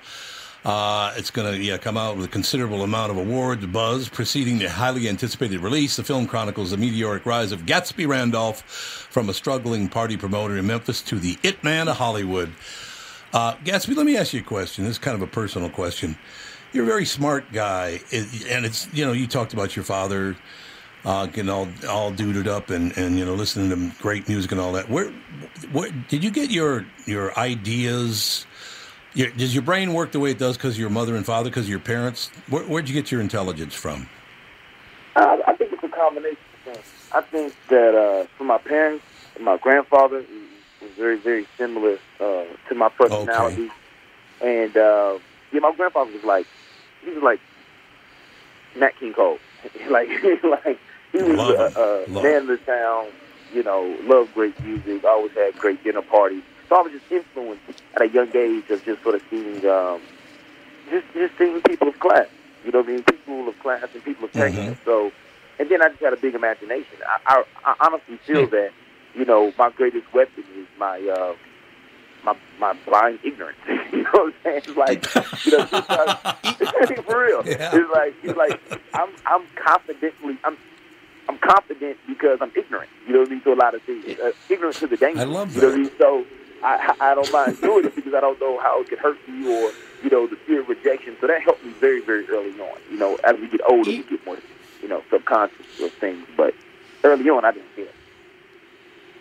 Uh, 0.65 1.12
it's 1.17 1.31
going 1.31 1.53
to 1.53 1.62
yeah, 1.62 1.77
come 1.77 1.99
out 1.99 2.17
with 2.17 2.25
a 2.25 2.29
considerable 2.29 2.83
amount 2.83 3.11
of 3.11 3.19
awards 3.19 3.67
buzz 3.67 4.09
preceding 4.09 4.59
the 4.59 4.71
highly 4.71 5.09
anticipated 5.09 5.61
release. 5.61 5.97
The 5.97 6.05
film 6.05 6.27
chronicles 6.27 6.71
the 6.71 6.79
meteoric 6.79 7.27
rise 7.27 7.53
of 7.53 7.67
Gatsby 7.67 8.09
Randolph 8.09 8.62
from 8.62 9.29
a 9.29 9.35
struggling 9.35 9.89
party 9.89 10.17
promoter 10.17 10.57
in 10.57 10.67
Memphis 10.67 11.03
to 11.03 11.19
the 11.19 11.39
it 11.43 11.62
man 11.62 11.89
of 11.89 11.99
Hollywood. 11.99 12.51
Uh, 13.35 13.57
Gatsby, 13.57 13.95
let 13.95 14.07
me 14.07 14.17
ask 14.17 14.33
you 14.33 14.41
a 14.41 14.45
question. 14.45 14.85
This 14.85 14.93
is 14.93 14.99
kind 14.99 15.15
of 15.15 15.21
a 15.21 15.27
personal 15.27 15.69
question. 15.69 16.17
You're 16.73 16.85
a 16.85 16.87
very 16.87 17.05
smart 17.05 17.53
guy, 17.53 18.01
and 18.12 18.65
it's 18.65 18.89
you 18.93 19.05
know 19.05 19.12
you 19.12 19.27
talked 19.27 19.53
about 19.53 19.77
your 19.77 19.85
father 19.85 20.35
uh, 21.05 21.27
getting 21.27 21.51
all 21.51 21.69
all 21.89 22.11
duded 22.11 22.49
up 22.49 22.71
and, 22.71 22.97
and 22.97 23.19
you 23.19 23.25
know 23.25 23.35
listening 23.35 23.71
to 23.71 24.03
great 24.03 24.29
music 24.29 24.51
and 24.53 24.61
all 24.61 24.73
that. 24.73 24.89
Where, 24.89 25.11
where 25.73 25.91
did 26.09 26.25
you 26.25 26.31
get 26.31 26.51
your 26.51 26.87
your 27.07 27.39
ideas? 27.39 28.47
Your, 29.15 29.31
does 29.31 29.55
your 29.55 29.62
brain 29.62 29.93
work 29.93 30.11
the 30.11 30.19
way 30.19 30.33
it 30.33 30.39
does 30.39 30.57
because 30.57 30.75
of 30.75 30.81
your 30.81 30.91
mother 30.91 31.15
and 31.15 31.25
father, 31.25 31.49
because 31.49 31.67
of 31.67 31.71
your 31.71 31.79
parents? 31.79 32.31
Where, 32.49 32.65
where'd 32.65 32.89
you 32.89 32.95
get 32.95 33.12
your 33.12 33.21
intelligence 33.21 33.73
from? 33.73 34.09
Uh, 35.15 35.39
I 35.47 35.55
think 35.55 35.73
it's 35.73 35.85
a 35.85 35.89
combination 35.89 36.37
of 36.67 36.75
things. 36.75 36.93
I 37.12 37.21
think 37.21 37.55
that 37.69 37.95
uh, 37.95 38.27
for 38.37 38.43
my 38.43 38.59
parents, 38.59 39.05
my 39.41 39.57
grandfather 39.57 40.25
was 40.83 40.91
very, 40.97 41.17
very 41.17 41.47
similar 41.57 41.99
uh, 42.19 42.45
to 42.69 42.75
my 42.75 42.89
personality. 42.89 43.71
Okay. 44.41 44.65
And 44.65 44.77
uh, 44.77 45.19
yeah, 45.53 45.61
my 45.61 45.73
grandfather 45.77 46.11
was 46.11 46.25
like, 46.25 46.49
he 47.05 47.11
was 47.11 47.23
like 47.23 47.41
Nat 48.77 48.99
King 48.99 49.12
Cole. 49.12 49.39
like, 49.91 50.09
like 50.43 50.81
he 51.12 51.23
was 51.23 51.37
Love 51.37 51.77
a, 51.77 52.05
a 52.09 52.23
man 52.23 52.43
of 52.43 52.47
the 52.49 52.57
town. 52.57 53.07
You 53.53 53.62
know, 53.62 53.97
loved 54.03 54.35
great 54.35 54.61
music. 54.65 55.05
Always 55.05 55.31
had 55.35 55.55
great 55.55 55.85
dinner 55.85 56.03
parties 56.03 56.43
so 56.69 56.77
I 56.77 56.83
was 56.83 56.93
just 56.93 57.11
influenced 57.11 57.83
at 57.95 58.03
a 58.03 58.09
young 58.09 58.35
age 58.35 58.71
of 58.71 58.85
just 58.85 59.03
sort 59.03 59.15
of 59.17 59.23
seeing, 59.31 59.65
um, 59.67 60.01
just 60.91 61.07
just 61.12 61.37
seeing 61.39 61.61
people 61.62 61.89
of 61.89 61.99
class. 62.01 62.27
You 62.65 62.73
know 62.73 62.81
what 62.81 62.89
I 62.89 62.93
mean? 62.93 63.03
People 63.03 63.49
of 63.49 63.59
class 63.61 63.87
and 63.93 64.05
people 64.05 64.25
of 64.25 64.33
mm 64.33 64.77
So, 64.85 65.12
and 65.59 65.69
then 65.69 65.83
I 65.83 65.89
just 65.89 66.01
had 66.01 66.12
a 66.12 66.17
big 66.17 66.35
imagination. 66.35 66.97
I, 67.07 67.19
I, 67.27 67.45
I 67.65 67.87
honestly 67.87 68.17
feel 68.27 68.47
that, 68.49 68.71
you 69.15 69.25
know, 69.25 69.53
my 69.59 69.71
greatest 69.71 70.12
weapon 70.15 70.45
is 70.57 70.67
my 70.79 70.99
uh, 71.01 71.35
my 72.25 72.37
my 72.59 72.73
blind 72.87 73.19
ignorance. 73.23 73.59
you 73.93 74.03
know 74.03 74.11
what 74.12 74.27
I'm 74.27 74.35
saying? 74.43 74.62
It's 74.65 74.77
like, 74.77 75.45
you 75.45 75.59
know, 75.59 75.67
sometimes, 75.67 77.03
for 77.05 77.23
real. 77.23 77.47
Yeah. 77.47 77.71
It's 77.75 77.93
like 77.93 78.15
it's 78.23 78.37
like 78.37 78.61
I'm 78.95 79.11
I'm 79.27 79.47
confidently 79.62 80.39
I'm 80.43 80.57
I'm 81.29 81.39
confident 81.39 81.99
because 82.07 82.39
I'm 82.41 82.53
ignorant. 82.57 82.91
You 83.07 83.12
know 83.12 83.19
what 83.21 83.29
I 83.29 83.33
mean? 83.33 83.43
To 83.43 83.53
a 83.53 83.55
lot 83.55 83.75
of 83.75 83.83
things, 83.83 84.05
uh, 84.19 84.33
ignorant 84.49 84.77
to 84.77 84.87
the 84.87 84.97
danger. 84.97 85.21
I 85.21 85.25
love 85.25 85.53
that. 85.53 85.61
You 85.61 85.62
know 85.62 85.69
what 85.69 85.75
I 85.75 85.83
mean? 85.83 85.91
So 85.99 86.25
I, 86.65 86.97
I 86.99 87.15
don't 87.15 87.31
mind 87.31 87.61
doing 87.61 87.85
it 87.85 87.95
because 87.95 88.15
I 88.15 88.21
don't 88.21 88.41
know 88.41 88.59
how 88.59 88.81
it 88.81 88.89
could 88.89 88.99
hurt 88.99 89.19
me 89.29 89.47
or, 89.47 89.71
you 90.03 90.11
know, 90.11 90.27
the 90.27 90.37
fear 90.37 90.62
of 90.62 90.69
rejection. 90.69 91.15
So 91.21 91.27
that 91.27 91.43
helped 91.43 91.62
me 91.62 91.73
very, 91.73 92.01
very 92.01 92.27
early 92.29 92.59
on. 92.59 92.79
You 92.91 92.97
know, 92.97 93.17
as 93.23 93.39
we 93.39 93.49
get 93.49 93.61
older, 93.69 93.91
we 93.91 94.03
get 94.03 94.25
more, 94.25 94.39
you 94.81 94.89
know, 94.89 95.03
subconscious 95.11 95.67
of 95.83 95.93
things. 95.93 96.27
But 96.37 96.55
early 97.05 97.29
on, 97.29 97.45
I 97.45 97.53
didn't 97.53 97.69
feel 97.77 97.85
it. 97.85 97.95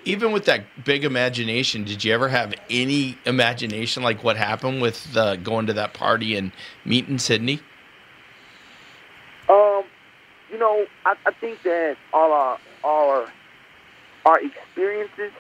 Even 0.06 0.32
with 0.32 0.46
that 0.46 0.66
big 0.84 1.04
imagination, 1.04 1.84
did 1.84 2.04
you 2.04 2.14
ever 2.14 2.30
have 2.30 2.54
any 2.70 3.18
imagination 3.26 4.04
like 4.04 4.24
what 4.24 4.38
happened 4.38 4.82
with 4.82 5.16
uh, 5.16 5.36
going 5.38 5.68
to 5.68 5.74
that 5.74 5.94
party 5.94 6.36
and 6.38 6.52
meeting 6.86 7.18
Sidney? 7.20 7.60
Um, 9.50 9.84
you 10.50 10.58
know, 10.58 10.86
I, 11.06 11.16
I 11.26 11.32
think 11.32 11.62
that 11.64 11.98
all 12.14 12.32
our 12.32 12.60
our 12.84 13.30
our 14.26 14.40
experiences 14.40 15.32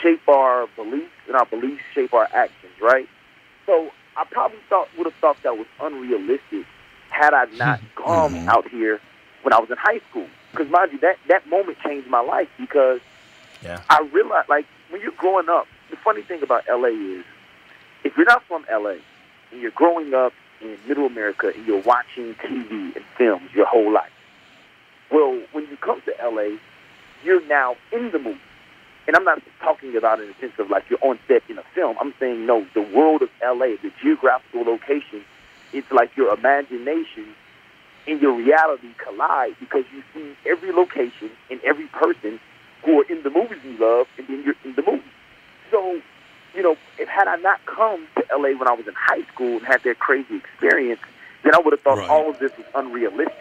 shape 0.00 0.28
our 0.28 0.66
beliefs, 0.76 1.10
and 1.28 1.36
our 1.36 1.46
beliefs 1.46 1.82
shape 1.94 2.12
our 2.14 2.28
actions, 2.32 2.72
right? 2.80 3.08
So 3.66 3.90
I 4.16 4.24
probably 4.24 4.58
thought 4.68 4.88
would 4.96 5.06
have 5.06 5.14
thought 5.16 5.36
that 5.42 5.56
was 5.56 5.66
unrealistic 5.80 6.66
had 7.10 7.34
I 7.34 7.44
not 7.56 7.80
gone 7.94 8.32
mm-hmm. 8.32 8.48
out 8.48 8.68
here 8.68 9.00
when 9.42 9.52
I 9.52 9.60
was 9.60 9.70
in 9.70 9.76
high 9.76 10.00
school. 10.10 10.26
Because 10.50 10.70
mind 10.70 10.92
you, 10.92 10.98
that 11.00 11.18
that 11.28 11.46
moment 11.48 11.78
changed 11.84 12.08
my 12.08 12.20
life 12.20 12.48
because 12.58 13.00
yeah. 13.62 13.80
I 13.90 14.00
realized, 14.12 14.48
like, 14.48 14.66
when 14.90 15.02
you're 15.02 15.12
growing 15.12 15.48
up, 15.48 15.66
the 15.90 15.96
funny 15.96 16.22
thing 16.22 16.42
about 16.42 16.64
LA 16.68 16.88
is, 16.88 17.24
if 18.04 18.16
you're 18.16 18.26
not 18.26 18.42
from 18.44 18.64
LA 18.70 18.96
and 19.52 19.60
you're 19.60 19.70
growing 19.72 20.14
up 20.14 20.32
in 20.60 20.76
Middle 20.86 21.06
America 21.06 21.52
and 21.54 21.66
you're 21.66 21.82
watching 21.82 22.34
TV 22.34 22.96
and 22.96 23.04
films 23.16 23.50
your 23.54 23.66
whole 23.66 23.92
life, 23.92 24.10
well, 25.10 25.40
when 25.52 25.66
you 25.68 25.76
come 25.76 26.00
to 26.02 26.14
LA, 26.22 26.56
you're 27.24 27.44
now 27.46 27.76
in 27.92 28.10
the 28.10 28.18
movie 28.18 28.40
and 29.08 29.16
I'm 29.16 29.24
not 29.24 29.40
talking 29.60 29.96
about 29.96 30.20
in 30.20 30.28
the 30.28 30.34
sense 30.34 30.52
of 30.58 30.68
like 30.68 30.84
you're 30.90 31.02
on 31.02 31.18
set 31.26 31.42
in 31.48 31.58
a 31.58 31.64
film. 31.74 31.96
I'm 31.98 32.12
saying 32.20 32.44
no, 32.44 32.66
the 32.74 32.82
world 32.82 33.22
of 33.22 33.30
LA, 33.42 33.76
the 33.82 33.90
geographical 34.02 34.62
location, 34.62 35.24
it's 35.72 35.90
like 35.90 36.14
your 36.14 36.32
imagination 36.32 37.34
and 38.06 38.20
your 38.20 38.34
reality 38.34 38.88
collide 38.98 39.56
because 39.58 39.84
you 39.94 40.02
see 40.12 40.36
every 40.46 40.72
location 40.72 41.30
and 41.50 41.58
every 41.64 41.86
person 41.86 42.38
who 42.84 43.00
are 43.00 43.04
in 43.04 43.22
the 43.22 43.30
movies 43.30 43.58
you 43.64 43.76
love, 43.78 44.06
and 44.18 44.28
then 44.28 44.42
you're 44.44 44.54
in 44.64 44.74
the 44.74 44.82
movie. 44.82 45.02
So, 45.70 46.00
you 46.54 46.62
know, 46.62 46.76
if 46.98 47.08
had 47.08 47.28
I 47.28 47.36
not 47.36 47.64
come 47.66 48.06
to 48.16 48.24
LA 48.30 48.56
when 48.56 48.68
I 48.68 48.72
was 48.72 48.86
in 48.86 48.94
high 48.94 49.22
school 49.32 49.56
and 49.56 49.66
had 49.66 49.82
that 49.84 49.98
crazy 49.98 50.36
experience, 50.36 51.00
then 51.44 51.54
I 51.54 51.58
would 51.58 51.72
have 51.72 51.80
thought 51.80 51.98
right. 51.98 52.08
all 52.08 52.30
of 52.30 52.38
this 52.38 52.52
was 52.56 52.66
unrealistic. 52.74 53.34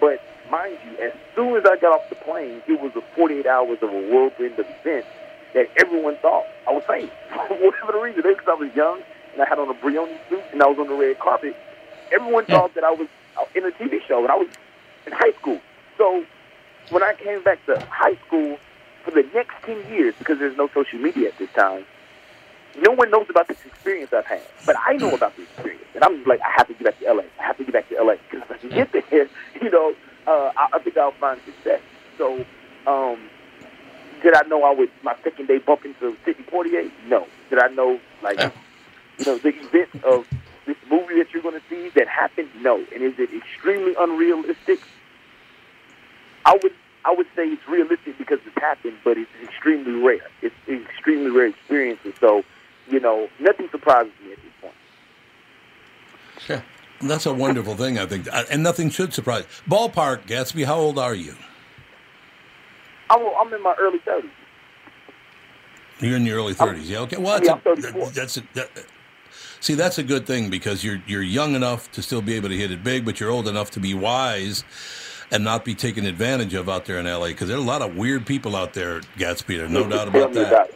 But 0.00 0.22
mind 0.50 0.78
you, 0.84 1.04
as 1.04 1.12
soon 1.34 1.56
as 1.56 1.64
I 1.64 1.76
got 1.76 1.92
off 1.92 2.08
the 2.08 2.16
plane, 2.16 2.62
it 2.66 2.80
was 2.80 2.92
a 2.96 3.02
48 3.14 3.46
hours 3.46 3.78
of 3.82 3.90
a 3.90 4.00
whirlwind 4.10 4.58
of 4.58 4.66
events 4.80 5.08
that 5.54 5.68
everyone 5.78 6.16
thought 6.16 6.44
I 6.68 6.72
was 6.72 6.84
famous. 6.86 7.10
For 7.48 7.54
whatever 7.54 7.92
the 7.92 8.00
reason, 8.00 8.22
because 8.22 8.48
I 8.48 8.54
was 8.54 8.74
young 8.74 9.02
and 9.32 9.42
I 9.42 9.48
had 9.48 9.58
on 9.58 9.68
a 9.68 9.74
Brioni 9.74 10.18
suit 10.28 10.42
and 10.52 10.62
I 10.62 10.66
was 10.66 10.78
on 10.78 10.88
the 10.88 10.94
red 10.94 11.18
carpet. 11.18 11.56
Everyone 12.12 12.44
yeah. 12.48 12.56
thought 12.56 12.74
that 12.74 12.84
I 12.84 12.90
was 12.90 13.08
in 13.54 13.64
a 13.64 13.70
TV 13.70 14.02
show 14.06 14.22
and 14.22 14.30
I 14.30 14.36
was 14.36 14.48
in 15.06 15.12
high 15.12 15.32
school. 15.32 15.60
So 15.96 16.24
when 16.90 17.02
I 17.02 17.14
came 17.14 17.42
back 17.42 17.64
to 17.66 17.78
high 17.90 18.16
school 18.26 18.58
for 19.04 19.10
the 19.12 19.24
next 19.34 19.54
10 19.64 19.88
years, 19.90 20.14
because 20.18 20.38
there's 20.38 20.56
no 20.56 20.68
social 20.74 20.98
media 20.98 21.28
at 21.28 21.38
this 21.38 21.50
time, 21.52 21.84
no 22.78 22.92
one 22.92 23.10
knows 23.10 23.26
about 23.28 23.48
this 23.48 23.58
experience 23.66 24.12
I've 24.12 24.26
had, 24.26 24.42
but 24.64 24.76
I 24.86 24.94
know 24.94 25.08
hmm. 25.08 25.16
about 25.16 25.36
the 25.36 25.42
experience, 25.42 25.84
and 25.94 26.04
I'm 26.04 26.22
like, 26.24 26.40
I 26.40 26.52
have 26.56 26.68
to 26.68 26.74
get 26.74 26.84
back 26.84 26.98
to 27.00 27.12
LA. 27.12 27.24
I 27.40 27.42
have 27.42 27.56
to 27.58 27.64
get 27.64 27.72
back 27.72 27.88
to 27.88 28.02
LA 28.02 28.14
because 28.30 28.48
if 28.48 28.50
I 28.50 28.58
can 28.58 28.70
get 28.70 28.92
there, 28.92 29.28
you 29.62 29.70
know, 29.70 29.94
uh, 30.26 30.52
I, 30.56 30.78
think 30.80 30.96
I'll 30.96 31.12
find 31.12 31.40
success. 31.44 31.80
So, 32.18 32.44
um, 32.86 33.18
did 34.22 34.34
I 34.34 34.42
know 34.48 34.64
I 34.64 34.72
would 34.72 34.90
my 35.02 35.16
second 35.24 35.46
day 35.46 35.58
bump 35.58 35.84
into 35.84 36.16
Sidney 36.24 36.44
Poitier? 36.44 36.90
No. 37.06 37.26
Did 37.48 37.58
I 37.58 37.68
know 37.68 37.98
like 38.22 38.38
you 39.18 39.24
know 39.26 39.38
the 39.38 39.48
event 39.48 40.04
of 40.04 40.26
this 40.66 40.76
movie 40.90 41.16
that 41.18 41.32
you're 41.32 41.42
going 41.42 41.58
to 41.58 41.62
see 41.68 41.90
that 41.94 42.08
happened? 42.08 42.50
No. 42.60 42.76
And 42.94 43.02
is 43.02 43.14
it 43.18 43.30
extremely 43.34 43.94
unrealistic? 43.98 44.80
I 46.44 46.58
would 46.62 46.72
I 47.04 47.14
would 47.14 47.26
say 47.34 47.46
it's 47.46 47.66
realistic 47.66 48.18
because 48.18 48.40
it's 48.46 48.56
happened, 48.56 48.98
but 49.04 49.16
it's 49.16 49.30
extremely 49.42 49.92
rare. 49.92 50.26
It's 50.42 50.54
an 50.68 50.82
extremely 50.82 51.30
rare 51.30 51.46
experience, 51.46 52.00
and 52.04 52.14
so 52.20 52.42
you 52.88 53.00
know 53.00 53.28
nothing 53.38 53.68
surprises 53.70 54.12
me 54.24 54.32
at 54.32 54.38
this 54.38 54.52
point. 54.60 54.74
Yeah. 56.48 56.62
That's 57.02 57.26
a 57.26 57.32
wonderful 57.32 57.76
thing, 57.76 57.98
I 57.98 58.06
think, 58.06 58.28
and 58.50 58.62
nothing 58.62 58.90
should 58.90 59.14
surprise. 59.14 59.44
Ballpark, 59.68 60.26
Gatsby. 60.26 60.64
How 60.64 60.76
old 60.76 60.98
are 60.98 61.14
you? 61.14 61.34
I'm, 63.08 63.20
I'm 63.40 63.52
in 63.52 63.62
my 63.62 63.74
early 63.78 63.98
thirties. 64.04 64.30
You're 66.00 66.16
in 66.16 66.26
your 66.26 66.38
early 66.38 66.54
thirties, 66.54 66.88
yeah. 66.88 67.00
Okay, 67.00 67.16
well, 67.16 67.40
that's 67.40 67.46
yeah, 67.46 67.72
a, 67.72 67.76
that, 67.76 68.14
that's 68.14 68.36
a, 68.36 68.42
that, 68.54 68.70
see, 69.60 69.74
that's 69.74 69.98
a 69.98 70.02
good 70.02 70.26
thing 70.26 70.50
because 70.50 70.84
you're 70.84 71.02
you're 71.06 71.22
young 71.22 71.54
enough 71.54 71.90
to 71.92 72.02
still 72.02 72.22
be 72.22 72.34
able 72.34 72.50
to 72.50 72.56
hit 72.56 72.70
it 72.70 72.84
big, 72.84 73.04
but 73.04 73.18
you're 73.18 73.30
old 73.30 73.48
enough 73.48 73.70
to 73.72 73.80
be 73.80 73.94
wise 73.94 74.64
and 75.30 75.44
not 75.44 75.64
be 75.64 75.74
taken 75.74 76.06
advantage 76.06 76.54
of 76.54 76.68
out 76.68 76.84
there 76.84 76.98
in 76.98 77.06
LA 77.06 77.28
because 77.28 77.48
there 77.48 77.56
are 77.56 77.60
a 77.60 77.64
lot 77.64 77.82
of 77.82 77.96
weird 77.96 78.26
people 78.26 78.56
out 78.56 78.74
there, 78.74 79.00
Gatsby. 79.16 79.56
There's 79.58 79.70
no 79.70 79.88
doubt 79.88 80.08
about 80.08 80.32
that. 80.34 80.52
About 80.52 80.70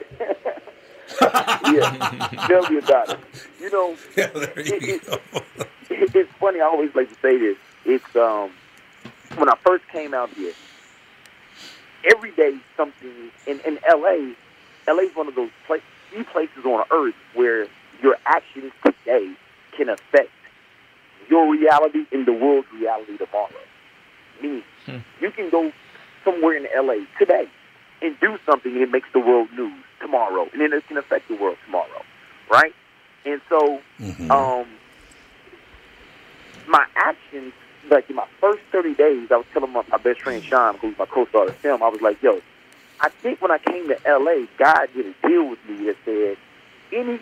yeah, 1.21 2.47
tell 2.49 2.71
me 2.71 2.79
about 2.79 3.11
it. 3.11 3.19
You 3.61 3.71
know, 3.71 3.97
yeah, 4.17 4.27
there 4.29 4.61
you 4.61 4.79
it, 4.81 5.07
go. 5.07 5.19
It, 5.57 5.69
it's 6.15 6.31
funny. 6.41 6.61
I 6.61 6.65
always 6.65 6.95
like 6.95 7.09
to 7.09 7.17
say 7.23 7.39
this. 7.39 7.57
It's 7.85 8.17
um 8.17 8.51
when 9.37 9.49
I 9.49 9.57
first 9.65 9.85
came 9.93 10.15
out 10.15 10.31
here. 10.35 10.53
Every 12.15 12.33
day, 12.33 12.59
something 12.77 13.31
in 13.47 13.61
in 13.61 13.79
LA. 13.89 14.35
LA 14.87 15.03
is 15.05 15.17
one 15.17 15.29
of 15.29 15.35
those 15.35 15.51
pla- 15.67 15.77
few 16.11 16.25
places 16.25 16.65
on 16.65 16.85
earth 16.93 17.15
where 17.35 17.67
your 18.03 18.17
actions 18.27 18.73
today 18.85 19.33
can 19.77 19.89
affect 19.89 20.31
your 21.31 21.51
reality 21.51 22.05
and 22.13 22.27
the 22.27 22.33
world's 22.33 22.69
reality 22.75 23.17
tomorrow. 23.17 23.49
Meaning, 24.43 24.63
you 25.21 25.31
can 25.31 25.49
go 25.49 25.73
somewhere 26.23 26.57
in 26.57 26.67
LA 26.77 27.05
today 27.19 27.47
and 28.03 28.15
do 28.21 28.37
something 28.45 28.73
and 28.73 28.83
it 28.83 28.91
makes 28.91 29.09
the 29.15 29.21
world 29.21 29.49
news 29.57 29.73
tomorrow, 30.01 30.47
and 30.53 30.61
then 30.61 30.73
it 30.75 30.87
can 30.87 30.99
affect 30.99 31.29
the 31.29 31.37
world 31.37 31.57
tomorrow, 31.65 32.03
right? 32.51 32.75
And 33.25 33.41
so, 33.49 33.81
um, 34.31 34.67
my 36.69 36.85
actions, 36.97 37.53
like 37.91 38.09
in 38.09 38.17
my 38.17 38.27
first 38.41 38.63
30 38.73 38.95
days, 38.95 39.29
I 39.31 39.37
was 39.37 39.47
telling 39.53 39.73
my, 39.73 39.83
my 39.91 39.99
best 39.99 40.23
friend 40.23 40.43
Sean, 40.43 40.77
who's 40.79 40.97
my 40.99 41.07
co-star 41.07 41.43
of 41.43 41.49
the 41.49 41.55
film, 41.55 41.83
I 41.83 41.89
was 41.89 42.01
like, 42.01 42.23
yo, 42.23 42.41
I 43.01 43.09
think 43.09 43.41
when 43.43 43.51
I 43.51 43.59
came 43.59 43.89
to 43.89 43.99
LA, 44.07 44.47
God 44.59 44.89
did 44.95 45.07
a 45.07 45.29
deal 45.29 45.49
with 45.49 45.59
me 45.69 45.87
that 45.87 45.97
said, 46.05 46.37
any 46.93 47.19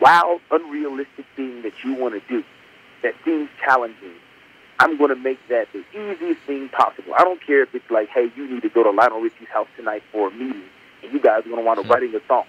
wild, 0.00 0.40
unrealistic 0.50 1.24
thing 1.36 1.62
that 1.62 1.72
you 1.82 1.94
want 1.94 2.14
to 2.14 2.20
do 2.28 2.44
that 3.02 3.14
seems 3.24 3.48
challenging, 3.64 4.14
I'm 4.78 4.98
going 4.98 5.10
to 5.10 5.16
make 5.16 5.38
that 5.48 5.68
the 5.72 5.84
easiest 5.92 6.40
thing 6.42 6.68
possible. 6.68 7.14
I 7.14 7.24
don't 7.24 7.44
care 7.44 7.62
if 7.62 7.74
it's 7.74 7.90
like, 7.90 8.08
hey, 8.08 8.30
you 8.36 8.48
need 8.48 8.62
to 8.62 8.68
go 8.68 8.82
to 8.82 8.90
Lionel 8.90 9.20
Richie's 9.20 9.48
house 9.48 9.68
tonight 9.76 10.02
for 10.10 10.28
a 10.28 10.30
meeting, 10.30 10.64
and 11.02 11.12
you 11.12 11.20
guys 11.20 11.40
are 11.40 11.48
going 11.48 11.56
to 11.56 11.62
want 11.62 11.82
to 11.82 11.88
writing 11.88 12.14
a 12.14 12.20
song. 12.26 12.44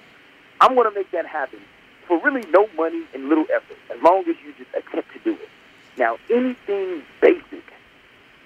I'm 0.60 0.76
going 0.76 0.90
to 0.90 0.96
make 0.96 1.12
that 1.12 1.26
happen 1.26 1.60
for 2.08 2.20
really 2.22 2.46
no 2.50 2.68
money 2.76 3.04
and 3.14 3.30
little 3.30 3.46
effort, 3.54 3.78
as 3.94 4.02
long 4.02 4.22
as 4.22 4.36
you 4.44 4.54
just 4.58 4.70
attempt 4.76 5.12
to 5.14 5.20
do 5.24 5.34
it. 5.34 5.50
Now, 5.98 6.18
anything 6.30 7.04
basic 7.22 7.64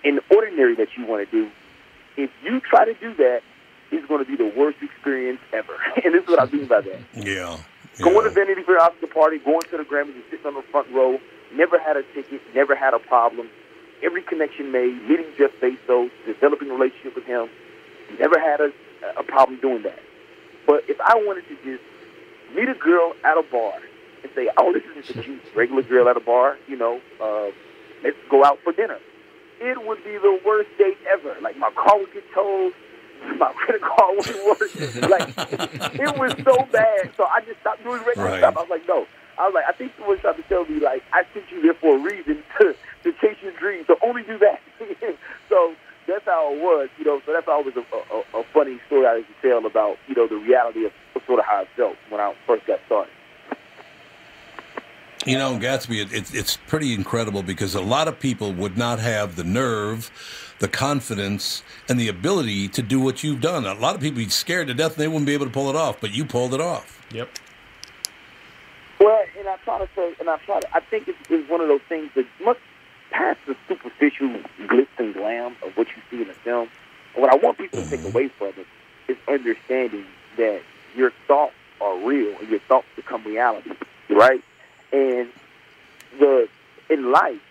and 0.04 0.20
ordinary 0.30 0.76
that 0.76 0.90
you 0.98 1.06
want 1.06 1.30
to 1.30 1.32
do, 1.32 1.52
if 2.18 2.30
you 2.44 2.60
try 2.60 2.86
to 2.86 2.94
do 2.94 3.14
that, 3.16 3.42
it's 3.92 4.08
going 4.08 4.24
to 4.24 4.30
be 4.30 4.38
the 4.38 4.52
worst 4.56 4.78
experience 4.82 5.40
ever. 5.52 5.74
and 6.04 6.14
this 6.14 6.24
is 6.24 6.30
what 6.30 6.42
I 6.42 6.46
mean 6.52 6.68
by 6.68 6.82
that. 6.82 7.00
Yeah. 7.16 7.58
Going 8.00 8.24
to 8.24 8.30
Vanity 8.30 8.64
Fair 8.64 8.80
Oscar 8.80 9.08
party, 9.08 9.40
going 9.40 9.60
to 9.72 9.78
the 9.78 9.84
Grammys 9.84 10.16
and 10.16 10.24
sitting 10.32 10.46
on 10.46 10.54
the 10.54 10.62
front 10.72 10.90
row, 10.94 11.20
never 11.54 11.78
had 11.78 11.98
a 11.98 12.04
ticket, 12.14 12.40
never 12.56 12.74
had 12.74 12.94
a 12.94 13.00
problem. 13.00 13.50
Every 14.02 14.22
connection 14.22 14.72
made, 14.72 15.02
meeting 15.04 15.26
Jeff 15.38 15.52
Bezos, 15.62 16.10
developing 16.26 16.70
a 16.70 16.74
relationship 16.74 17.16
with 17.16 17.26
him, 17.26 17.50
never 18.18 18.40
had 18.40 18.62
a, 18.62 18.72
a 19.18 19.24
problem 19.24 19.60
doing 19.60 19.84
that. 19.84 20.00
But 20.66 20.86
if 20.88 20.98
I 21.02 21.16
wanted 21.16 21.44
to 21.50 21.56
just 21.66 21.84
meet 22.56 22.70
a 22.70 22.74
girl 22.74 23.16
at 23.26 23.38
a 23.38 23.44
bar 23.52 23.74
say, 24.40 24.50
oh, 24.58 24.72
this 24.74 24.84
is 24.96 25.06
just 25.08 25.20
a 25.20 25.24
cute 25.24 25.42
regular 25.56 25.82
girl 25.84 26.08
at 26.10 26.18
a 26.18 26.20
bar, 26.20 26.58
you 26.68 26.78
know, 26.78 27.02
uh, 27.22 27.48
let's 28.04 28.18
go 28.30 28.44
out 28.46 28.60
for 28.64 28.72
dinner. 28.74 28.98
It 29.60 29.86
would 29.86 30.04
be 30.04 30.18
the 30.18 30.40
worst 30.46 30.70
date 30.78 30.98
ever. 31.12 31.36
Like 31.42 31.58
my 31.58 31.70
car 31.72 31.98
would 32.00 32.14
get 32.14 32.24
towed, 32.34 32.72
my 33.38 33.52
credit 33.54 33.82
card 33.82 34.16
wouldn't 34.18 34.46
work. 34.48 35.10
like 35.10 35.28
it 36.00 36.18
was 36.18 36.32
so 36.44 36.66
bad. 36.72 37.12
So 37.18 37.26
I 37.26 37.42
just 37.46 37.60
stopped 37.62 37.84
doing 37.84 38.02
regular 38.06 38.30
Right. 38.30 38.40
stuff. 38.40 38.56
I 38.58 38.62
was 38.62 38.70
like, 38.70 38.88
no. 38.88 39.06
I 39.38 39.46
was 39.48 39.54
like, 39.56 39.66
I 39.68 39.72
think 39.74 39.94
someone 39.98 40.20
tried 40.20 40.36
to 40.38 40.44
tell 40.44 40.66
me 40.66 40.80
like 40.80 41.04
I 41.14 41.24
sent 41.34 41.46
you 41.52 41.62
there 41.62 41.74
for 41.74 41.96
a 41.96 42.00
reason 42.00 42.44
to 42.60 42.76
to 43.04 43.12
chase 43.20 43.38
your 43.42 43.52
dreams. 43.60 43.88
So 43.88 43.96
only 44.04 44.24
do 44.24 44.38
that. 44.40 44.60
so 45.50 45.74
that's 46.08 46.26
how 46.26 46.54
it 46.54 46.62
was, 46.62 46.90
you 46.98 47.06
know. 47.06 47.22
So 47.26 47.34
that's 47.34 47.48
always 47.48 47.76
a, 47.76 47.84
a, 48.16 48.40
a 48.40 48.44
funny 48.54 48.80
story 48.88 49.06
I 49.08 49.22
to 49.22 49.36
tell 49.42 49.66
about 49.66 49.98
you 50.08 50.16
know 50.16 50.28
the 50.28 50.36
reality 50.38 50.86
of 50.86 50.92
sort 51.28 51.40
of 51.40 51.46
how 51.46 51.62
I 51.64 51.68
felt 51.76 51.96
when 52.10 52.20
I 52.22 52.34
first 52.48 52.66
got 52.66 52.80
started. 52.88 53.12
You 55.26 55.38
know, 55.38 55.58
Gatsby, 55.58 56.02
it, 56.02 56.14
it, 56.14 56.34
it's 56.34 56.58
pretty 56.68 56.94
incredible 56.94 57.44
because 57.44 57.76
a 57.76 57.82
lot 57.82 58.08
of 58.08 58.20
people 58.20 58.54
would 58.54 58.78
not 58.78 59.00
have 59.00 59.36
the 59.36 59.44
nerve, 59.44 60.10
the 60.60 60.70
confidence, 60.70 61.62
and 61.90 62.00
the 62.00 62.08
ability 62.08 62.70
to 62.70 62.82
do 62.82 63.02
what 63.02 63.22
you've 63.22 63.42
done. 63.42 63.66
A 63.66 63.74
lot 63.74 63.96
of 63.96 64.02
people 64.02 64.16
would 64.16 64.26
be 64.26 64.30
scared 64.30 64.68
to 64.68 64.74
death 64.74 64.94
and 64.94 65.02
they 65.02 65.08
wouldn't 65.10 65.26
be 65.26 65.34
able 65.34 65.46
to 65.46 65.52
pull 65.52 65.70
it 65.70 65.76
off, 65.76 66.00
but 66.00 66.14
you 66.14 66.24
pulled 66.24 66.54
it 66.54 66.62
off. 66.62 67.06
Yep. 67.12 67.30
Well, 69.00 69.24
and 69.38 69.48
I 69.48 69.58
try 69.58 69.80
to 69.80 69.90
say, 69.94 70.14
and 70.22 70.30
I 70.30 70.38
try 70.38 70.62
to, 70.62 70.76
I 70.76 70.80
think 70.80 71.10
it's, 71.10 71.18
it's 71.30 71.50
one 71.50 71.60
of 71.60 71.68
those 71.68 71.82
things 71.90 72.12
that 72.16 72.26
much 72.42 72.58
past 73.12 73.40
the 73.46 73.58
superficial 73.68 74.30
glitz 74.68 74.88
and 74.98 75.14
glam 75.14 75.56
of 75.64 75.76
what 75.76 75.88
you 75.88 76.02
see 76.10 76.22
in 76.22 76.30
a 76.30 76.34
film. 76.34 76.70
And 77.14 77.24
what 77.24 77.34
I 77.34 77.36
want 77.36 77.58
people 77.58 77.82
to 77.82 77.90
take 77.90 78.00
mm-hmm. 78.00 78.10
away 78.10 78.28
from 78.30 78.50
it 78.50 78.68
is 79.10 79.18
understanding 79.28 80.06
that 80.38 80.62
your 80.96 81.12
thoughts 81.28 81.54
are 81.82 81.98
real 81.98 82.38
and 82.40 82.50
your 82.50 82.60
thoughts 82.62 82.88
become 82.96 83.24
reality, 83.24 83.72
right? 84.10 84.44
And 84.92 85.30
the 86.20 86.48
in 86.90 87.12
life, 87.12 87.42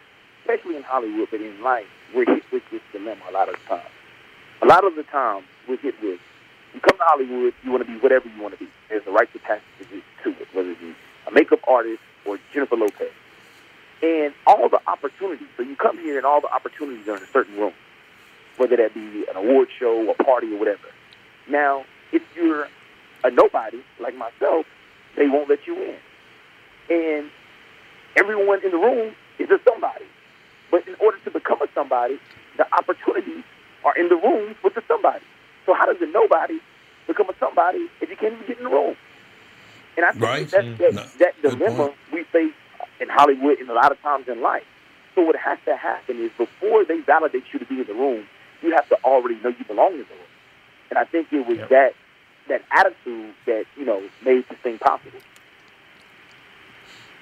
especially 0.40 0.76
in 0.76 0.82
Hollywood, 0.82 1.28
but 1.30 1.40
in 1.40 1.60
life, 1.62 1.86
we're 2.14 2.26
hit 2.26 2.44
with 2.50 2.62
this 2.70 2.82
dilemma 2.92 3.22
a 3.28 3.32
lot 3.32 3.48
of 3.48 3.54
the 3.54 3.76
time. 3.76 3.90
A 4.62 4.66
lot 4.66 4.84
of 4.84 4.96
the 4.96 5.04
time, 5.04 5.44
we're 5.68 5.76
hit 5.76 5.94
with 6.02 6.20
you 6.74 6.80
come 6.80 6.98
to 6.98 7.04
Hollywood, 7.04 7.54
you 7.64 7.70
want 7.70 7.86
to 7.86 7.92
be 7.92 7.98
whatever 7.98 8.28
you 8.28 8.42
want 8.42 8.58
to 8.58 8.64
be. 8.64 8.70
There's 8.88 9.06
a 9.06 9.10
right 9.10 9.32
to 9.32 9.38
pass 9.38 9.60
to 9.78 10.30
it, 10.30 10.48
whether 10.52 10.70
it 10.70 10.80
be 10.80 10.94
a 11.26 11.30
makeup 11.30 11.60
artist 11.66 12.00
or 12.26 12.38
Jennifer 12.52 12.76
Lopez. 12.76 13.10
And 14.02 14.32
all 14.46 14.68
the 14.68 14.80
opportunities. 14.86 15.48
So 15.56 15.62
you 15.62 15.74
come 15.74 15.98
here 15.98 16.18
and 16.18 16.26
all 16.26 16.40
the 16.40 16.52
opportunities 16.52 17.08
are 17.08 17.16
in 17.16 17.22
a 17.22 17.26
certain 17.26 17.56
room, 17.56 17.72
whether 18.56 18.76
that 18.76 18.94
be 18.94 19.24
an 19.28 19.36
award 19.36 19.68
show, 19.76 20.08
a 20.10 20.14
party, 20.22 20.54
or 20.54 20.58
whatever. 20.58 20.88
Now, 21.48 21.84
if 22.12 22.22
you're 22.36 22.68
a 23.24 23.30
nobody 23.30 23.82
like 23.98 24.14
myself, 24.14 24.66
they 25.16 25.26
won't 25.28 25.48
let 25.48 25.66
you 25.66 25.82
in. 25.82 25.96
And 26.90 27.30
everyone 28.16 28.64
in 28.64 28.70
the 28.70 28.78
room 28.78 29.14
is 29.38 29.50
a 29.50 29.58
somebody. 29.68 30.04
But 30.70 30.86
in 30.86 30.94
order 31.00 31.18
to 31.24 31.30
become 31.30 31.60
a 31.62 31.66
somebody, 31.74 32.18
the 32.56 32.66
opportunities 32.74 33.44
are 33.84 33.96
in 33.96 34.08
the 34.08 34.16
room 34.16 34.54
with 34.62 34.74
the 34.74 34.82
somebody. 34.88 35.24
So 35.66 35.74
how 35.74 35.86
does 35.86 36.00
a 36.00 36.06
nobody 36.06 36.58
become 37.06 37.28
a 37.28 37.34
somebody 37.38 37.88
if 38.00 38.10
you 38.10 38.16
can't 38.16 38.34
even 38.34 38.46
get 38.46 38.58
in 38.58 38.64
the 38.64 38.70
room? 38.70 38.96
And 39.96 40.06
I 40.06 40.10
think 40.12 40.22
Right. 40.22 40.50
that, 40.50 40.78
that, 40.78 40.92
mm, 40.92 40.94
No, 40.94 41.02
that 41.18 41.42
dilemma 41.42 41.92
we 42.12 42.22
face 42.24 42.52
in 43.00 43.08
Hollywood 43.08 43.58
and 43.58 43.68
a 43.68 43.74
lot 43.74 43.92
of 43.92 44.00
times 44.02 44.28
in 44.28 44.40
life. 44.40 44.64
So 45.14 45.22
what 45.22 45.36
has 45.36 45.58
to 45.64 45.76
happen 45.76 46.20
is 46.20 46.30
before 46.38 46.84
they 46.84 47.00
validate 47.00 47.44
you 47.52 47.58
to 47.58 47.64
be 47.64 47.80
in 47.80 47.86
the 47.86 47.94
room, 47.94 48.26
you 48.62 48.72
have 48.74 48.88
to 48.90 48.96
already 49.04 49.34
know 49.42 49.48
you 49.50 49.64
belong 49.66 49.92
in 49.92 49.98
the 49.98 50.04
room. 50.04 50.30
And 50.90 50.98
I 50.98 51.04
think 51.04 51.32
it 51.32 51.46
was 51.46 51.58
that 51.70 51.94
that 52.48 52.62
attitude 52.72 53.34
that 53.46 53.66
you 53.76 53.84
know 53.84 54.02
made 54.24 54.48
this 54.48 54.58
thing 54.60 54.78
possible. 54.78 55.18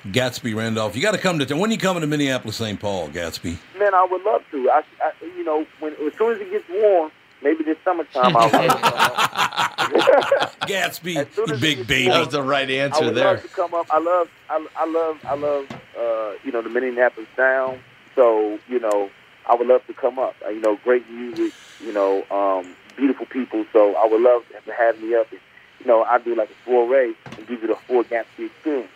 Gatsby 0.07 0.55
Randolph, 0.55 0.95
you 0.95 1.01
got 1.01 1.13
to 1.13 1.17
come 1.17 1.39
to. 1.39 1.55
When 1.55 1.71
you 1.71 1.77
coming 1.77 2.01
to 2.01 2.07
Minneapolis, 2.07 2.57
St. 2.57 2.79
Paul, 2.79 3.07
Gatsby? 3.09 3.57
Man, 3.79 3.93
I 3.93 4.05
would 4.09 4.21
love 4.23 4.43
to. 4.51 4.69
I, 4.69 4.83
I 5.01 5.11
you 5.21 5.43
know, 5.45 5.65
when 5.79 5.93
as 5.93 6.13
soon 6.17 6.33
as 6.33 6.41
it 6.41 6.51
gets 6.51 6.65
warm, 6.69 7.09
maybe 7.41 7.63
this 7.63 7.77
summertime 7.85 8.35
I'll. 8.35 8.49
Gatsby, 10.67 11.47
you 11.47 11.57
big 11.57 11.87
baby. 11.87 12.09
That 12.09 12.19
was 12.19 12.29
the 12.29 12.43
right 12.43 12.69
answer 12.69 13.03
I 13.03 13.05
would 13.05 13.15
there. 13.15 13.33
love 13.33 13.41
to 13.43 13.47
come 13.47 13.73
up. 13.73 13.87
I 13.91 13.99
love, 13.99 14.29
I, 14.49 14.67
I 14.75 14.85
love, 14.85 15.19
I 15.25 15.35
love, 15.35 15.71
uh, 15.97 16.33
you 16.43 16.51
know, 16.51 16.61
the 16.61 16.69
Minneapolis 16.69 17.29
sound. 17.37 17.79
So 18.15 18.59
you 18.67 18.79
know, 18.79 19.09
I 19.49 19.55
would 19.55 19.67
love 19.67 19.85
to 19.87 19.93
come 19.93 20.19
up. 20.19 20.35
Uh, 20.45 20.49
you 20.49 20.59
know, 20.59 20.75
great 20.83 21.09
music. 21.09 21.53
You 21.79 21.93
know, 21.93 22.23
um, 22.29 22.75
beautiful 22.97 23.25
people. 23.25 23.65
So 23.71 23.95
I 23.95 24.05
would 24.05 24.21
love 24.21 24.43
to 24.65 24.73
have 24.73 25.01
me 25.01 25.15
up. 25.15 25.31
And, 25.31 25.39
you 25.79 25.85
know, 25.85 26.03
I 26.03 26.17
do 26.19 26.35
like 26.35 26.49
a 26.49 26.53
foray 26.65 27.13
and 27.37 27.47
give 27.47 27.61
you 27.61 27.67
the 27.67 27.75
full 27.75 28.03
Gatsby 28.03 28.47
experience. 28.47 28.89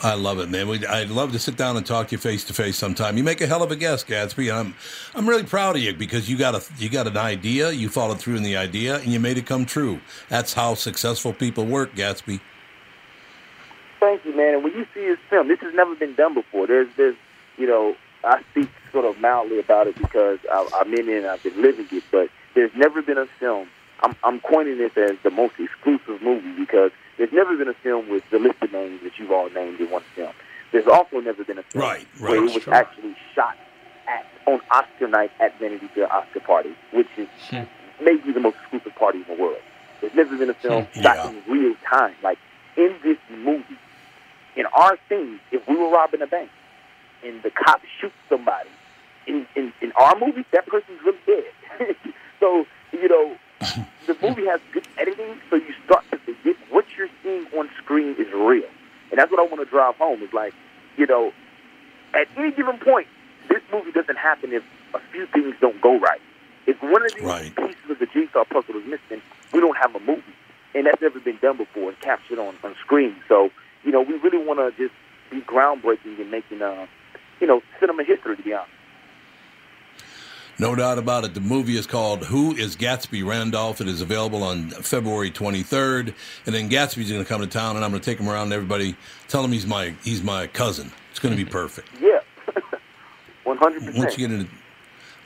I 0.00 0.14
love 0.14 0.38
it, 0.38 0.48
man. 0.48 0.68
I'd 0.88 1.10
love 1.10 1.32
to 1.32 1.40
sit 1.40 1.56
down 1.56 1.76
and 1.76 1.84
talk 1.84 2.08
to 2.08 2.12
you 2.12 2.18
face 2.18 2.44
to 2.44 2.54
face 2.54 2.76
sometime. 2.76 3.16
You 3.16 3.24
make 3.24 3.40
a 3.40 3.48
hell 3.48 3.64
of 3.64 3.72
a 3.72 3.76
guest, 3.76 4.06
Gatsby. 4.06 4.54
I'm, 4.54 4.76
I'm 5.14 5.28
really 5.28 5.42
proud 5.42 5.74
of 5.74 5.82
you 5.82 5.92
because 5.92 6.30
you 6.30 6.38
got 6.38 6.54
a, 6.54 6.62
you 6.78 6.88
got 6.88 7.08
an 7.08 7.16
idea, 7.16 7.72
you 7.72 7.88
followed 7.88 8.20
through 8.20 8.36
in 8.36 8.44
the 8.44 8.56
idea, 8.56 8.98
and 8.98 9.06
you 9.08 9.18
made 9.18 9.38
it 9.38 9.46
come 9.46 9.66
true. 9.66 10.00
That's 10.28 10.52
how 10.52 10.74
successful 10.74 11.32
people 11.32 11.66
work, 11.66 11.96
Gatsby. 11.96 12.40
Thank 13.98 14.24
you, 14.24 14.36
man. 14.36 14.54
And 14.54 14.64
when 14.64 14.72
you 14.74 14.86
see 14.94 15.00
this 15.00 15.18
film, 15.28 15.48
this 15.48 15.58
has 15.60 15.74
never 15.74 15.96
been 15.96 16.14
done 16.14 16.34
before. 16.34 16.68
There's, 16.68 16.88
there's, 16.96 17.16
you 17.56 17.66
know, 17.66 17.96
I 18.22 18.42
speak 18.52 18.70
sort 18.92 19.04
of 19.04 19.20
mildly 19.20 19.58
about 19.58 19.88
it 19.88 19.98
because 19.98 20.38
I, 20.52 20.68
I'm 20.74 20.94
in 20.94 21.08
it 21.08 21.18
and 21.18 21.26
I've 21.26 21.42
been 21.42 21.60
living 21.60 21.88
it, 21.90 22.04
but 22.12 22.28
there's 22.54 22.70
never 22.76 23.02
been 23.02 23.18
a 23.18 23.26
film. 23.40 23.68
I'm, 24.00 24.14
I'm 24.22 24.38
coining 24.40 24.78
this 24.78 24.96
as 24.96 25.16
the 25.24 25.30
most 25.30 25.54
exclusive 25.58 26.22
movie 26.22 26.52
because 26.52 26.92
there's 27.18 27.32
never 27.32 27.56
been 27.56 27.68
a 27.68 27.74
film 27.74 28.08
with 28.08 28.22
the 28.30 28.38
list 28.38 28.56
of 28.62 28.72
names 28.72 29.00
that 29.02 29.12
you've 29.18 29.30
all 29.30 29.50
named 29.50 29.80
in 29.80 29.90
one 29.90 30.02
film. 30.14 30.32
There's 30.72 30.86
also 30.86 31.20
never 31.20 31.44
been 31.44 31.58
a 31.58 31.62
film 31.64 31.82
right, 31.84 32.06
right, 32.20 32.30
where 32.30 32.36
it 32.36 32.54
was 32.54 32.62
sure. 32.62 32.74
actually 32.74 33.16
shot 33.34 33.56
at 34.06 34.24
on 34.46 34.60
Oscar 34.70 35.08
night 35.08 35.30
at 35.40 35.58
Vanity 35.58 35.88
Fair 35.94 36.10
Oscar 36.12 36.40
party, 36.40 36.74
which 36.92 37.08
is 37.16 37.28
Hmm. 37.50 37.62
maybe 38.02 38.32
the 38.32 38.40
most 38.40 38.56
exclusive 38.62 38.94
party 38.96 39.18
in 39.28 39.36
the 39.36 39.42
world. 39.42 39.60
There's 40.00 40.14
never 40.14 40.36
been 40.36 40.50
a 40.50 40.54
film 40.54 40.86
shot 40.94 41.16
Yeah. 41.16 41.28
in 41.30 41.42
real 41.48 41.74
time. 41.90 42.14
Like 42.22 42.38
in 42.76 42.94
this 43.02 43.18
movie, 43.30 43.78
in 44.56 44.66
our 44.66 44.96
scene, 45.08 45.40
if 45.50 45.66
we 45.68 45.76
were 45.76 45.88
robbing 45.90 46.22
a 46.22 46.26
bank 46.26 46.50
and 47.24 47.42
the 47.42 47.50
cop 47.50 47.80
shoots 48.00 48.14
somebody, 48.28 48.68
in, 49.26 49.46
in, 49.56 49.72
in 49.82 49.92
our 49.96 50.16
movie, 50.18 50.44
that 50.52 50.66
person's 50.66 51.00
really 51.04 51.18
dead. 51.26 51.96
so, 52.40 52.64
you 52.92 53.08
know, 53.08 53.36
the 53.60 54.16
movie 54.22 54.46
has 54.46 54.60
good 54.72 54.84
editing, 54.98 55.38
so 55.50 55.56
you 55.56 55.72
start 55.84 56.04
to 56.10 56.18
forget 56.18 56.56
what 56.70 56.84
you're 56.96 57.08
seeing 57.22 57.46
on 57.56 57.68
screen 57.82 58.14
is 58.18 58.32
real. 58.32 58.68
And 59.10 59.18
that's 59.18 59.30
what 59.30 59.40
I 59.40 59.44
want 59.44 59.60
to 59.60 59.64
drive 59.70 59.96
home 59.96 60.22
is 60.22 60.32
like, 60.32 60.54
you 60.96 61.06
know, 61.06 61.32
at 62.14 62.26
any 62.36 62.50
given 62.52 62.78
point, 62.78 63.06
this 63.48 63.62
movie 63.72 63.92
doesn't 63.92 64.16
happen 64.18 64.52
if 64.52 64.62
a 64.94 65.00
few 65.12 65.26
things 65.26 65.54
don't 65.60 65.80
go 65.80 65.98
right. 65.98 66.20
If 66.66 66.82
one 66.82 67.04
of 67.04 67.14
these 67.14 67.24
Right. 67.24 67.56
pieces 67.56 67.90
of 67.90 67.98
the 67.98 68.06
jigsaw 68.06 68.44
puzzle 68.44 68.76
is 68.76 68.84
missing, 68.86 69.22
we 69.52 69.60
don't 69.60 69.76
have 69.76 69.94
a 69.94 70.00
movie. 70.00 70.22
And 70.74 70.86
that's 70.86 71.00
never 71.00 71.18
been 71.20 71.38
done 71.40 71.56
before 71.56 71.88
and 71.88 72.00
captured 72.00 72.38
on, 72.38 72.54
on 72.62 72.74
screen. 72.84 73.16
So, 73.28 73.50
you 73.84 73.92
know, 73.92 74.02
we 74.02 74.14
really 74.14 74.38
want 74.44 74.58
to 74.60 74.70
just 74.82 74.94
be 75.30 75.40
groundbreaking 75.40 76.18
in 76.18 76.30
making, 76.30 76.60
uh, 76.60 76.86
you 77.40 77.46
know, 77.46 77.62
cinema 77.80 78.04
history, 78.04 78.36
to 78.36 78.42
be 78.42 78.52
honest. 78.52 78.70
No 80.60 80.74
doubt 80.74 80.98
about 80.98 81.24
it. 81.24 81.34
The 81.34 81.40
movie 81.40 81.76
is 81.76 81.86
called 81.86 82.24
Who 82.24 82.52
is 82.54 82.76
Gatsby 82.76 83.24
Randolph? 83.24 83.80
It 83.80 83.86
is 83.86 84.00
available 84.00 84.42
on 84.42 84.70
February 84.70 85.30
23rd. 85.30 86.12
And 86.46 86.54
then 86.54 86.68
Gatsby's 86.68 87.10
going 87.10 87.22
to 87.22 87.28
come 87.28 87.40
to 87.42 87.46
town, 87.46 87.76
and 87.76 87.84
I'm 87.84 87.92
going 87.92 88.00
to 88.00 88.04
take 88.04 88.18
him 88.18 88.28
around. 88.28 88.44
And 88.44 88.52
everybody 88.54 88.96
tell 89.28 89.44
him 89.44 89.52
he's 89.52 89.66
my 89.66 89.94
he's 90.02 90.22
my 90.22 90.48
cousin. 90.48 90.90
It's 91.10 91.20
going 91.20 91.36
to 91.36 91.44
be 91.44 91.48
perfect. 91.50 91.88
Yeah, 92.00 92.20
100%. 93.46 93.96
Once 93.96 94.18
you 94.18 94.28
get 94.28 94.36
into, 94.36 94.50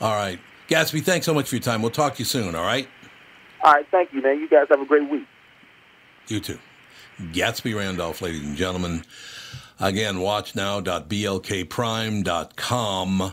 all 0.00 0.14
right, 0.14 0.38
Gatsby. 0.68 1.02
Thanks 1.02 1.24
so 1.24 1.32
much 1.32 1.48
for 1.48 1.54
your 1.54 1.62
time. 1.62 1.80
We'll 1.80 1.90
talk 1.90 2.16
to 2.16 2.18
you 2.18 2.26
soon. 2.26 2.54
All 2.54 2.64
right. 2.64 2.86
All 3.64 3.72
right, 3.72 3.86
thank 3.90 4.12
you, 4.12 4.20
man. 4.20 4.38
You 4.38 4.48
guys 4.48 4.66
have 4.70 4.80
a 4.80 4.86
great 4.86 5.08
week. 5.08 5.26
You 6.26 6.40
too. 6.40 6.58
Gatsby 7.20 7.76
Randolph, 7.76 8.20
ladies 8.20 8.42
and 8.42 8.56
gentlemen. 8.56 9.04
Again, 9.80 10.20
watch 10.20 10.54
now.blkprime.com. 10.54 13.32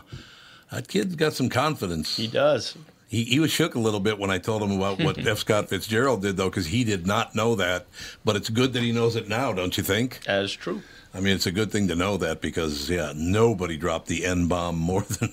That 0.70 0.88
kid's 0.88 1.16
got 1.16 1.32
some 1.32 1.48
confidence. 1.48 2.16
He 2.16 2.28
does. 2.28 2.76
He, 3.08 3.24
he 3.24 3.40
was 3.40 3.50
shook 3.50 3.74
a 3.74 3.80
little 3.80 3.98
bit 3.98 4.20
when 4.20 4.30
I 4.30 4.38
told 4.38 4.62
him 4.62 4.70
about 4.70 5.00
what 5.00 5.18
F. 5.26 5.38
Scott 5.38 5.68
Fitzgerald 5.68 6.22
did, 6.22 6.36
though, 6.36 6.48
because 6.48 6.66
he 6.66 6.84
did 6.84 7.06
not 7.08 7.34
know 7.34 7.56
that. 7.56 7.86
But 8.24 8.36
it's 8.36 8.48
good 8.48 8.72
that 8.74 8.82
he 8.82 8.92
knows 8.92 9.16
it 9.16 9.28
now, 9.28 9.52
don't 9.52 9.76
you 9.76 9.82
think? 9.82 10.20
Is 10.28 10.52
true. 10.52 10.82
I 11.12 11.18
mean, 11.18 11.34
it's 11.34 11.46
a 11.46 11.50
good 11.50 11.72
thing 11.72 11.88
to 11.88 11.96
know 11.96 12.16
that 12.18 12.40
because, 12.40 12.88
yeah, 12.88 13.12
nobody 13.16 13.76
dropped 13.76 14.06
the 14.06 14.24
N 14.24 14.46
bomb 14.46 14.78
more 14.78 15.02
than 15.20 15.32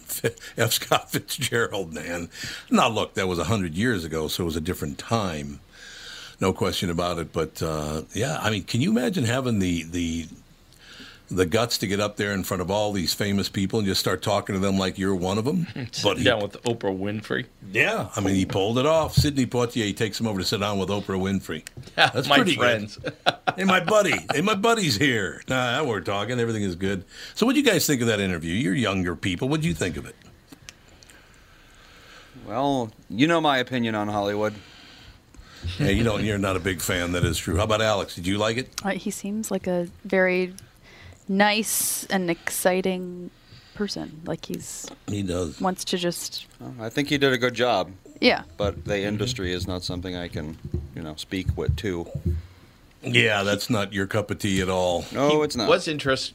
F. 0.57 0.71
Scott 0.71 1.11
Fitzgerald, 1.11 1.93
man. 1.93 2.29
Now, 2.71 2.89
look, 2.89 3.13
that 3.13 3.27
was 3.27 3.38
100 3.38 3.75
years 3.75 4.03
ago, 4.03 4.27
so 4.27 4.43
it 4.43 4.45
was 4.45 4.55
a 4.55 4.61
different 4.61 4.97
time. 4.97 5.59
No 6.41 6.51
question 6.53 6.89
about 6.89 7.19
it. 7.19 7.31
But, 7.31 7.61
uh, 7.61 8.03
yeah, 8.13 8.39
I 8.41 8.49
mean, 8.49 8.63
can 8.63 8.81
you 8.81 8.89
imagine 8.89 9.23
having 9.23 9.59
the, 9.59 9.83
the, 9.83 10.27
the 11.30 11.45
guts 11.45 11.78
to 11.80 11.88
get 11.88 11.99
up 11.99 12.15
there 12.15 12.32
in 12.34 12.43
front 12.43 12.61
of 12.61 12.71
all 12.71 12.93
these 12.93 13.13
famous 13.13 13.49
people 13.49 13.80
and 13.80 13.88
just 13.88 13.99
start 13.99 14.21
talking 14.21 14.53
to 14.53 14.59
them 14.59 14.78
like 14.78 14.97
you're 14.97 15.15
one 15.15 15.38
of 15.38 15.45
them? 15.45 15.67
But 16.03 16.23
down 16.23 16.41
with 16.41 16.61
Oprah 16.63 16.97
Winfrey. 16.97 17.45
Yeah, 17.71 18.09
I 18.15 18.21
mean, 18.21 18.36
he 18.36 18.45
pulled 18.45 18.78
it 18.78 18.86
off. 18.86 19.13
Sidney 19.13 19.45
Poitier 19.45 19.95
takes 19.95 20.19
him 20.19 20.28
over 20.28 20.39
to 20.39 20.45
sit 20.45 20.59
down 20.59 20.80
with 20.80 20.89
Oprah 20.89 21.19
Winfrey. 21.19 21.63
Yeah, 21.97 22.09
That's 22.13 22.30
my 22.30 22.38
pretty 22.38 22.55
friends. 22.55 22.97
good. 22.97 23.13
hey, 23.57 23.63
my 23.65 23.80
buddy. 23.80 24.15
Hey, 24.34 24.41
my 24.41 24.55
buddy's 24.55 24.95
here. 24.97 25.41
Nah, 25.49 25.84
we're 25.84 26.01
talking. 26.01 26.39
Everything 26.39 26.63
is 26.63 26.75
good. 26.75 27.03
So, 27.36 27.45
what 27.45 27.53
do 27.53 27.59
you 27.59 27.65
guys 27.65 27.86
think 27.86 28.01
of 28.01 28.07
that 28.07 28.19
interview? 28.19 28.53
You're 28.53 28.73
younger 28.75 29.15
people. 29.15 29.49
What 29.49 29.61
do 29.61 29.67
you 29.67 29.73
think 29.73 29.97
of 29.97 30.05
it? 30.05 30.15
Well, 32.47 32.91
you 33.09 33.28
know 33.28 33.41
my 33.41 33.57
opinion 33.57 33.95
on 33.95 34.07
Hollywood. 34.07 34.53
Yeah, 35.80 35.89
you 35.89 36.03
know, 36.03 36.17
you're 36.17 36.38
not 36.38 36.55
a 36.55 36.59
big 36.59 36.82
fan. 36.82 37.11
That 37.11 37.25
is 37.25 37.38
true. 37.38 37.57
How 37.57 37.63
about 37.63 37.82
Alex? 37.82 38.15
Did 38.15 38.25
you 38.28 38.38
like 38.38 38.57
it? 38.57 38.69
Uh, 38.86 38.91
he 38.91 39.11
seems 39.11 39.51
like 39.51 39.67
a 39.67 39.88
very 40.05 40.53
nice 41.28 42.05
and 42.05 42.30
exciting 42.30 43.30
person. 43.75 44.21
Like 44.25 44.45
he's 44.45 44.89
He 45.07 45.23
does. 45.23 45.61
wants 45.61 45.86
to 45.86 45.97
just 45.97 46.47
Well, 46.59 46.73
I 46.82 46.89
think 46.89 47.09
he 47.09 47.17
did 47.17 47.32
a 47.32 47.38
good 47.38 47.53
job, 47.53 47.91
yeah. 48.19 48.43
but 48.57 48.86
the 48.86 48.93
mm-hmm. 48.93 49.07
industry 49.07 49.53
is 49.53 49.67
not 49.67 49.84
something 49.84 50.15
I 50.15 50.28
can, 50.28 50.57
you 50.95 51.03
know, 51.03 51.15
speak 51.15 51.55
with 51.55 51.75
to. 51.78 52.07
Yeah, 53.03 53.43
that's 53.43 53.69
not 53.69 53.93
your 53.93 54.07
cup 54.07 54.32
of 54.32 54.39
tea 54.39 54.61
at 54.61 54.69
all. 54.69 55.05
No, 55.13 55.43
it's 55.43 55.55
not. 55.55 55.69
Was 55.69 55.88
interest. 55.88 56.34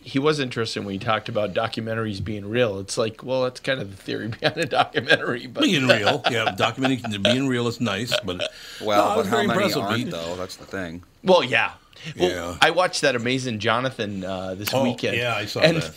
He 0.00 0.18
was 0.18 0.38
interested 0.38 0.84
when 0.84 0.92
he 0.92 0.98
talked 0.98 1.30
about 1.30 1.54
documentaries 1.54 2.22
being 2.22 2.48
real. 2.48 2.78
It's 2.78 2.98
like, 2.98 3.24
well, 3.24 3.44
that's 3.44 3.58
kind 3.60 3.80
of 3.80 3.90
the 3.90 3.96
theory 3.96 4.28
behind 4.40 4.58
a 4.58 4.66
documentary. 4.66 5.46
But 5.46 5.64
Being 5.64 5.88
real, 5.88 6.22
yeah, 6.30 6.54
documenting 6.56 7.22
being 7.22 7.48
real 7.48 7.66
is 7.66 7.80
nice, 7.80 8.14
but 8.20 8.50
well, 8.82 9.16
No, 9.16 9.22
but 9.22 9.26
how 9.28 9.38
many 9.38 9.48
impressed 9.48 9.76
with 9.76 9.84
aren't 9.84 10.04
Pete. 10.04 10.10
though? 10.10 10.36
That's 10.36 10.56
the 10.56 10.66
thing. 10.66 11.02
Well, 11.22 11.42
yeah. 11.42 11.72
Well, 12.18 12.30
Yeah. 12.30 12.56
I 12.60 12.70
watched 12.70 13.00
that 13.02 13.14
Amazing 13.16 13.58
Jonathan 13.60 14.24
uh, 14.24 14.54
this 14.54 14.72
Oh, 14.72 14.82
weekend. 14.82 15.16
yeah, 15.16 15.34
I 15.34 15.46
saw 15.46 15.60
and 15.60 15.78
that. 15.78 15.94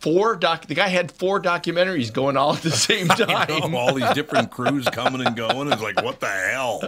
Four 0.00 0.36
doc. 0.36 0.64
The 0.66 0.74
guy 0.74 0.88
had 0.88 1.12
four 1.12 1.42
documentaries 1.42 2.10
going 2.10 2.38
all 2.38 2.54
at 2.54 2.62
the 2.62 2.70
same 2.88 3.06
time. 3.08 3.48
know, 3.70 3.76
all 3.78 3.92
these 3.92 4.10
different 4.14 4.50
crews 4.50 4.86
coming 4.88 5.26
and 5.26 5.36
going. 5.36 5.70
It's 5.70 5.82
like, 5.82 6.00
what 6.02 6.20
the 6.20 6.26
hell? 6.28 6.82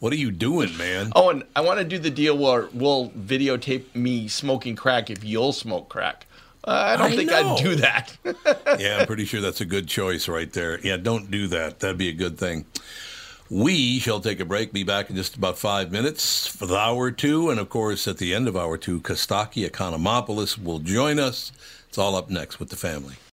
What 0.00 0.12
are 0.12 0.16
you 0.16 0.30
doing, 0.30 0.76
man? 0.76 1.10
Oh, 1.16 1.30
and 1.30 1.44
I 1.56 1.62
want 1.62 1.78
to 1.78 1.84
do 1.84 1.98
the 1.98 2.10
deal 2.10 2.36
where 2.36 2.68
we'll 2.74 3.08
videotape 3.10 3.94
me 3.94 4.28
smoking 4.28 4.76
crack 4.76 5.08
if 5.08 5.24
you'll 5.24 5.54
smoke 5.54 5.88
crack. 5.88 6.26
Uh, 6.62 6.72
I 6.72 6.96
don't 6.98 7.12
I 7.12 7.16
think 7.16 7.30
know. 7.30 7.54
I'd 7.56 7.62
do 7.62 7.74
that. 7.76 8.14
yeah, 8.78 8.98
I'm 9.00 9.06
pretty 9.06 9.24
sure 9.24 9.40
that's 9.40 9.62
a 9.62 9.64
good 9.64 9.88
choice 9.88 10.28
right 10.28 10.52
there. 10.52 10.78
Yeah, 10.80 10.98
don't 10.98 11.30
do 11.30 11.46
that. 11.46 11.80
That'd 11.80 11.96
be 11.96 12.10
a 12.10 12.12
good 12.12 12.36
thing. 12.36 12.66
We 13.50 13.98
shall 13.98 14.20
take 14.20 14.40
a 14.40 14.44
break, 14.44 14.74
be 14.74 14.84
back 14.84 15.08
in 15.08 15.16
just 15.16 15.34
about 15.34 15.58
five 15.58 15.90
minutes 15.90 16.46
for 16.46 16.66
the 16.66 16.76
hour 16.76 17.10
two. 17.10 17.48
And 17.48 17.58
of 17.58 17.70
course, 17.70 18.06
at 18.06 18.18
the 18.18 18.34
end 18.34 18.46
of 18.46 18.58
hour 18.58 18.76
two, 18.76 19.00
Costaki 19.00 19.66
Economopoulos 19.66 20.62
will 20.62 20.80
join 20.80 21.18
us. 21.18 21.50
It's 21.88 21.96
all 21.96 22.14
up 22.14 22.28
next 22.28 22.60
with 22.60 22.68
the 22.68 22.76
family. 22.76 23.14